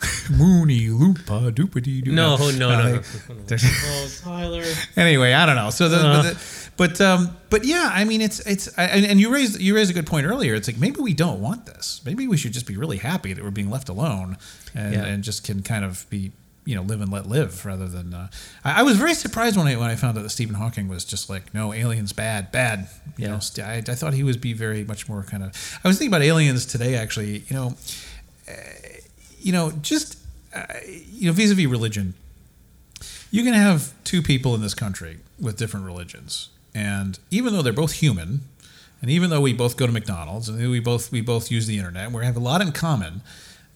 Mooney 0.30 0.86
Loompa 0.88 1.50
doopity 1.52 2.04
doo. 2.04 2.12
no, 2.12 2.36
no, 2.36 2.50
no, 2.52 2.92
no. 2.94 2.98
they- 3.46 3.56
Oh, 3.84 4.08
Tyler. 4.22 4.64
anyway, 4.96 5.32
I 5.32 5.44
don't 5.44 5.56
know. 5.56 5.70
So 5.70 5.88
the, 5.88 5.96
Uh. 5.98 6.22
the 6.22 6.67
but 6.78 6.98
um 7.02 7.36
but 7.50 7.64
yeah, 7.66 7.90
I 7.92 8.04
mean 8.04 8.22
it's 8.22 8.40
it's 8.46 8.68
and, 8.78 9.04
and 9.04 9.20
you 9.20 9.30
raised 9.30 9.60
you 9.60 9.74
raised 9.74 9.90
a 9.90 9.94
good 9.94 10.06
point 10.06 10.26
earlier. 10.26 10.54
It's 10.54 10.66
like 10.68 10.78
maybe 10.78 11.00
we 11.02 11.12
don't 11.12 11.40
want 11.42 11.66
this. 11.66 12.00
Maybe 12.06 12.26
we 12.26 12.38
should 12.38 12.52
just 12.52 12.66
be 12.66 12.76
really 12.78 12.96
happy 12.98 13.34
that 13.34 13.44
we're 13.44 13.50
being 13.50 13.68
left 13.70 13.90
alone 13.90 14.38
and, 14.74 14.94
Yeah. 14.94 15.04
and 15.04 15.22
just 15.22 15.44
can 15.44 15.62
kind 15.62 15.84
of 15.84 16.08
be 16.08 16.32
you 16.64 16.74
know 16.74 16.82
live 16.82 17.00
and 17.00 17.10
let 17.10 17.26
live 17.26 17.64
rather 17.66 17.88
than. 17.88 18.12
Uh, 18.14 18.28
I, 18.64 18.80
I 18.80 18.82
was 18.82 18.96
very 18.96 19.14
surprised 19.14 19.56
when 19.56 19.66
I 19.66 19.76
when 19.76 19.90
I 19.90 19.96
found 19.96 20.16
out 20.18 20.22
that 20.22 20.30
Stephen 20.30 20.54
Hawking 20.54 20.86
was 20.88 21.04
just 21.04 21.28
like 21.30 21.52
no 21.52 21.72
aliens 21.72 22.12
bad 22.12 22.50
bad. 22.52 22.88
You 23.16 23.24
Yeah. 23.26 23.28
know, 23.32 23.38
st- 23.40 23.66
I, 23.66 23.76
I 23.92 23.94
thought 23.94 24.14
he 24.14 24.22
would 24.22 24.40
be 24.40 24.52
very 24.52 24.84
much 24.84 25.08
more 25.08 25.22
kind 25.24 25.42
of. 25.42 25.50
I 25.84 25.88
was 25.88 25.98
thinking 25.98 26.12
about 26.14 26.22
aliens 26.24 26.64
today 26.66 26.94
actually. 26.96 27.38
You 27.48 27.56
know, 27.56 27.76
uh, 28.48 28.52
you 29.40 29.52
know 29.52 29.72
just 29.82 30.18
uh, 30.54 30.64
you 31.12 31.26
know 31.26 31.32
vis-a-vis 31.32 31.66
religion 31.66 32.14
you 33.30 33.42
can 33.44 33.52
have 33.54 33.92
two 34.04 34.22
people 34.22 34.54
in 34.54 34.60
this 34.62 34.74
country 34.74 35.18
with 35.38 35.56
different 35.58 35.84
religions 35.86 36.48
and 36.78 37.18
even 37.30 37.48
though 37.52 37.62
they're 37.64 37.82
both 37.84 37.94
human 38.04 38.30
and 39.00 39.10
even 39.10 39.30
though 39.30 39.40
we 39.48 39.52
both 39.64 39.74
go 39.76 39.86
to 39.86 39.92
mcdonald's 39.92 40.48
and 40.48 40.70
we 40.70 40.80
both 40.80 41.04
we 41.12 41.20
both 41.32 41.50
use 41.56 41.66
the 41.66 41.76
internet 41.80 42.04
and 42.06 42.14
we 42.14 42.24
have 42.30 42.36
a 42.36 42.46
lot 42.50 42.60
in 42.64 42.70
common 42.72 43.14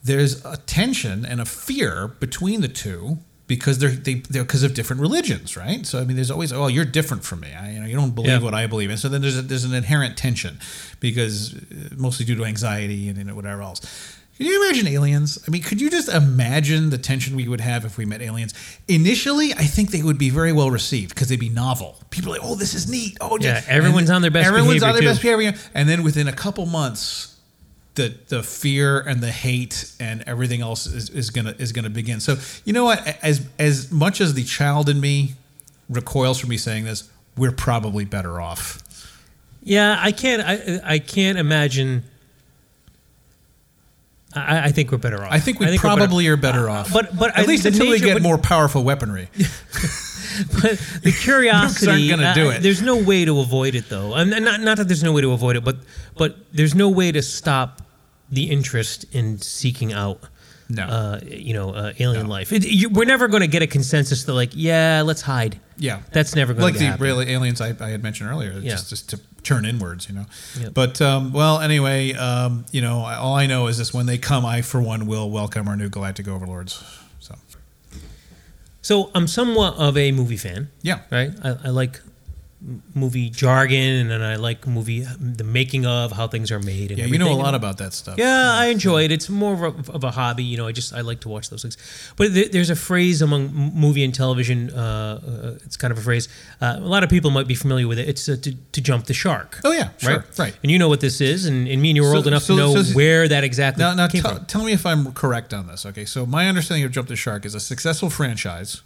there's 0.03 0.33
a 0.45 0.57
tension 0.79 1.17
and 1.31 1.39
a 1.41 1.45
fear 1.45 1.93
between 2.25 2.59
the 2.61 2.67
two 2.83 3.17
because 3.47 3.77
they're 3.79 3.89
they, 4.07 4.15
they're 4.31 4.43
because 4.49 4.63
of 4.63 4.73
different 4.73 5.01
religions 5.07 5.55
right? 5.63 5.85
So 5.85 5.99
i 6.01 6.03
mean 6.05 6.15
there's 6.19 6.31
always 6.31 6.51
oh 6.53 6.67
you're 6.75 6.85
different 6.99 7.23
from 7.29 7.39
me. 7.45 7.51
I, 7.63 7.71
you 7.73 7.79
know 7.79 7.85
you 7.91 7.95
don't 8.01 8.15
believe 8.15 8.31
Yeah. 8.31 8.45
what 8.47 8.53
i 8.53 8.67
believe. 8.67 8.89
And 8.93 8.99
so 8.99 9.07
then 9.09 9.21
there's 9.21 9.37
a, 9.37 9.41
there's 9.41 9.65
an 9.65 9.73
inherent 9.83 10.13
tension 10.17 10.53
because 10.99 11.53
uh, 11.55 11.59
mostly 12.05 12.25
due 12.25 12.35
to 12.39 12.45
anxiety 12.45 13.01
and 13.09 13.17
you 13.17 13.23
know, 13.25 13.35
whatever 13.35 13.61
else 13.61 13.81
can 14.37 14.45
you 14.47 14.63
imagine 14.63 14.87
aliens? 14.87 15.37
I 15.47 15.51
mean, 15.51 15.61
could 15.61 15.79
you 15.79 15.89
just 15.89 16.09
imagine 16.09 16.89
the 16.89 16.97
tension 16.97 17.35
we 17.35 17.47
would 17.47 17.61
have 17.61 17.85
if 17.85 17.97
we 17.97 18.05
met 18.05 18.21
aliens? 18.21 18.53
Initially, 18.87 19.53
I 19.53 19.63
think 19.63 19.91
they 19.91 20.01
would 20.01 20.17
be 20.17 20.29
very 20.31 20.51
well 20.51 20.71
received 20.71 21.13
because 21.13 21.29
they'd 21.29 21.39
be 21.39 21.49
novel. 21.49 21.97
People 22.09 22.31
are 22.33 22.39
like, 22.39 22.47
"Oh, 22.47 22.55
this 22.55 22.73
is 22.73 22.89
neat." 22.89 23.17
Oh, 23.21 23.37
Yeah, 23.39 23.57
and 23.57 23.67
everyone's 23.67 24.09
on 24.09 24.21
their 24.21 24.31
best 24.31 24.47
Everyone's 24.47 24.79
behavior, 24.81 24.87
on 24.87 24.93
their 24.93 25.01
too. 25.01 25.07
best 25.09 25.21
behavior, 25.21 25.53
and 25.75 25.87
then 25.87 26.03
within 26.03 26.27
a 26.27 26.33
couple 26.33 26.65
months, 26.65 27.35
the 27.95 28.15
the 28.29 28.41
fear 28.41 28.99
and 29.01 29.21
the 29.21 29.31
hate 29.31 29.91
and 29.99 30.23
everything 30.25 30.61
else 30.61 30.87
is, 30.87 31.09
is 31.09 31.29
gonna 31.29 31.53
is 31.59 31.71
gonna 31.71 31.91
begin. 31.91 32.19
So 32.19 32.37
you 32.65 32.73
know 32.73 32.85
what? 32.85 33.05
As 33.21 33.45
as 33.59 33.91
much 33.91 34.19
as 34.19 34.33
the 34.33 34.43
child 34.43 34.89
in 34.89 34.99
me 34.99 35.35
recoils 35.89 36.39
from 36.39 36.49
me 36.49 36.57
saying 36.57 36.85
this, 36.85 37.07
we're 37.37 37.51
probably 37.51 38.03
better 38.05 38.41
off. 38.41 38.81
Yeah, 39.61 39.95
I 39.99 40.11
can't. 40.11 40.41
I 40.43 40.81
I 40.83 40.99
can't 40.99 41.37
imagine. 41.37 42.03
I, 44.35 44.65
I 44.65 44.71
think 44.71 44.91
we're 44.91 44.97
better 44.97 45.23
off. 45.23 45.31
I 45.31 45.39
think 45.39 45.59
we 45.59 45.65
better- 45.67 45.77
probably 45.79 46.27
are 46.27 46.37
better 46.37 46.69
off. 46.69 46.91
but- 46.93 47.15
but 47.17 47.29
at 47.37 47.39
I- 47.39 47.45
least 47.45 47.65
until 47.65 47.89
we 47.89 47.99
get 47.99 48.15
but- 48.15 48.21
more 48.23 48.37
powerful 48.37 48.83
weaponry. 48.83 49.29
But 50.61 50.79
the 51.03 51.11
curiosity 51.21 52.11
aren't 52.11 52.21
gonna 52.21 52.33
do 52.33 52.47
uh, 52.47 52.51
it. 52.53 52.63
There's 52.63 52.81
no 52.81 52.97
way 52.97 53.23
to 53.23 53.39
avoid 53.39 53.75
it, 53.75 53.87
though. 53.89 54.15
And 54.15 54.31
not 54.31 54.61
not 54.61 54.77
that 54.77 54.87
there's 54.87 55.03
no 55.03 55.11
way 55.13 55.21
to 55.21 55.31
avoid 55.31 55.57
it, 55.57 55.63
but 55.63 55.77
but 56.17 56.37
there's 56.51 56.73
no 56.73 56.89
way 56.89 57.11
to 57.11 57.21
stop 57.21 57.83
the 58.31 58.49
interest 58.49 59.05
in 59.11 59.37
seeking 59.37 59.93
out. 59.93 60.19
No. 60.69 60.83
uh, 60.85 61.19
you 61.23 61.53
know, 61.53 61.69
uh, 61.71 61.93
alien 61.99 62.23
No. 62.23 62.29
life. 62.31 62.51
It, 62.51 62.65
you, 62.65 62.89
we're 62.89 63.05
never 63.05 63.27
going 63.27 63.41
to 63.41 63.47
get 63.47 63.61
a 63.61 63.67
consensus 63.67 64.23
to 64.23 64.33
like, 64.33 64.51
yeah, 64.55 65.03
let's 65.05 65.21
hide. 65.21 65.59
Yeah, 65.77 65.99
That's 66.13 66.35
never 66.35 66.53
going 66.53 66.63
like 66.63 66.73
to 66.75 66.79
happen. 66.79 66.91
Like 66.93 66.99
the 66.99 67.03
really 67.03 67.29
aliens 67.31 67.61
I, 67.61 67.75
I 67.79 67.89
had 67.89 68.01
mentioned 68.01 68.29
earlier. 68.31 68.53
Yeah. 68.53 68.71
Just 68.71 68.89
just 68.89 69.09
to 69.09 69.19
turn 69.43 69.65
inwards, 69.65 70.07
you 70.09 70.15
know. 70.15 70.25
Yep. 70.59 70.73
But 70.73 71.01
um, 71.01 71.31
well, 71.33 71.59
anyway, 71.59 72.13
um, 72.13 72.65
you 72.71 72.81
know, 72.81 72.99
all 72.99 73.35
I 73.35 73.45
know 73.45 73.67
is 73.67 73.77
this: 73.77 73.93
when 73.93 74.05
they 74.05 74.17
come, 74.17 74.45
I 74.45 74.61
for 74.61 74.81
one 74.81 75.05
will 75.05 75.29
welcome 75.29 75.67
our 75.67 75.75
new 75.75 75.89
galactic 75.89 76.27
overlords. 76.27 76.83
So 77.19 77.35
So 78.81 79.11
I'm 79.15 79.27
somewhat 79.27 79.75
of 79.75 79.97
a 79.97 80.11
movie 80.11 80.37
fan. 80.37 80.69
yeah, 80.81 80.99
right? 81.11 81.31
I, 81.43 81.49
I 81.65 81.69
like 81.69 82.01
movie 82.95 83.29
jargon, 83.29 83.77
and 84.01 84.09
then 84.09 84.21
I 84.21 84.35
like 84.37 84.65
movie 84.67 85.01
the 85.19 85.43
making 85.43 85.85
of 85.85 86.11
how 86.11 86.27
things 86.27 86.51
are 86.51 86.59
made. 86.59 86.91
And 86.91 86.99
yeah, 86.99 87.05
you 87.05 87.17
know 87.17 87.31
a 87.31 87.35
lot 87.35 87.55
about 87.55 87.77
that 87.79 87.93
stuff. 87.93 88.17
Yeah, 88.17 88.51
I 88.53 88.67
enjoy 88.67 89.03
it. 89.03 89.11
It's 89.11 89.29
more 89.29 89.53
of 89.53 89.61
a, 89.89 89.91
of 89.91 90.03
a 90.03 90.11
hobby, 90.11 90.43
you 90.43 90.57
know. 90.57 90.67
I 90.67 90.71
just 90.71 90.93
I 90.93 91.01
like 91.01 91.19
to 91.21 91.29
watch 91.29 91.49
those 91.49 91.61
things. 91.61 91.77
But 92.15 92.33
th- 92.33 92.51
there's 92.51 92.69
a 92.69 92.75
phrase 92.75 93.21
among 93.21 93.53
movie 93.53 94.03
and 94.03 94.13
television. 94.13 94.69
Uh, 94.71 95.19
uh, 95.55 95.65
it's 95.65 95.77
kind 95.77 95.91
of 95.91 95.97
a 95.97 96.01
phrase. 96.01 96.29
Uh, 96.61 96.75
a 96.77 96.87
lot 96.87 97.03
of 97.03 97.09
people 97.09 97.31
might 97.31 97.47
be 97.47 97.55
familiar 97.55 97.87
with 97.87 97.99
it. 97.99 98.07
It's 98.07 98.29
uh, 98.29 98.37
to, 98.41 98.53
to 98.55 98.81
jump 98.81 99.05
the 99.05 99.13
shark. 99.13 99.59
Oh 99.63 99.71
yeah, 99.71 99.89
sure, 99.97 100.17
right, 100.17 100.39
right. 100.39 100.55
And 100.63 100.71
you 100.71 100.79
know 100.79 100.87
what 100.89 101.01
this 101.01 101.19
is, 101.21 101.45
and, 101.45 101.67
and 101.67 101.81
me 101.81 101.89
and 101.91 101.97
you 101.97 102.03
are 102.05 102.11
So- 102.11 102.17
old 102.17 102.27
enough 102.27 102.43
so- 102.43 102.55
to 102.55 102.59
know 102.61 102.81
so- 102.81 102.93
where 102.95 103.27
that 103.27 103.43
exactly 103.43 103.83
Now, 103.83 103.93
now 103.93 104.07
came 104.07 104.21
tell, 104.21 104.35
from. 104.35 104.45
tell 104.45 104.63
me 104.63 104.71
if 104.73 104.85
I'm 104.85 105.11
correct 105.13 105.53
on 105.53 105.67
this. 105.67 105.85
Okay, 105.85 106.05
so 106.05 106.25
my 106.25 106.47
understanding 106.47 106.85
of 106.85 106.91
Jump 106.91 107.07
the 107.09 107.15
Shark 107.15 107.45
is 107.45 107.53
a 107.55 107.59
successful 107.59 108.09
franchise 108.09 108.81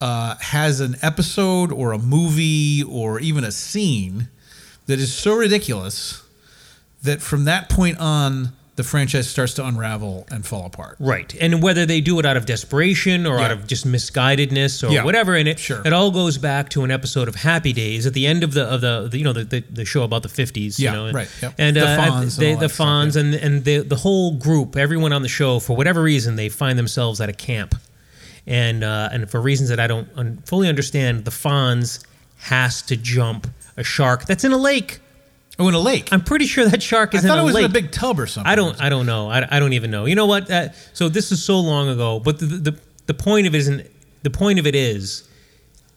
uh, 0.00 0.36
has 0.40 0.80
an 0.80 0.96
episode 1.02 1.72
or 1.72 1.92
a 1.92 1.98
movie 1.98 2.82
or 2.82 3.20
even 3.20 3.44
a 3.44 3.52
scene 3.52 4.28
that 4.86 4.98
is 4.98 5.14
so 5.14 5.34
ridiculous 5.34 6.22
that 7.02 7.20
from 7.22 7.44
that 7.44 7.68
point 7.68 7.98
on 7.98 8.52
the 8.76 8.82
franchise 8.82 9.30
starts 9.30 9.54
to 9.54 9.64
unravel 9.64 10.26
and 10.32 10.44
fall 10.44 10.66
apart. 10.66 10.96
Right, 10.98 11.32
and 11.40 11.62
whether 11.62 11.86
they 11.86 12.00
do 12.00 12.18
it 12.18 12.26
out 12.26 12.36
of 12.36 12.44
desperation 12.44 13.24
or 13.24 13.38
out 13.38 13.52
of 13.52 13.68
just 13.68 13.86
misguidedness 13.86 14.82
or 14.86 14.92
Yeah. 14.92 15.04
whatever, 15.04 15.36
and 15.36 15.46
it 15.48 15.60
Sure. 15.60 15.80
it 15.84 15.92
all 15.92 16.10
goes 16.10 16.38
back 16.38 16.70
to 16.70 16.82
an 16.82 16.90
episode 16.90 17.28
of 17.28 17.36
Happy 17.36 17.72
Days 17.72 18.04
at 18.04 18.14
the 18.14 18.26
end 18.26 18.42
of 18.42 18.52
the 18.52 18.64
of 18.64 18.80
the, 18.80 19.06
the 19.08 19.18
you 19.18 19.22
know 19.24 19.32
the, 19.32 19.44
the, 19.44 19.60
the 19.70 19.84
show 19.84 20.02
about 20.02 20.24
the 20.24 20.28
fifties. 20.28 20.80
Yeah, 20.80 20.90
you 20.90 20.96
know, 20.96 21.06
and, 21.06 21.14
right, 21.14 21.28
yep. 21.40 21.54
And 21.56 21.76
The 21.76 21.86
uh, 21.86 21.96
Fonz 21.98 22.20
and 22.22 22.30
they, 22.32 22.54
all 22.54 22.58
the 22.58 22.66
that 22.66 22.74
stuff, 22.74 23.14
yeah. 23.14 23.20
and 23.20 23.34
and 23.34 23.64
the 23.64 23.78
the 23.78 23.96
whole 23.96 24.32
group, 24.36 24.76
everyone 24.76 25.12
on 25.12 25.22
the 25.22 25.28
show, 25.28 25.60
for 25.60 25.76
whatever 25.76 26.02
reason, 26.02 26.34
they 26.34 26.48
find 26.48 26.76
themselves 26.76 27.20
at 27.20 27.28
a 27.28 27.32
camp, 27.32 27.76
and 28.46 28.84
uh, 28.84 29.08
and 29.12 29.30
for 29.30 29.40
reasons 29.40 29.68
that 29.70 29.80
I 29.80 29.86
don't 29.86 30.08
un- 30.16 30.42
fully 30.46 30.68
understand, 30.68 31.24
the 31.24 31.30
Fonz 31.30 32.04
has 32.38 32.82
to 32.82 32.96
jump 32.96 33.46
a 33.76 33.84
shark 33.84 34.26
that's 34.26 34.44
in 34.44 34.52
a 34.52 34.58
lake. 34.58 35.00
Oh, 35.58 35.68
in 35.68 35.74
a 35.74 35.78
lake. 35.78 36.12
I'm 36.12 36.20
pretty 36.20 36.46
sure 36.46 36.68
that 36.68 36.82
shark 36.82 37.14
I 37.14 37.18
is 37.18 37.24
in 37.24 37.28
thought 37.28 37.38
a 37.38 37.42
it 37.42 37.44
was 37.44 37.54
lake. 37.54 37.64
in 37.64 37.70
a 37.70 37.72
big 37.72 37.92
tub 37.92 38.18
or 38.18 38.26
something. 38.26 38.50
I 38.50 38.56
don't. 38.56 38.80
I 38.80 38.88
don't 38.88 39.06
know. 39.06 39.30
I, 39.30 39.46
I 39.56 39.60
don't 39.60 39.72
even 39.72 39.90
know. 39.90 40.04
You 40.04 40.16
know 40.16 40.26
what? 40.26 40.50
Uh, 40.50 40.72
so 40.92 41.08
this 41.08 41.30
is 41.32 41.42
so 41.44 41.60
long 41.60 41.88
ago. 41.88 42.18
But 42.20 42.38
the, 42.40 42.46
the 42.46 42.78
the 43.06 43.14
point 43.14 43.46
of 43.46 43.54
it 43.54 43.58
isn't. 43.58 43.86
The 44.24 44.30
point 44.30 44.58
of 44.58 44.66
it 44.66 44.74
is, 44.74 45.28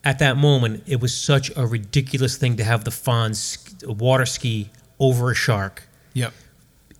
at 0.03 0.19
that 0.19 0.37
moment, 0.37 0.83
it 0.85 0.99
was 0.99 1.15
such 1.15 1.49
a 1.55 1.65
ridiculous 1.65 2.37
thing 2.37 2.57
to 2.57 2.63
have 2.63 2.83
the 2.83 2.91
Fonz 2.91 3.83
water 3.87 4.25
ski 4.25 4.69
over 4.99 5.31
a 5.31 5.35
shark. 5.35 5.83
Yep. 6.13 6.33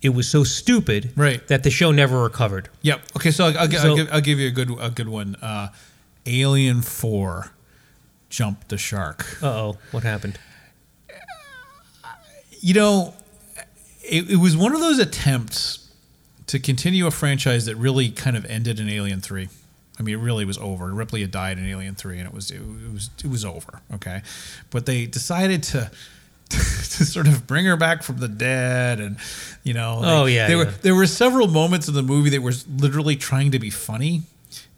It 0.00 0.10
was 0.10 0.28
so 0.28 0.44
stupid 0.44 1.10
Right. 1.16 1.46
that 1.48 1.64
the 1.64 1.70
show 1.70 1.90
never 1.90 2.22
recovered. 2.22 2.68
Yep. 2.82 3.00
Okay, 3.16 3.30
so 3.32 3.46
I'll, 3.46 3.58
I'll, 3.58 3.70
So- 3.70 3.88
I'll, 3.90 3.96
give, 3.96 4.08
I'll 4.12 4.20
give 4.20 4.38
you 4.38 4.48
a 4.48 4.52
good 4.52 4.70
a 4.80 4.90
good 4.90 5.08
one. 5.08 5.34
Uh, 5.42 5.68
Alien 6.26 6.82
Four, 6.82 7.50
jumped 8.30 8.68
the 8.68 8.78
Shark. 8.78 9.26
Uh 9.42 9.46
oh, 9.48 9.78
what 9.90 10.02
happened? 10.04 10.38
You 12.60 12.74
know, 12.74 13.14
it, 14.02 14.30
it 14.32 14.36
was 14.36 14.56
one 14.56 14.74
of 14.74 14.80
those 14.80 14.98
attempts 14.98 15.88
to 16.46 16.58
continue 16.58 17.06
a 17.06 17.10
franchise 17.10 17.66
that 17.66 17.76
really 17.76 18.10
kind 18.10 18.36
of 18.36 18.44
ended 18.46 18.80
in 18.80 18.88
Alien 18.88 19.20
Three. 19.20 19.48
I 19.98 20.02
mean, 20.02 20.14
it 20.14 20.22
really 20.22 20.44
was 20.44 20.58
over. 20.58 20.92
Ripley 20.92 21.20
had 21.22 21.30
died 21.30 21.58
in 21.58 21.66
Alien 21.66 21.94
Three, 21.94 22.18
and 22.18 22.26
it 22.26 22.34
was 22.34 22.50
it, 22.50 22.60
was 22.92 23.10
it 23.24 23.30
was 23.30 23.44
over. 23.44 23.80
Okay, 23.94 24.22
but 24.70 24.86
they 24.86 25.06
decided 25.06 25.62
to. 25.64 25.90
to 26.50 27.04
sort 27.04 27.26
of 27.28 27.46
bring 27.46 27.64
her 27.66 27.76
back 27.76 28.02
from 28.02 28.18
the 28.18 28.28
dead, 28.28 29.00
and 29.00 29.16
you 29.64 29.74
know, 29.74 30.00
Oh, 30.02 30.24
yeah, 30.26 30.46
there 30.48 30.56
were 30.58 30.64
there 30.66 30.94
were 30.94 31.06
several 31.06 31.46
moments 31.48 31.88
in 31.88 31.94
the 31.94 32.02
movie 32.02 32.30
that 32.30 32.40
were 32.42 32.54
literally 32.76 33.16
trying 33.16 33.50
to 33.52 33.58
be 33.58 33.70
funny, 33.70 34.22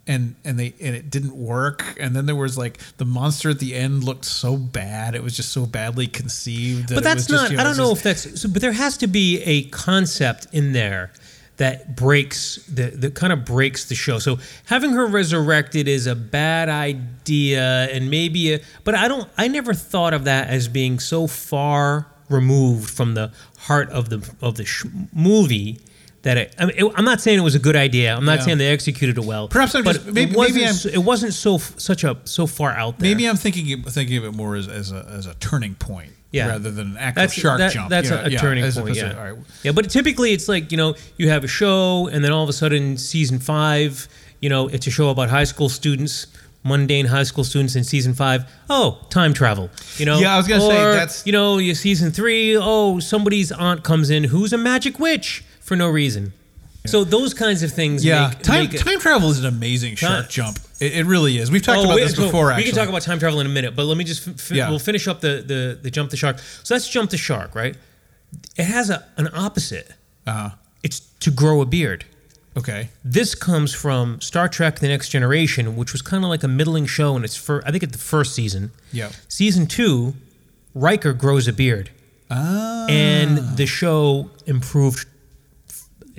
and 0.07 0.35
and 0.45 0.59
they 0.59 0.75
and 0.81 0.97
it 0.97 1.11
didn't 1.11 1.35
work. 1.37 1.97
And 2.01 2.15
then 2.17 2.27
there 2.27 2.35
was 2.37 2.59
like 2.59 2.79
the 2.97 3.05
monster 3.05 3.51
at 3.51 3.59
the 3.61 3.75
end 3.75 4.03
looked 4.05 4.25
so 4.25 4.57
bad; 4.57 5.15
it 5.15 5.23
was 5.23 5.37
just 5.37 5.53
so 5.53 5.67
badly 5.67 6.07
conceived. 6.07 6.89
that 6.89 6.97
But 6.97 7.05
that's 7.05 7.27
just, 7.27 7.43
not. 7.45 7.51
you 7.53 7.59
I 7.59 7.63
don't 7.65 7.77
know 7.77 7.91
just- 7.95 8.07
if 8.07 8.25
that's. 8.25 8.41
So, 8.43 8.49
but 8.49 8.61
there 8.63 8.73
has 8.73 8.97
to 8.99 9.07
be 9.07 9.41
a 9.43 9.63
concept 9.65 10.47
in 10.53 10.73
there 10.73 11.13
that 11.61 11.94
breaks 11.94 12.57
the 12.68 12.87
that 12.87 13.14
kind 13.14 13.35
of 13.35 13.44
breaks 13.44 13.85
the 13.85 13.94
show. 13.94 14.18
So 14.18 14.38
having 14.64 14.92
her 14.92 15.07
resurrected 15.07 15.88
is 15.88 16.07
a 16.07 16.14
bad 16.14 16.70
idea, 16.70 17.87
and 17.92 18.11
maybe 18.11 18.55
a, 18.55 18.61
but 18.83 18.94
I 18.94 19.09
don't. 19.09 19.29
I 19.37 19.46
never 19.46 19.75
thought 19.75 20.14
of 20.14 20.25
that 20.25 20.49
as 20.49 20.68
being 20.68 20.99
so 20.99 21.27
far 21.27 22.07
removed 22.31 22.88
from 22.88 23.12
the 23.12 23.31
heart 23.59 23.90
of 23.90 24.09
the 24.09 24.27
of 24.40 24.57
the 24.57 24.64
sh- 24.64 24.87
movie. 25.12 25.81
That 26.23 26.37
it, 26.37 26.55
I 26.59 26.67
mean, 26.67 26.77
I'm 26.97 27.07
not 27.07 27.23
saying 27.23 27.39
it 27.39 27.43
was 27.43 27.55
a 27.55 27.59
good 27.59 27.77
idea. 27.77 28.15
I'm 28.15 28.27
not 28.27 28.41
Yeah. 28.41 28.45
saying 28.45 28.59
they 28.59 28.69
executed 28.69 29.17
it 29.17 29.25
well. 29.25 29.49
Perhaps 29.49 29.75
I'm 29.75 29.85
just- 29.85 30.05
maybe- 30.05 30.31
it 30.33 30.37
wasn't. 30.37 30.55
maybe 30.57 30.67
I'm- 30.67 30.75
so- 30.75 30.89
it 30.91 30.99
wasn't 31.03 31.33
so 31.33 31.57
such 31.79 32.05
a 32.05 32.19
so 32.25 32.47
far 32.47 32.73
out 32.73 32.99
there. 32.99 33.09
Maybe 33.09 33.25
I'm 33.27 33.37
thinking 33.37 33.83
thinking 33.85 34.19
of 34.19 34.25
it 34.25 34.33
more 34.35 34.55
as, 34.55 34.69
as 34.69 34.93
a 34.93 35.07
as 35.17 35.25
a 35.25 35.33
turning 35.41 35.77
point, 35.77 36.13
Yeah. 36.31 36.49
rather 36.49 36.71
than 36.71 36.89
an 36.93 36.97
actual 36.99 37.23
that's 37.23 37.33
shark 37.33 37.59
that- 37.59 37.73
jump. 37.73 37.89
That's 37.89 38.11
you 38.11 38.15
a, 38.17 38.19
know, 38.19 38.25
a 38.27 38.31
yeah, 38.33 38.39
turning 38.41 38.71
point. 38.73 38.97
Yeah. 38.97 39.13
to- 39.13 39.17
right. 39.19 39.35
yeah, 39.63 39.73
but 39.73 39.89
typically 39.89 40.33
it's 40.35 40.47
like 40.47 40.71
you 40.71 40.77
know 40.77 40.95
you 41.17 41.31
have 41.31 41.43
a 41.43 41.49
show 41.49 42.09
and 42.13 42.23
then 42.23 42.33
all 42.33 42.43
of 42.43 42.51
a 42.51 42.53
sudden 42.53 42.99
season 42.99 43.39
five, 43.39 44.07
you 44.41 44.51
know, 44.51 44.69
it's 44.69 44.87
a 44.87 44.91
show 44.91 45.09
about 45.09 45.31
high 45.31 45.45
school 45.45 45.69
students. 45.71 46.27
Mundane 46.63 47.07
high 47.07 47.23
school 47.23 47.43
students 47.43 47.75
in 47.75 47.85
season 47.85 48.13
five. 48.13 48.45
Oh, 48.69 48.99
time 49.09 49.33
travel. 49.33 49.71
You 49.97 50.05
know. 50.05 50.19
Yeah, 50.19 50.35
I 50.35 50.37
was 50.37 50.47
gonna 50.47 50.61
say, 50.61 50.77
that's- 50.77 51.23
you 51.25 51.33
know, 51.33 51.59
season 51.73 52.13
three. 52.13 52.55
Oh, 52.55 52.99
somebody's 53.01 53.51
aunt 53.51 53.83
comes 53.83 54.11
in 54.11 54.25
who's 54.25 54.53
a 54.53 54.59
magic 54.59 54.99
witch 55.01 55.43
for 55.71 55.77
no 55.77 55.89
reason. 55.89 56.33
So 56.85 57.05
those 57.05 57.33
kinds 57.33 57.63
of 57.63 57.71
things. 57.71 58.05
Yeah, 58.05 58.29
make, 58.31 58.43
time 58.43 58.69
make 58.69 58.81
time 58.81 58.99
travel 58.99 59.31
is 59.31 59.39
an 59.39 59.47
amazing 59.47 59.95
shark 59.95 60.23
Time- 60.23 60.29
jump. 60.31 60.59
It, 60.81 60.97
it 60.97 61.05
really 61.07 61.39
is. 61.39 61.49
We've 61.49 61.63
talked 61.63 61.79
Oh, 61.79 61.85
about 61.85 61.95
wait, 61.97 62.03
this 62.09 62.17
so 62.17 62.25
before. 62.25 62.47
We 62.47 62.53
Actually, 62.55 62.65
can 62.73 62.75
talk 62.81 62.89
about 62.89 63.03
time 63.03 63.21
travel 63.21 63.39
in 63.39 63.47
a 63.47 63.51
minute, 63.51 63.77
but 63.77 63.85
let 63.85 63.97
me 63.97 64.03
just 64.03 64.27
f- 64.27 64.35
f- 64.35 64.51
Yeah. 64.51 64.69
we'll 64.69 64.81
finish 64.81 65.07
up 65.07 65.21
the, 65.21 65.45
the 65.47 65.79
the 65.81 65.91
jump 65.93 66.11
the 66.11 66.17
shark. 66.17 66.39
So 66.65 66.75
that's 66.75 66.89
jump 66.89 67.11
the 67.11 67.17
shark, 67.19 67.55
right? 67.55 67.77
It 68.57 68.65
has 68.65 68.91
a, 68.91 69.05
an 69.17 69.29
opposite. 69.33 69.93
Uh-huh. 70.27 70.51
It's 70.83 70.99
to 71.21 71.31
grow 71.31 71.61
a 71.61 71.67
beard. 71.67 72.05
Okay. 72.57 72.89
This 73.05 73.37
comes 73.37 73.73
from 73.73 74.21
Star 74.21 74.49
Trek: 74.49 74.81
The 74.81 74.89
Next 74.89 75.11
Generation, 75.11 75.77
which 75.77 75.93
was 75.93 76.03
kind 76.03 76.25
of 76.25 76.31
like 76.31 76.43
a 76.43 76.49
middling 76.49 76.87
show 76.87 77.15
in 77.17 77.23
its 77.23 77.37
first. 77.37 77.65
I 77.69 77.71
think 77.71 77.85
it's 77.85 77.93
the 77.93 77.99
first 78.17 78.35
season. 78.35 78.73
Yeah. 78.91 79.11
Season 79.29 79.67
two, 79.69 80.15
Riker 80.75 81.13
grows 81.13 81.47
a 81.47 81.53
beard, 81.53 81.91
Ah. 82.31 82.87
and 82.89 83.57
the 83.57 83.67
show 83.67 84.31
improved 84.47 85.07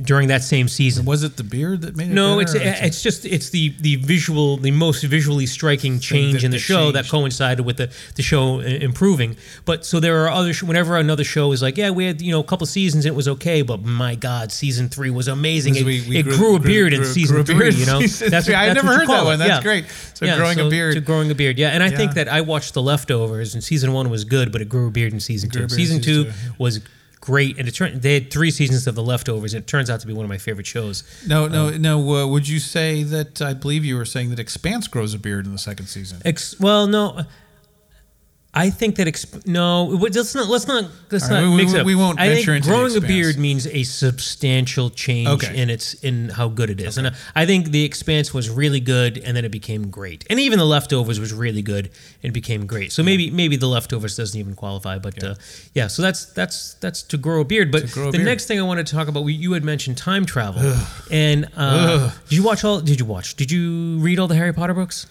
during 0.01 0.27
that 0.29 0.43
same 0.43 0.67
season. 0.67 1.05
was 1.05 1.23
it 1.23 1.37
the 1.37 1.43
beard 1.43 1.81
that 1.81 1.95
made 1.95 2.09
it? 2.09 2.13
No, 2.13 2.39
it's 2.39 2.55
or 2.55 2.59
it's 2.61 3.01
just 3.01 3.25
it's 3.25 3.49
the 3.49 3.73
the 3.79 3.97
visual, 3.97 4.57
the 4.57 4.71
most 4.71 5.03
visually 5.03 5.45
striking 5.45 5.99
change 5.99 6.43
in 6.43 6.51
the 6.51 6.59
show 6.59 6.91
that 6.91 7.07
coincided 7.09 7.65
with 7.65 7.77
the 7.77 7.91
the 8.15 8.23
show 8.23 8.59
uh, 8.59 8.63
improving. 8.63 9.35
But 9.65 9.85
so 9.85 9.99
there 9.99 10.23
are 10.25 10.29
other 10.29 10.53
sh- 10.53 10.63
whenever 10.63 10.97
another 10.97 11.23
show 11.23 11.51
is 11.51 11.61
like, 11.61 11.77
yeah, 11.77 11.89
we 11.91 12.05
had 12.05 12.21
you 12.21 12.31
know 12.31 12.39
a 12.39 12.43
couple 12.43 12.65
seasons 12.67 13.05
it 13.05 13.15
was 13.15 13.27
okay, 13.27 13.61
but 13.61 13.83
my 13.83 14.15
God, 14.15 14.51
season 14.51 14.89
three 14.89 15.09
was 15.09 15.27
amazing. 15.27 15.75
It, 15.75 15.85
we- 15.85 16.05
we 16.07 16.17
it 16.17 16.23
grew- 16.23 16.37
grew, 16.37 16.55
a 16.55 16.59
grew- 16.59 16.67
beard 16.67 16.93
in 16.93 17.01
grew- 17.01 17.11
season 17.11 17.39
a 17.39 17.43
beard 17.43 17.73
three. 17.73 17.79
You 17.81 17.85
know, 17.85 17.99
season 18.01 18.41
three. 18.41 18.55
I 18.55 18.67
that's 18.67 18.83
never 18.83 18.97
heard 18.97 19.07
that 19.07 19.23
one. 19.25 19.39
That's 19.39 19.49
Yeah. 19.49 19.61
great. 19.61 19.85
So 20.13 20.25
Yeah, 20.25 20.37
growing 20.37 20.59
a 20.59 20.69
beard. 20.69 20.93
to 20.95 21.01
growing 21.01 21.29
a 21.31 21.35
beard. 21.35 21.57
Yeah, 21.57 21.69
and 21.69 21.81
I 21.83 21.89
think 21.89 22.13
that 22.13 22.27
I 22.27 22.41
watched 22.41 22.73
The 22.73 22.81
Leftovers, 22.81 23.53
and 23.53 23.63
season 23.63 23.91
one 23.93 24.09
was 24.09 24.23
good, 24.23 24.51
but 24.51 24.61
it 24.61 24.69
grew 24.69 24.87
a 24.87 24.91
beard 24.91 25.13
in 25.13 25.19
season 25.19 25.49
two. 25.49 25.63
in 25.63 25.69
Season 25.69 26.01
season 26.01 26.25
two, 26.25 26.31
was 26.57 26.79
great, 27.21 27.57
and 27.57 27.67
it 27.67 27.71
turned 27.71 28.01
they 28.01 28.15
had 28.15 28.31
three 28.31 28.51
seasons 28.51 28.87
of 28.87 28.95
The 28.95 29.03
Leftovers, 29.03 29.53
and 29.53 29.63
it 29.63 29.67
turns 29.67 29.89
out 29.89 30.01
to 30.01 30.07
be 30.07 30.13
one 30.13 30.25
of 30.25 30.29
my 30.29 30.37
favorite 30.37 30.67
shows. 30.67 31.03
No, 31.25 31.47
no, 31.47 31.69
no. 31.69 32.15
Uh, 32.15 32.27
would 32.27 32.47
you 32.47 32.59
say 32.59 33.03
that? 33.03 33.41
I 33.41 33.53
believe 33.53 33.85
you 33.85 33.95
were 33.95 34.05
saying 34.05 34.31
that 34.31 34.39
Expanse 34.39 34.87
grows 34.87 35.13
a 35.13 35.19
beard 35.19 35.45
in 35.45 35.53
the 35.53 35.57
second 35.59 35.85
season. 35.85 36.21
Ex- 36.25 36.59
well, 36.59 36.87
no. 36.87 37.21
I 38.53 38.69
think 38.69 38.97
that 38.97 39.07
exp- 39.07 39.47
no. 39.47 39.85
Let's 39.85 40.35
not. 40.35 40.49
Let's 40.49 40.67
not. 40.67 40.85
Let's 41.09 41.23
All 41.25 41.29
not 41.31 41.43
right, 41.47 41.55
mix 41.55 41.71
we- 41.71 41.77
it 41.77 41.81
up. 41.81 41.85
we 41.85 41.95
won't 41.95 42.19
I 42.19 42.25
think 42.27 42.39
venture 42.39 42.55
into 42.55 42.67
The 42.67 42.75
growing 42.75 42.97
a 42.97 42.99
beard 43.01 43.37
means 43.37 43.65
a 43.65 43.83
substantial 43.83 44.89
change 44.89 45.29
Okay. 45.29 45.55
in 45.57 45.69
its 45.69 45.93
in 45.95 46.27
how 46.29 46.49
good 46.49 46.69
it 46.69 46.81
is, 46.81 46.97
and 46.97 47.07
uh, 47.07 47.11
I 47.33 47.45
think 47.45 47.71
the 47.71 47.85
Expanse 47.85 48.33
was 48.33 48.49
really 48.49 48.81
good, 48.81 49.17
and 49.19 49.37
then 49.37 49.45
it 49.45 49.51
became 49.53 49.89
great, 49.89 50.25
and 50.29 50.37
even 50.37 50.59
the 50.59 50.65
Leftovers 50.65 51.17
was 51.17 51.33
really 51.33 51.61
good 51.61 51.91
and 52.23 52.33
became 52.33 52.65
great. 52.65 52.91
So 52.91 53.03
maybe 53.03 53.31
maybe 53.31 53.55
the 53.55 53.67
Leftovers 53.67 54.17
doesn't 54.17 54.37
even 54.37 54.53
qualify, 54.55 54.97
but 54.99 55.13
yeah. 55.23 55.29
Uh, 55.29 55.35
yeah 55.73 55.87
so 55.87 56.01
that's 56.01 56.25
that's 56.25 56.73
that's 56.81 57.03
to 57.03 57.17
grow 57.17 57.39
a 57.39 57.45
beard. 57.45 57.71
But 57.71 57.83
a 57.83 57.87
the 57.87 58.11
beard. 58.11 58.25
next 58.25 58.47
thing 58.47 58.59
I 58.59 58.63
wanted 58.63 58.85
to 58.87 58.93
talk 58.95 59.07
about, 59.07 59.23
we- 59.23 59.31
you 59.33 59.53
had 59.53 59.63
mentioned 59.63 59.97
time 59.97 60.25
travel, 60.25 60.61
and 61.09 61.47
uh, 61.55 62.11
did 62.27 62.35
you 62.35 62.43
watch 62.43 62.65
all? 62.65 62.81
Did 62.81 62.99
you 62.99 63.05
watch? 63.05 63.35
Did 63.37 63.49
you 63.49 63.97
read 63.99 64.19
all 64.19 64.27
the 64.27 64.35
Harry 64.35 64.53
Potter 64.53 64.73
books? 64.73 65.05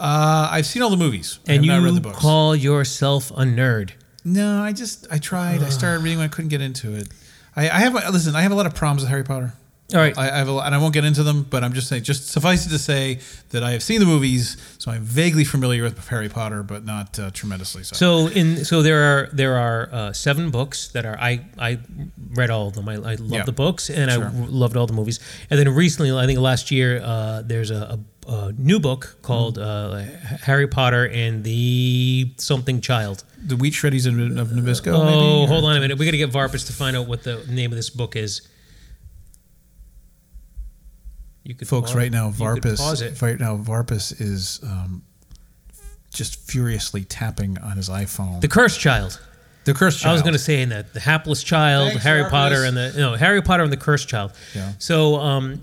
Uh, 0.00 0.48
I've 0.50 0.66
seen 0.66 0.82
all 0.82 0.90
the 0.90 0.96
movies. 0.96 1.38
And 1.46 1.64
not 1.66 1.82
read 1.82 1.90
you 1.90 1.94
the 1.96 2.00
books. 2.00 2.18
call 2.18 2.56
yourself 2.56 3.30
a 3.32 3.44
nerd. 3.44 3.90
no, 4.24 4.62
I 4.62 4.72
just 4.72 5.06
I 5.10 5.18
tried. 5.18 5.62
I 5.62 5.68
started 5.68 6.02
reading 6.02 6.18
when 6.18 6.24
I 6.26 6.28
couldn't 6.28 6.48
get 6.48 6.60
into 6.62 6.94
it. 6.94 7.08
I, 7.54 7.64
I 7.68 7.80
have 7.80 7.94
listen. 7.94 8.34
I 8.34 8.42
have 8.42 8.52
a 8.52 8.54
lot 8.54 8.66
of 8.66 8.74
problems 8.74 9.02
with 9.02 9.10
Harry 9.10 9.24
Potter. 9.24 9.52
All 9.92 9.98
right. 9.98 10.16
I, 10.16 10.30
I 10.30 10.38
have 10.38 10.48
a 10.48 10.52
and 10.58 10.72
I 10.72 10.78
won't 10.78 10.94
get 10.94 11.04
into 11.04 11.24
them. 11.24 11.42
But 11.50 11.64
I'm 11.64 11.72
just 11.72 11.88
saying, 11.88 12.04
just 12.04 12.28
suffice 12.28 12.64
it 12.64 12.70
to 12.70 12.78
say 12.78 13.18
that 13.50 13.64
I 13.64 13.72
have 13.72 13.82
seen 13.82 13.98
the 13.98 14.06
movies, 14.06 14.56
so 14.78 14.92
I'm 14.92 15.02
vaguely 15.02 15.42
familiar 15.44 15.82
with 15.82 16.06
Harry 16.08 16.28
Potter, 16.28 16.62
but 16.62 16.84
not 16.84 17.18
uh, 17.18 17.30
tremendously 17.32 17.82
so. 17.82 17.96
So 17.96 18.26
in 18.28 18.64
so 18.64 18.82
there 18.82 19.02
are 19.02 19.28
there 19.32 19.56
are 19.56 19.88
uh, 19.92 20.12
seven 20.12 20.50
books 20.50 20.88
that 20.92 21.04
are 21.04 21.18
I 21.18 21.44
I 21.58 21.78
read 22.34 22.50
all 22.50 22.68
of 22.68 22.74
them. 22.74 22.88
I, 22.88 22.94
I 22.94 23.14
love 23.16 23.30
Yeah. 23.32 23.42
the 23.44 23.52
books 23.52 23.90
and 23.90 24.10
I 24.12 24.14
Sure. 24.14 24.30
loved 24.48 24.76
all 24.76 24.86
the 24.86 24.92
movies. 24.94 25.18
And 25.50 25.58
then 25.58 25.68
recently, 25.74 26.12
I 26.16 26.24
think 26.26 26.38
last 26.38 26.70
year, 26.70 27.00
uh, 27.02 27.42
there's 27.42 27.72
a, 27.72 27.98
a, 28.30 28.34
a 28.48 28.52
new 28.52 28.78
book 28.80 29.18
called 29.22 29.58
uh, 29.58 29.98
Harry 30.42 30.66
Potter 30.68 31.06
and 31.08 31.42
the 31.44 32.32
something 32.38 32.80
child. 32.80 33.24
the 33.44 33.56
Wheat 33.56 33.74
Shreddies 33.74 34.06
of, 34.06 34.14
of 34.38 34.48
Nabisco. 34.48 34.92
Oh, 34.94 35.04
maybe? 35.04 35.46
hold 35.52 35.64
on 35.64 35.76
a 35.76 35.80
minute. 35.80 35.98
We 35.98 36.04
got 36.04 36.12
to 36.12 36.16
get 36.18 36.30
Varpus 36.30 36.64
to 36.64 36.72
find 36.72 36.96
out 36.96 37.06
what 37.08 37.22
the 37.22 37.44
name 37.48 37.72
of 37.72 37.76
this 37.76 37.90
book 37.90 38.16
is. 38.16 38.42
You 41.44 41.54
could 41.54 41.68
folks. 41.68 41.90
pause- 41.90 41.96
Right 41.96 42.12
now, 42.12 42.30
Varpus. 42.30 42.80
Pause 42.80 43.02
it. 43.02 43.22
Right 43.22 43.38
now, 43.40 43.56
Varpus 43.56 44.12
is 44.12 44.60
um, 44.62 45.02
just 46.12 46.36
furiously 46.48 47.04
tapping 47.04 47.58
on 47.58 47.76
his 47.76 47.88
iPhone. 47.88 48.40
The 48.40 48.48
Cursed 48.48 48.78
Child. 48.80 49.20
The 49.64 49.74
cursed 49.74 50.00
Child. 50.00 50.10
I 50.10 50.12
was 50.14 50.22
going 50.22 50.32
to 50.32 50.38
say 50.38 50.62
in 50.62 50.70
the, 50.70 50.86
the 50.94 51.00
hapless 51.00 51.42
child, 51.42 51.90
Thanks, 51.90 52.02
Harry 52.04 52.20
Marcus. 52.22 52.32
Potter, 52.32 52.64
and 52.64 52.76
the 52.76 52.94
no 52.96 53.14
Harry 53.14 53.42
Potter 53.42 53.62
and 53.62 53.70
the 53.72 53.76
cursed 53.76 54.08
child. 54.08 54.32
Yeah. 54.54 54.72
So 54.78 55.16
um, 55.16 55.62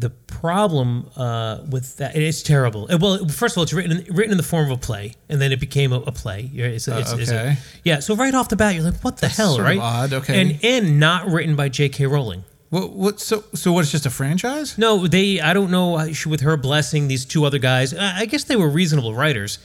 the 0.00 0.10
problem 0.10 1.08
uh, 1.16 1.58
with 1.70 1.96
that 1.98 2.16
it's 2.16 2.42
terrible. 2.42 2.88
Uh, 2.90 2.98
Well, 3.00 3.28
first 3.28 3.54
of 3.54 3.58
all, 3.58 3.64
it's 3.64 3.72
written 3.72 4.04
written 4.14 4.32
in 4.32 4.36
the 4.36 4.42
form 4.52 4.64
of 4.70 4.70
a 4.70 4.80
play, 4.80 5.14
and 5.28 5.40
then 5.40 5.52
it 5.52 5.60
became 5.60 5.92
a, 5.92 6.00
a 6.00 6.12
play. 6.12 6.50
Yeah, 6.52 6.66
It's, 6.66 6.88
a- 6.88 6.98
it's, 6.98 7.12
it's 7.12 7.30
a- 7.30 7.36
Uh, 7.36 7.40
okay. 7.42 7.56
yeah. 7.84 8.00
So 8.00 8.14
right 8.16 8.34
off 8.34 8.48
the 8.48 8.56
bat, 8.56 8.74
you're 8.74 8.84
like, 8.90 9.02
what 9.04 9.18
the 9.18 9.28
hell, 9.28 9.54
sort 9.56 9.60
of 9.60 9.66
right? 9.66 9.78
odd, 9.78 10.12
okay. 10.12 10.40
And 10.40 10.58
and 10.64 10.98
not 10.98 11.26
written 11.26 11.54
by 11.56 11.68
J.K. 11.68 12.06
Rowling. 12.06 12.44
What? 12.70 12.92
What? 12.92 13.20
So? 13.20 13.44
So? 13.54 13.72
What? 13.72 13.82
It's 13.82 13.90
just 13.92 14.06
a 14.06 14.10
franchise? 14.10 14.78
No, 14.78 15.06
they. 15.06 15.40
I 15.40 15.52
don't 15.52 15.70
know. 15.70 15.96
uh, 15.98 16.08
With 16.26 16.40
her 16.42 16.56
blessing, 16.56 17.08
these 17.08 17.24
two 17.24 17.44
other 17.44 17.58
guys. 17.58 17.92
I 17.94 18.26
guess 18.26 18.44
they 18.44 18.56
were 18.56 18.68
reasonable 18.70 19.12
writers. 19.14 19.58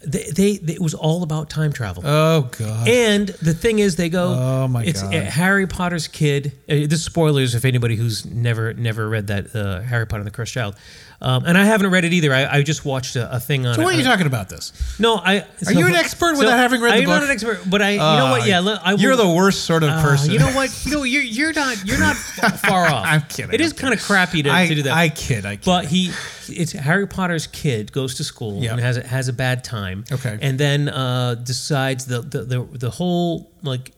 They, 0.00 0.30
they, 0.30 0.56
they 0.58 0.74
it 0.74 0.80
was 0.80 0.94
all 0.94 1.24
about 1.24 1.50
time 1.50 1.72
travel. 1.72 2.04
Oh 2.06 2.42
God. 2.56 2.88
And 2.88 3.28
the 3.28 3.52
thing 3.52 3.80
is, 3.80 3.96
they 3.96 4.08
go. 4.08 4.28
Oh, 4.28 4.68
my 4.68 4.84
it's 4.84 5.02
God. 5.02 5.12
It's 5.12 5.34
Harry 5.34 5.66
Potter's 5.66 6.06
kid. 6.06 6.52
Uh, 6.68 6.86
this 6.86 6.92
is 6.94 7.04
spoilers 7.04 7.54
if 7.56 7.64
anybody 7.64 7.96
who's 7.96 8.24
never 8.24 8.72
never 8.74 9.08
read 9.08 9.26
that 9.26 9.54
uh, 9.56 9.80
Harry 9.80 10.06
Potter 10.06 10.20
and 10.20 10.26
the 10.26 10.30
Cursed 10.30 10.52
Child. 10.52 10.76
Um, 11.20 11.44
and 11.46 11.58
I 11.58 11.64
haven't 11.64 11.90
read 11.90 12.04
it 12.04 12.12
either. 12.12 12.32
I, 12.32 12.58
I 12.58 12.62
just 12.62 12.84
watched 12.84 13.16
a, 13.16 13.34
a 13.34 13.40
thing 13.40 13.66
on. 13.66 13.74
so 13.74 13.80
it. 13.80 13.84
why 13.84 13.90
are 13.90 13.96
you 13.96 14.02
Uh, 14.02 14.10
talking 14.10 14.28
about 14.28 14.48
this? 14.48 14.72
No, 15.00 15.16
I. 15.16 15.44
Are 15.66 15.72
you 15.72 15.86
an 15.86 15.94
expert 15.96 16.38
without 16.38 16.56
having 16.58 16.80
read 16.80 16.92
the 16.92 17.02
I'm 17.02 17.08
not 17.08 17.24
an 17.24 17.30
expert, 17.30 17.60
but 17.68 17.82
I. 17.82 17.90
You 17.92 17.96
know 17.98 18.30
what? 18.30 18.42
Uh, 18.42 18.44
Yeah, 18.44 18.60
look, 18.60 18.80
I 18.84 18.94
will, 18.94 19.00
You're 19.00 19.16
the 19.16 19.28
worst 19.28 19.64
sort 19.64 19.82
of 19.82 19.90
uh, 19.90 20.00
person. 20.02 20.30
you 20.32 20.38
know 20.38 20.50
what? 20.52 20.70
You 20.86 20.92
know 20.92 21.02
you're 21.02 21.22
you're 21.22 21.52
not 21.52 21.84
you're 21.84 21.98
not 21.98 22.14
far 22.68 22.86
off. 22.86 23.04
I'm 23.04 23.22
kidding, 23.22 23.52
It 23.52 23.60
is 23.60 23.72
I'm 23.72 23.78
kind 23.78 23.94
of 23.94 24.00
crappy 24.00 24.44
to, 24.44 24.50
I, 24.52 24.68
to 24.68 24.74
do 24.76 24.82
that. 24.84 24.92
I 24.96 25.08
kid. 25.08 25.44
I 25.44 25.56
kid. 25.56 25.64
But 25.64 25.86
he, 25.86 26.12
it's 26.48 26.70
Harry 26.72 27.08
Potter's 27.08 27.48
kid 27.48 27.90
goes 27.90 28.14
to 28.14 28.24
school 28.24 28.62
Yeah. 28.62 28.72
and 28.72 28.80
has 28.80 28.96
a, 28.96 29.06
has 29.06 29.26
a 29.26 29.32
bad 29.32 29.64
time. 29.64 30.04
Okay. 30.12 30.38
And 30.40 30.56
then 30.56 30.88
uh, 30.88 31.34
decides 31.34 32.06
the, 32.06 32.20
the 32.22 32.42
the 32.44 32.62
the 32.78 32.90
whole 32.90 33.50
like 33.62 33.90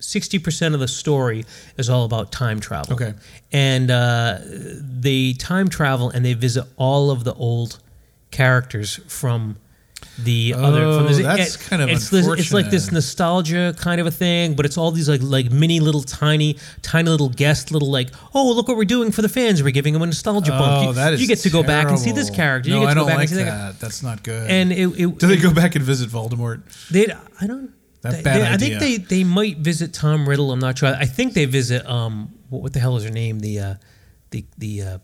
sixty 0.00 0.38
percent 0.38 0.74
of 0.74 0.80
the 0.80 0.88
story 0.88 1.44
is 1.76 1.88
all 1.90 2.04
about 2.04 2.32
time 2.32 2.60
travel. 2.60 2.94
Okay. 2.94 3.14
And 3.52 3.90
uh, 3.90 4.38
they 4.44 5.32
time 5.34 5.68
travel 5.68 6.10
and 6.10 6.24
they 6.24 6.34
visit 6.34 6.64
all 6.76 7.10
of 7.10 7.24
the 7.24 7.34
old 7.34 7.78
characters 8.30 9.00
from. 9.08 9.56
The 10.18 10.54
other, 10.54 10.80
from 10.80 11.06
Oh, 11.06 11.08
the, 11.08 11.22
that's 11.22 11.56
kind 11.56 11.82
of 11.82 11.90
it's, 11.90 12.08
this, 12.08 12.26
it's 12.26 12.52
like 12.52 12.70
this 12.70 12.90
nostalgia 12.90 13.74
kind 13.78 14.00
of 14.00 14.06
a 14.06 14.10
thing, 14.10 14.54
but 14.54 14.64
it's 14.64 14.78
all 14.78 14.90
these 14.90 15.08
like 15.10 15.20
like 15.22 15.50
mini 15.50 15.78
little 15.80 16.02
tiny 16.02 16.56
tiny 16.80 17.10
little 17.10 17.28
guest 17.28 17.70
little 17.70 17.90
like 17.90 18.08
oh 18.34 18.50
look 18.52 18.66
what 18.68 18.78
we're 18.78 18.84
doing 18.84 19.10
for 19.12 19.20
the 19.20 19.28
fans 19.28 19.62
we're 19.62 19.70
giving 19.70 19.92
them 19.92 20.02
a 20.02 20.06
nostalgia 20.06 20.52
bump 20.52 20.62
oh, 20.62 20.88
you, 20.88 20.92
that 20.94 21.12
is 21.12 21.20
you 21.20 21.26
get 21.26 21.38
to 21.40 21.50
go 21.50 21.62
back 21.62 21.88
and 21.88 21.98
see 21.98 22.12
this 22.12 22.30
character 22.30 22.70
No, 22.70 22.80
you 22.80 22.86
get 22.86 22.86
to 22.86 22.90
I 22.92 22.94
go 22.94 23.00
don't 23.00 23.08
back 23.08 23.16
like 23.18 23.28
and 23.28 23.38
see 23.38 23.44
that. 23.44 23.80
That's 23.80 24.02
not 24.02 24.22
good. 24.22 24.50
and 24.50 24.72
it, 24.72 24.86
it 25.00 25.18
do 25.18 25.26
they 25.26 25.36
go 25.36 25.52
back 25.52 25.74
and 25.74 25.84
visit 25.84 26.08
Voldemort? 26.08 26.62
they 26.88 27.06
I 27.40 27.46
don't 27.46 27.72
That 28.12 28.24
bad 28.24 28.40
they- 28.42 28.52
I 28.54 28.56
think 28.56 28.80
they 28.80 28.96
they 29.16 29.24
might 29.24 29.58
visit 29.58 29.92
Tom 29.92 30.28
Riddle 30.28 30.52
I'm 30.52 30.58
not 30.60 30.78
sure 30.78 30.88
I 30.94 31.06
think 31.06 31.34
they 31.34 31.44
visit 31.44 31.86
um 31.88 32.32
what, 32.50 32.62
what 32.62 32.72
the 32.72 32.80
hell 32.80 32.96
is 32.96 33.04
her 33.04 33.10
name 33.10 33.40
the 33.40 33.58
uh 33.60 33.74
the 34.30 34.44
the 34.58 34.82
uh, 34.82 34.98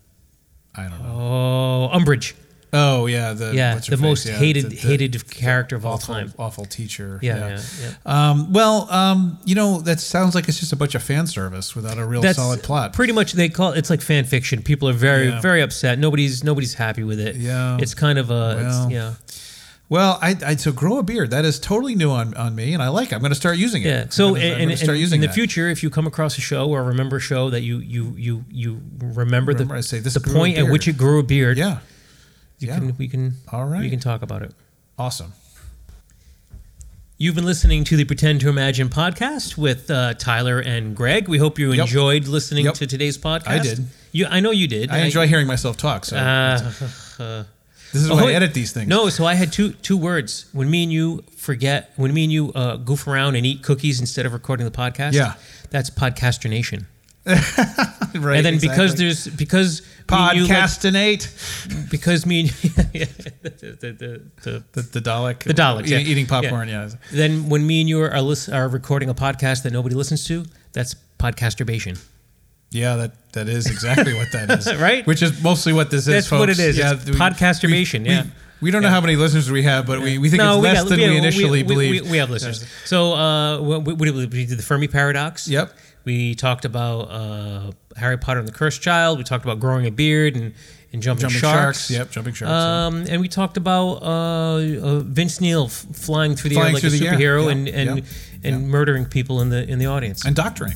I 0.74 0.88
don't 0.88 1.02
know. 1.02 1.90
oh 1.92 1.96
Umbridge 1.98 2.34
Oh 2.74 3.04
yeah, 3.04 3.34
the 3.34 3.54
Yeah, 3.54 3.74
what's 3.74 3.88
her 3.88 3.96
the 3.96 3.96
face? 3.98 4.02
most 4.02 4.26
Yeah, 4.26 4.38
hated 4.38 4.64
the- 4.64 4.68
the 4.70 4.76
hated 4.88 5.30
character 5.30 5.76
of 5.76 5.84
all 5.84 5.92
awful, 5.96 6.14
time. 6.14 6.32
awful 6.38 6.64
teacher. 6.64 7.18
Yeah, 7.20 7.36
yeah, 7.48 7.60
yeah. 7.82 8.30
Um, 8.30 8.50
well, 8.54 8.90
um, 8.90 9.38
you 9.44 9.54
know, 9.54 9.82
that 9.82 10.00
sounds 10.00 10.34
like 10.34 10.48
it's 10.48 10.58
just 10.58 10.72
a 10.72 10.76
bunch 10.76 10.94
of 10.94 11.02
fan 11.02 11.26
service 11.26 11.76
without 11.76 11.98
a 11.98 12.06
real 12.06 12.22
That's 12.22 12.38
solid 12.38 12.62
plot. 12.62 12.94
Pretty 12.94 13.12
much, 13.12 13.34
they 13.34 13.50
call 13.50 13.72
it, 13.72 13.78
it's 13.78 13.90
like 13.90 14.00
fan 14.00 14.24
fiction. 14.24 14.62
People 14.62 14.88
are 14.88 14.94
very 14.94 15.38
very 15.42 15.60
upset. 15.60 15.98
Nobody's 15.98 16.42
nobody's 16.42 16.72
happy 16.72 17.04
with 17.04 17.20
it. 17.20 17.36
Yeah. 17.36 17.76
it's 17.78 17.92
kind 17.92 18.18
of 18.18 18.30
a 18.30 18.32
Well, 18.32 18.84
it's, 18.86 18.90
yeah. 18.94 19.14
Well, 19.92 20.18
I, 20.22 20.34
I 20.44 20.56
so 20.56 20.72
grow 20.72 20.96
a 20.98 21.02
beard. 21.02 21.30
That 21.30 21.44
is 21.44 21.60
totally 21.60 21.94
new 21.94 22.10
on, 22.10 22.32
on 22.34 22.54
me, 22.54 22.72
and 22.72 22.82
I 22.82 22.88
like. 22.88 23.12
it. 23.12 23.14
I'm 23.14 23.20
going 23.20 23.30
to 23.30 23.42
start 23.44 23.58
using 23.58 23.82
it. 23.82 23.86
Yeah. 23.86 24.06
So, 24.08 24.28
I'm 24.28 24.34
gonna, 24.34 24.44
and, 24.44 24.52
I'm 24.54 24.60
gonna 24.60 24.70
and- 24.72 24.80
start 24.80 24.96
using 24.98 25.16
in 25.18 25.20
the 25.20 25.26
that. 25.26 25.34
future, 25.34 25.68
if 25.68 25.82
you 25.82 25.90
come 25.90 26.06
across 26.06 26.38
a 26.38 26.40
show 26.40 26.68
or 26.70 26.82
remember 26.82 27.16
a 27.16 27.20
show 27.20 27.50
that 27.50 27.60
you 27.60 27.78
you 27.78 28.14
you 28.16 28.44
you 28.50 28.80
remember, 28.98 29.52
Remember, 29.52 29.74
I 29.74 29.78
the 29.78 29.82
say, 29.82 29.98
"This 30.00 30.14
the 30.14 30.20
point 30.20 30.56
at 30.56 30.66
which 30.70 30.88
it 30.88 30.96
grew 30.96 31.18
a 31.18 31.22
beard, 31.22 31.58
Yeah. 31.58 31.78
you 32.58 32.68
yeah. 32.68 32.78
can 32.78 32.96
we 32.96 33.06
can 33.06 33.34
All 33.52 33.66
right. 33.66 33.80
we 33.82 33.90
can 33.90 34.00
talk 34.00 34.22
about 34.22 34.42
it. 34.42 34.52
Awesome. 34.98 35.32
You've 37.18 37.34
been 37.36 37.44
listening 37.44 37.84
to 37.84 37.96
the 37.96 38.04
Pretend 38.04 38.40
to 38.40 38.48
Imagine 38.48 38.88
podcast 38.88 39.56
with 39.56 39.90
uh, 39.90 40.14
Tyler 40.14 40.58
and 40.58 40.96
Greg. 40.96 41.28
We 41.28 41.38
hope 41.38 41.58
you 41.58 41.70
Yep. 41.72 41.82
enjoyed 41.86 42.26
listening 42.26 42.64
Yep. 42.64 42.74
to 42.74 42.86
today's 42.86 43.16
podcast. 43.16 43.46
I 43.48 43.58
did. 43.60 43.86
You, 44.10 44.26
I 44.28 44.40
know 44.40 44.50
you 44.50 44.66
did. 44.66 44.90
I 44.90 44.98
enjoy 45.00 45.28
hearing 45.28 45.46
myself 45.46 45.76
talk. 45.76 46.04
So 46.06 46.16
Uh, 46.16 47.44
this 47.92 48.02
is 48.02 48.10
oh, 48.10 48.16
why 48.16 48.30
I 48.30 48.32
edit 48.34 48.54
these 48.54 48.72
things. 48.72 48.88
No, 48.88 49.08
so 49.08 49.24
I 49.24 49.34
had 49.34 49.52
two 49.52 49.72
two 49.74 49.96
words. 49.96 50.46
When 50.52 50.70
me 50.70 50.82
and 50.82 50.92
you 50.92 51.24
forget, 51.36 51.92
when 51.96 52.12
me 52.14 52.24
and 52.24 52.32
you 52.32 52.52
uh, 52.54 52.76
goof 52.76 53.06
around 53.06 53.36
and 53.36 53.44
eat 53.44 53.62
cookies 53.62 54.00
instead 54.00 54.26
of 54.26 54.32
recording 54.32 54.64
the 54.64 54.72
podcast, 54.72 55.12
Yeah. 55.12 55.34
that's 55.70 55.90
podcasternation. 55.90 56.86
right, 57.26 58.38
and 58.38 58.44
then 58.46 58.58
because 58.58 58.96
there's 58.96 59.28
because 59.28 59.82
me 60.10 60.16
you 60.34 60.42
like- 60.42 60.50
podcastinate 60.50 61.88
because 61.88 62.26
me 62.26 62.40
and 62.40 62.48
yeah, 62.92 63.04
the, 63.42 64.22
the, 64.42 64.62
the, 64.72 64.82
the, 64.82 65.00
Dalek, 65.00 65.44
The 65.44 65.54
Daleks, 65.54 65.86
yeah. 65.88 65.98
eating, 65.98 66.26
popcorn. 66.26 66.68
Yeah. 66.68 66.88
then 67.12 67.48
when 67.48 67.64
me 67.64 67.80
and 67.80 67.88
you 67.88 68.00
are, 68.02 68.20
lis- 68.20 68.48
are 68.48 68.66
recording 68.68 69.08
a 69.08 69.14
podcast 69.14 69.62
that 69.62 69.72
nobody 69.72 69.94
listens 69.94 70.26
to, 70.26 70.44
that's 70.72 70.96
podcasturbation. 71.20 72.02
Yeah, 72.72 72.96
that 72.96 73.12
that 73.32 73.48
is 73.48 73.66
exactly 73.70 74.12
what 74.14 74.32
that 74.32 74.50
is, 74.58 74.74
Right? 74.80 75.06
Which 75.06 75.22
is 75.22 75.42
mostly 75.42 75.72
what 75.72 75.90
this 75.90 76.00
is. 76.00 76.28
That's 76.28 76.30
what 76.30 76.50
it 76.50 76.58
is. 76.58 76.76
Yeah, 76.76 76.92
It's 76.94 77.04
podcasturbation, 77.10 78.02
We, 78.02 78.08
yeah. 78.10 78.22
we, 78.24 78.30
we 78.66 78.70
don't 78.70 78.82
know 78.82 78.90
how 78.90 79.00
many 79.00 79.16
listeners 79.16 79.50
we 79.50 79.62
have, 79.62 79.86
but 79.86 80.00
we, 80.00 80.18
we 80.18 80.28
think 80.28 80.42
no, 80.42 80.54
it's 80.54 80.62
we 80.62 80.68
less 80.68 80.82
got- 80.82 80.88
than 80.90 80.98
we, 80.98 81.04
we, 81.06 81.10
we- 81.12 81.16
initially 81.18 81.62
we, 81.62 81.68
believed. 81.68 82.04
We, 82.06 82.10
we 82.12 82.16
have 82.18 82.30
listeners. 82.30 82.66
So 82.84 83.14
uh, 83.14 83.60
we, 83.60 83.94
we 83.94 84.46
did 84.46 84.58
the 84.58 84.62
Fermi 84.62 84.88
paradox. 84.88 85.48
Yep. 85.48 85.72
We 86.04 86.34
talked 86.34 86.64
about 86.64 87.00
uh, 87.10 87.70
Harry 87.96 88.18
Potter 88.18 88.40
and 88.40 88.48
the 88.48 88.52
Cursed 88.52 88.82
Child. 88.82 89.18
We 89.18 89.24
talked 89.24 89.44
about 89.44 89.60
growing 89.60 89.86
a 89.86 89.90
beard 89.92 90.34
and, 90.36 90.52
and 90.92 91.00
jumping, 91.00 91.22
Jumping 91.22 91.38
sharks. 91.40 91.86
sharks. 91.86 91.90
Yep, 91.92 92.10
jumping 92.10 92.34
sharks. 92.34 92.50
yeah. 92.50 92.86
Um, 92.86 93.04
and 93.08 93.20
we 93.20 93.28
talked 93.28 93.56
about 93.56 94.02
uh, 94.02 94.06
uh, 94.82 94.98
Vince 95.00 95.40
Neil 95.40 95.66
f- 95.66 95.86
flying 95.92 96.34
through 96.34 96.50
the 96.50 96.56
Flying 96.56 96.74
air 96.76 96.80
like 96.82 96.82
a 96.82 96.86
air. 97.06 97.12
superhero 97.14 97.44
Yeah, 97.44 97.50
and 97.52 97.68
and, 97.68 97.98
yeah, 97.98 98.04
and 98.50 98.68
murdering 98.68 99.06
people 99.06 99.40
in 99.42 99.50
the 99.50 99.62
in 99.68 99.78
the 99.78 99.86
audience 99.86 100.24
and 100.24 100.34
doctoring. 100.36 100.74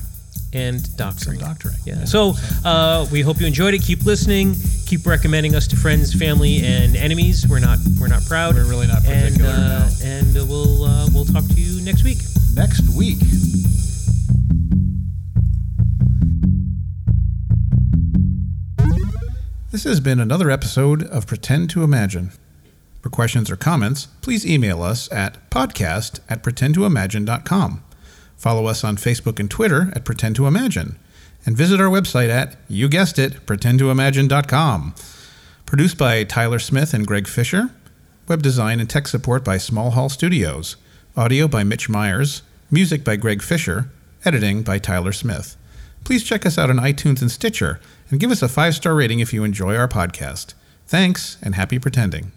And 0.53 0.95
doctoring. 0.97 1.39
doctoring. 1.39 1.75
Yeah. 1.85 2.05
So 2.05 2.33
uh, 2.63 3.07
we 3.11 3.21
hope 3.21 3.39
you 3.39 3.47
enjoyed 3.47 3.73
it. 3.73 3.81
Keep 3.81 4.05
listening. 4.05 4.55
Keep 4.85 5.05
recommending 5.05 5.55
us 5.55 5.67
to 5.67 5.75
friends, 5.75 6.13
family, 6.13 6.63
and 6.63 6.95
enemies. 6.95 7.47
We're 7.47 7.59
not 7.59 7.79
we're 7.99 8.07
not 8.07 8.25
proud. 8.25 8.55
We're 8.55 8.65
really 8.65 8.87
not 8.87 9.05
And 9.05 9.33
particular, 9.35 9.87
and 10.03 10.37
uh, 10.37 10.45
we'll 10.47 10.83
uh, 10.83 11.07
we'll 11.13 11.25
talk 11.25 11.45
to 11.45 11.53
you 11.59 11.83
next 11.83 12.03
week. 12.03 12.19
Next 12.55 12.87
week. 12.95 13.19
This 19.69 19.83
has 19.83 19.99
been 19.99 20.19
another 20.19 20.49
episode 20.49 21.03
of 21.03 21.27
Pretend 21.27 21.69
to 21.71 21.83
Imagine. 21.83 22.31
For 23.01 23.09
questions 23.09 23.51
or 23.51 23.55
comments, 23.55 24.07
please 24.21 24.45
email 24.45 24.81
us 24.81 25.11
at 25.11 25.49
podcast 25.51 26.19
at 26.29 26.41
pretendtoimagine.com. 26.41 27.83
Follow 28.37 28.67
us 28.67 28.83
on 28.83 28.97
Facebook 28.97 29.39
and 29.39 29.49
Twitter 29.49 29.91
at 29.93 30.05
Pretend 30.05 30.35
to 30.37 30.47
Imagine. 30.47 30.97
And 31.45 31.57
visit 31.57 31.81
our 31.81 31.89
website 31.89 32.29
at, 32.29 32.55
you 32.67 32.87
guessed 32.87 33.17
it, 33.17 33.45
pretendtoimagine.com. 33.45 34.95
Produced 35.65 35.97
by 35.97 36.23
Tyler 36.23 36.59
Smith 36.59 36.93
and 36.93 37.07
Greg 37.07 37.27
Fisher. 37.27 37.71
Web 38.27 38.41
design 38.41 38.79
and 38.79 38.89
tech 38.89 39.07
support 39.07 39.43
by 39.43 39.57
Small 39.57 39.91
Hall 39.91 40.09
Studios. 40.09 40.75
Audio 41.15 41.47
by 41.47 41.63
Mitch 41.63 41.89
Myers. 41.89 42.41
Music 42.69 43.03
by 43.03 43.15
Greg 43.15 43.41
Fisher. 43.41 43.89
Editing 44.23 44.63
by 44.63 44.77
Tyler 44.77 45.13
Smith. 45.13 45.55
Please 46.03 46.23
check 46.23 46.45
us 46.45 46.57
out 46.57 46.69
on 46.69 46.77
iTunes 46.77 47.21
and 47.21 47.31
Stitcher 47.31 47.79
and 48.09 48.19
give 48.19 48.31
us 48.31 48.41
a 48.41 48.47
five 48.47 48.75
star 48.75 48.95
rating 48.95 49.19
if 49.19 49.33
you 49.33 49.43
enjoy 49.43 49.75
our 49.75 49.87
podcast. 49.87 50.53
Thanks 50.85 51.37
and 51.41 51.55
happy 51.55 51.79
pretending. 51.79 52.31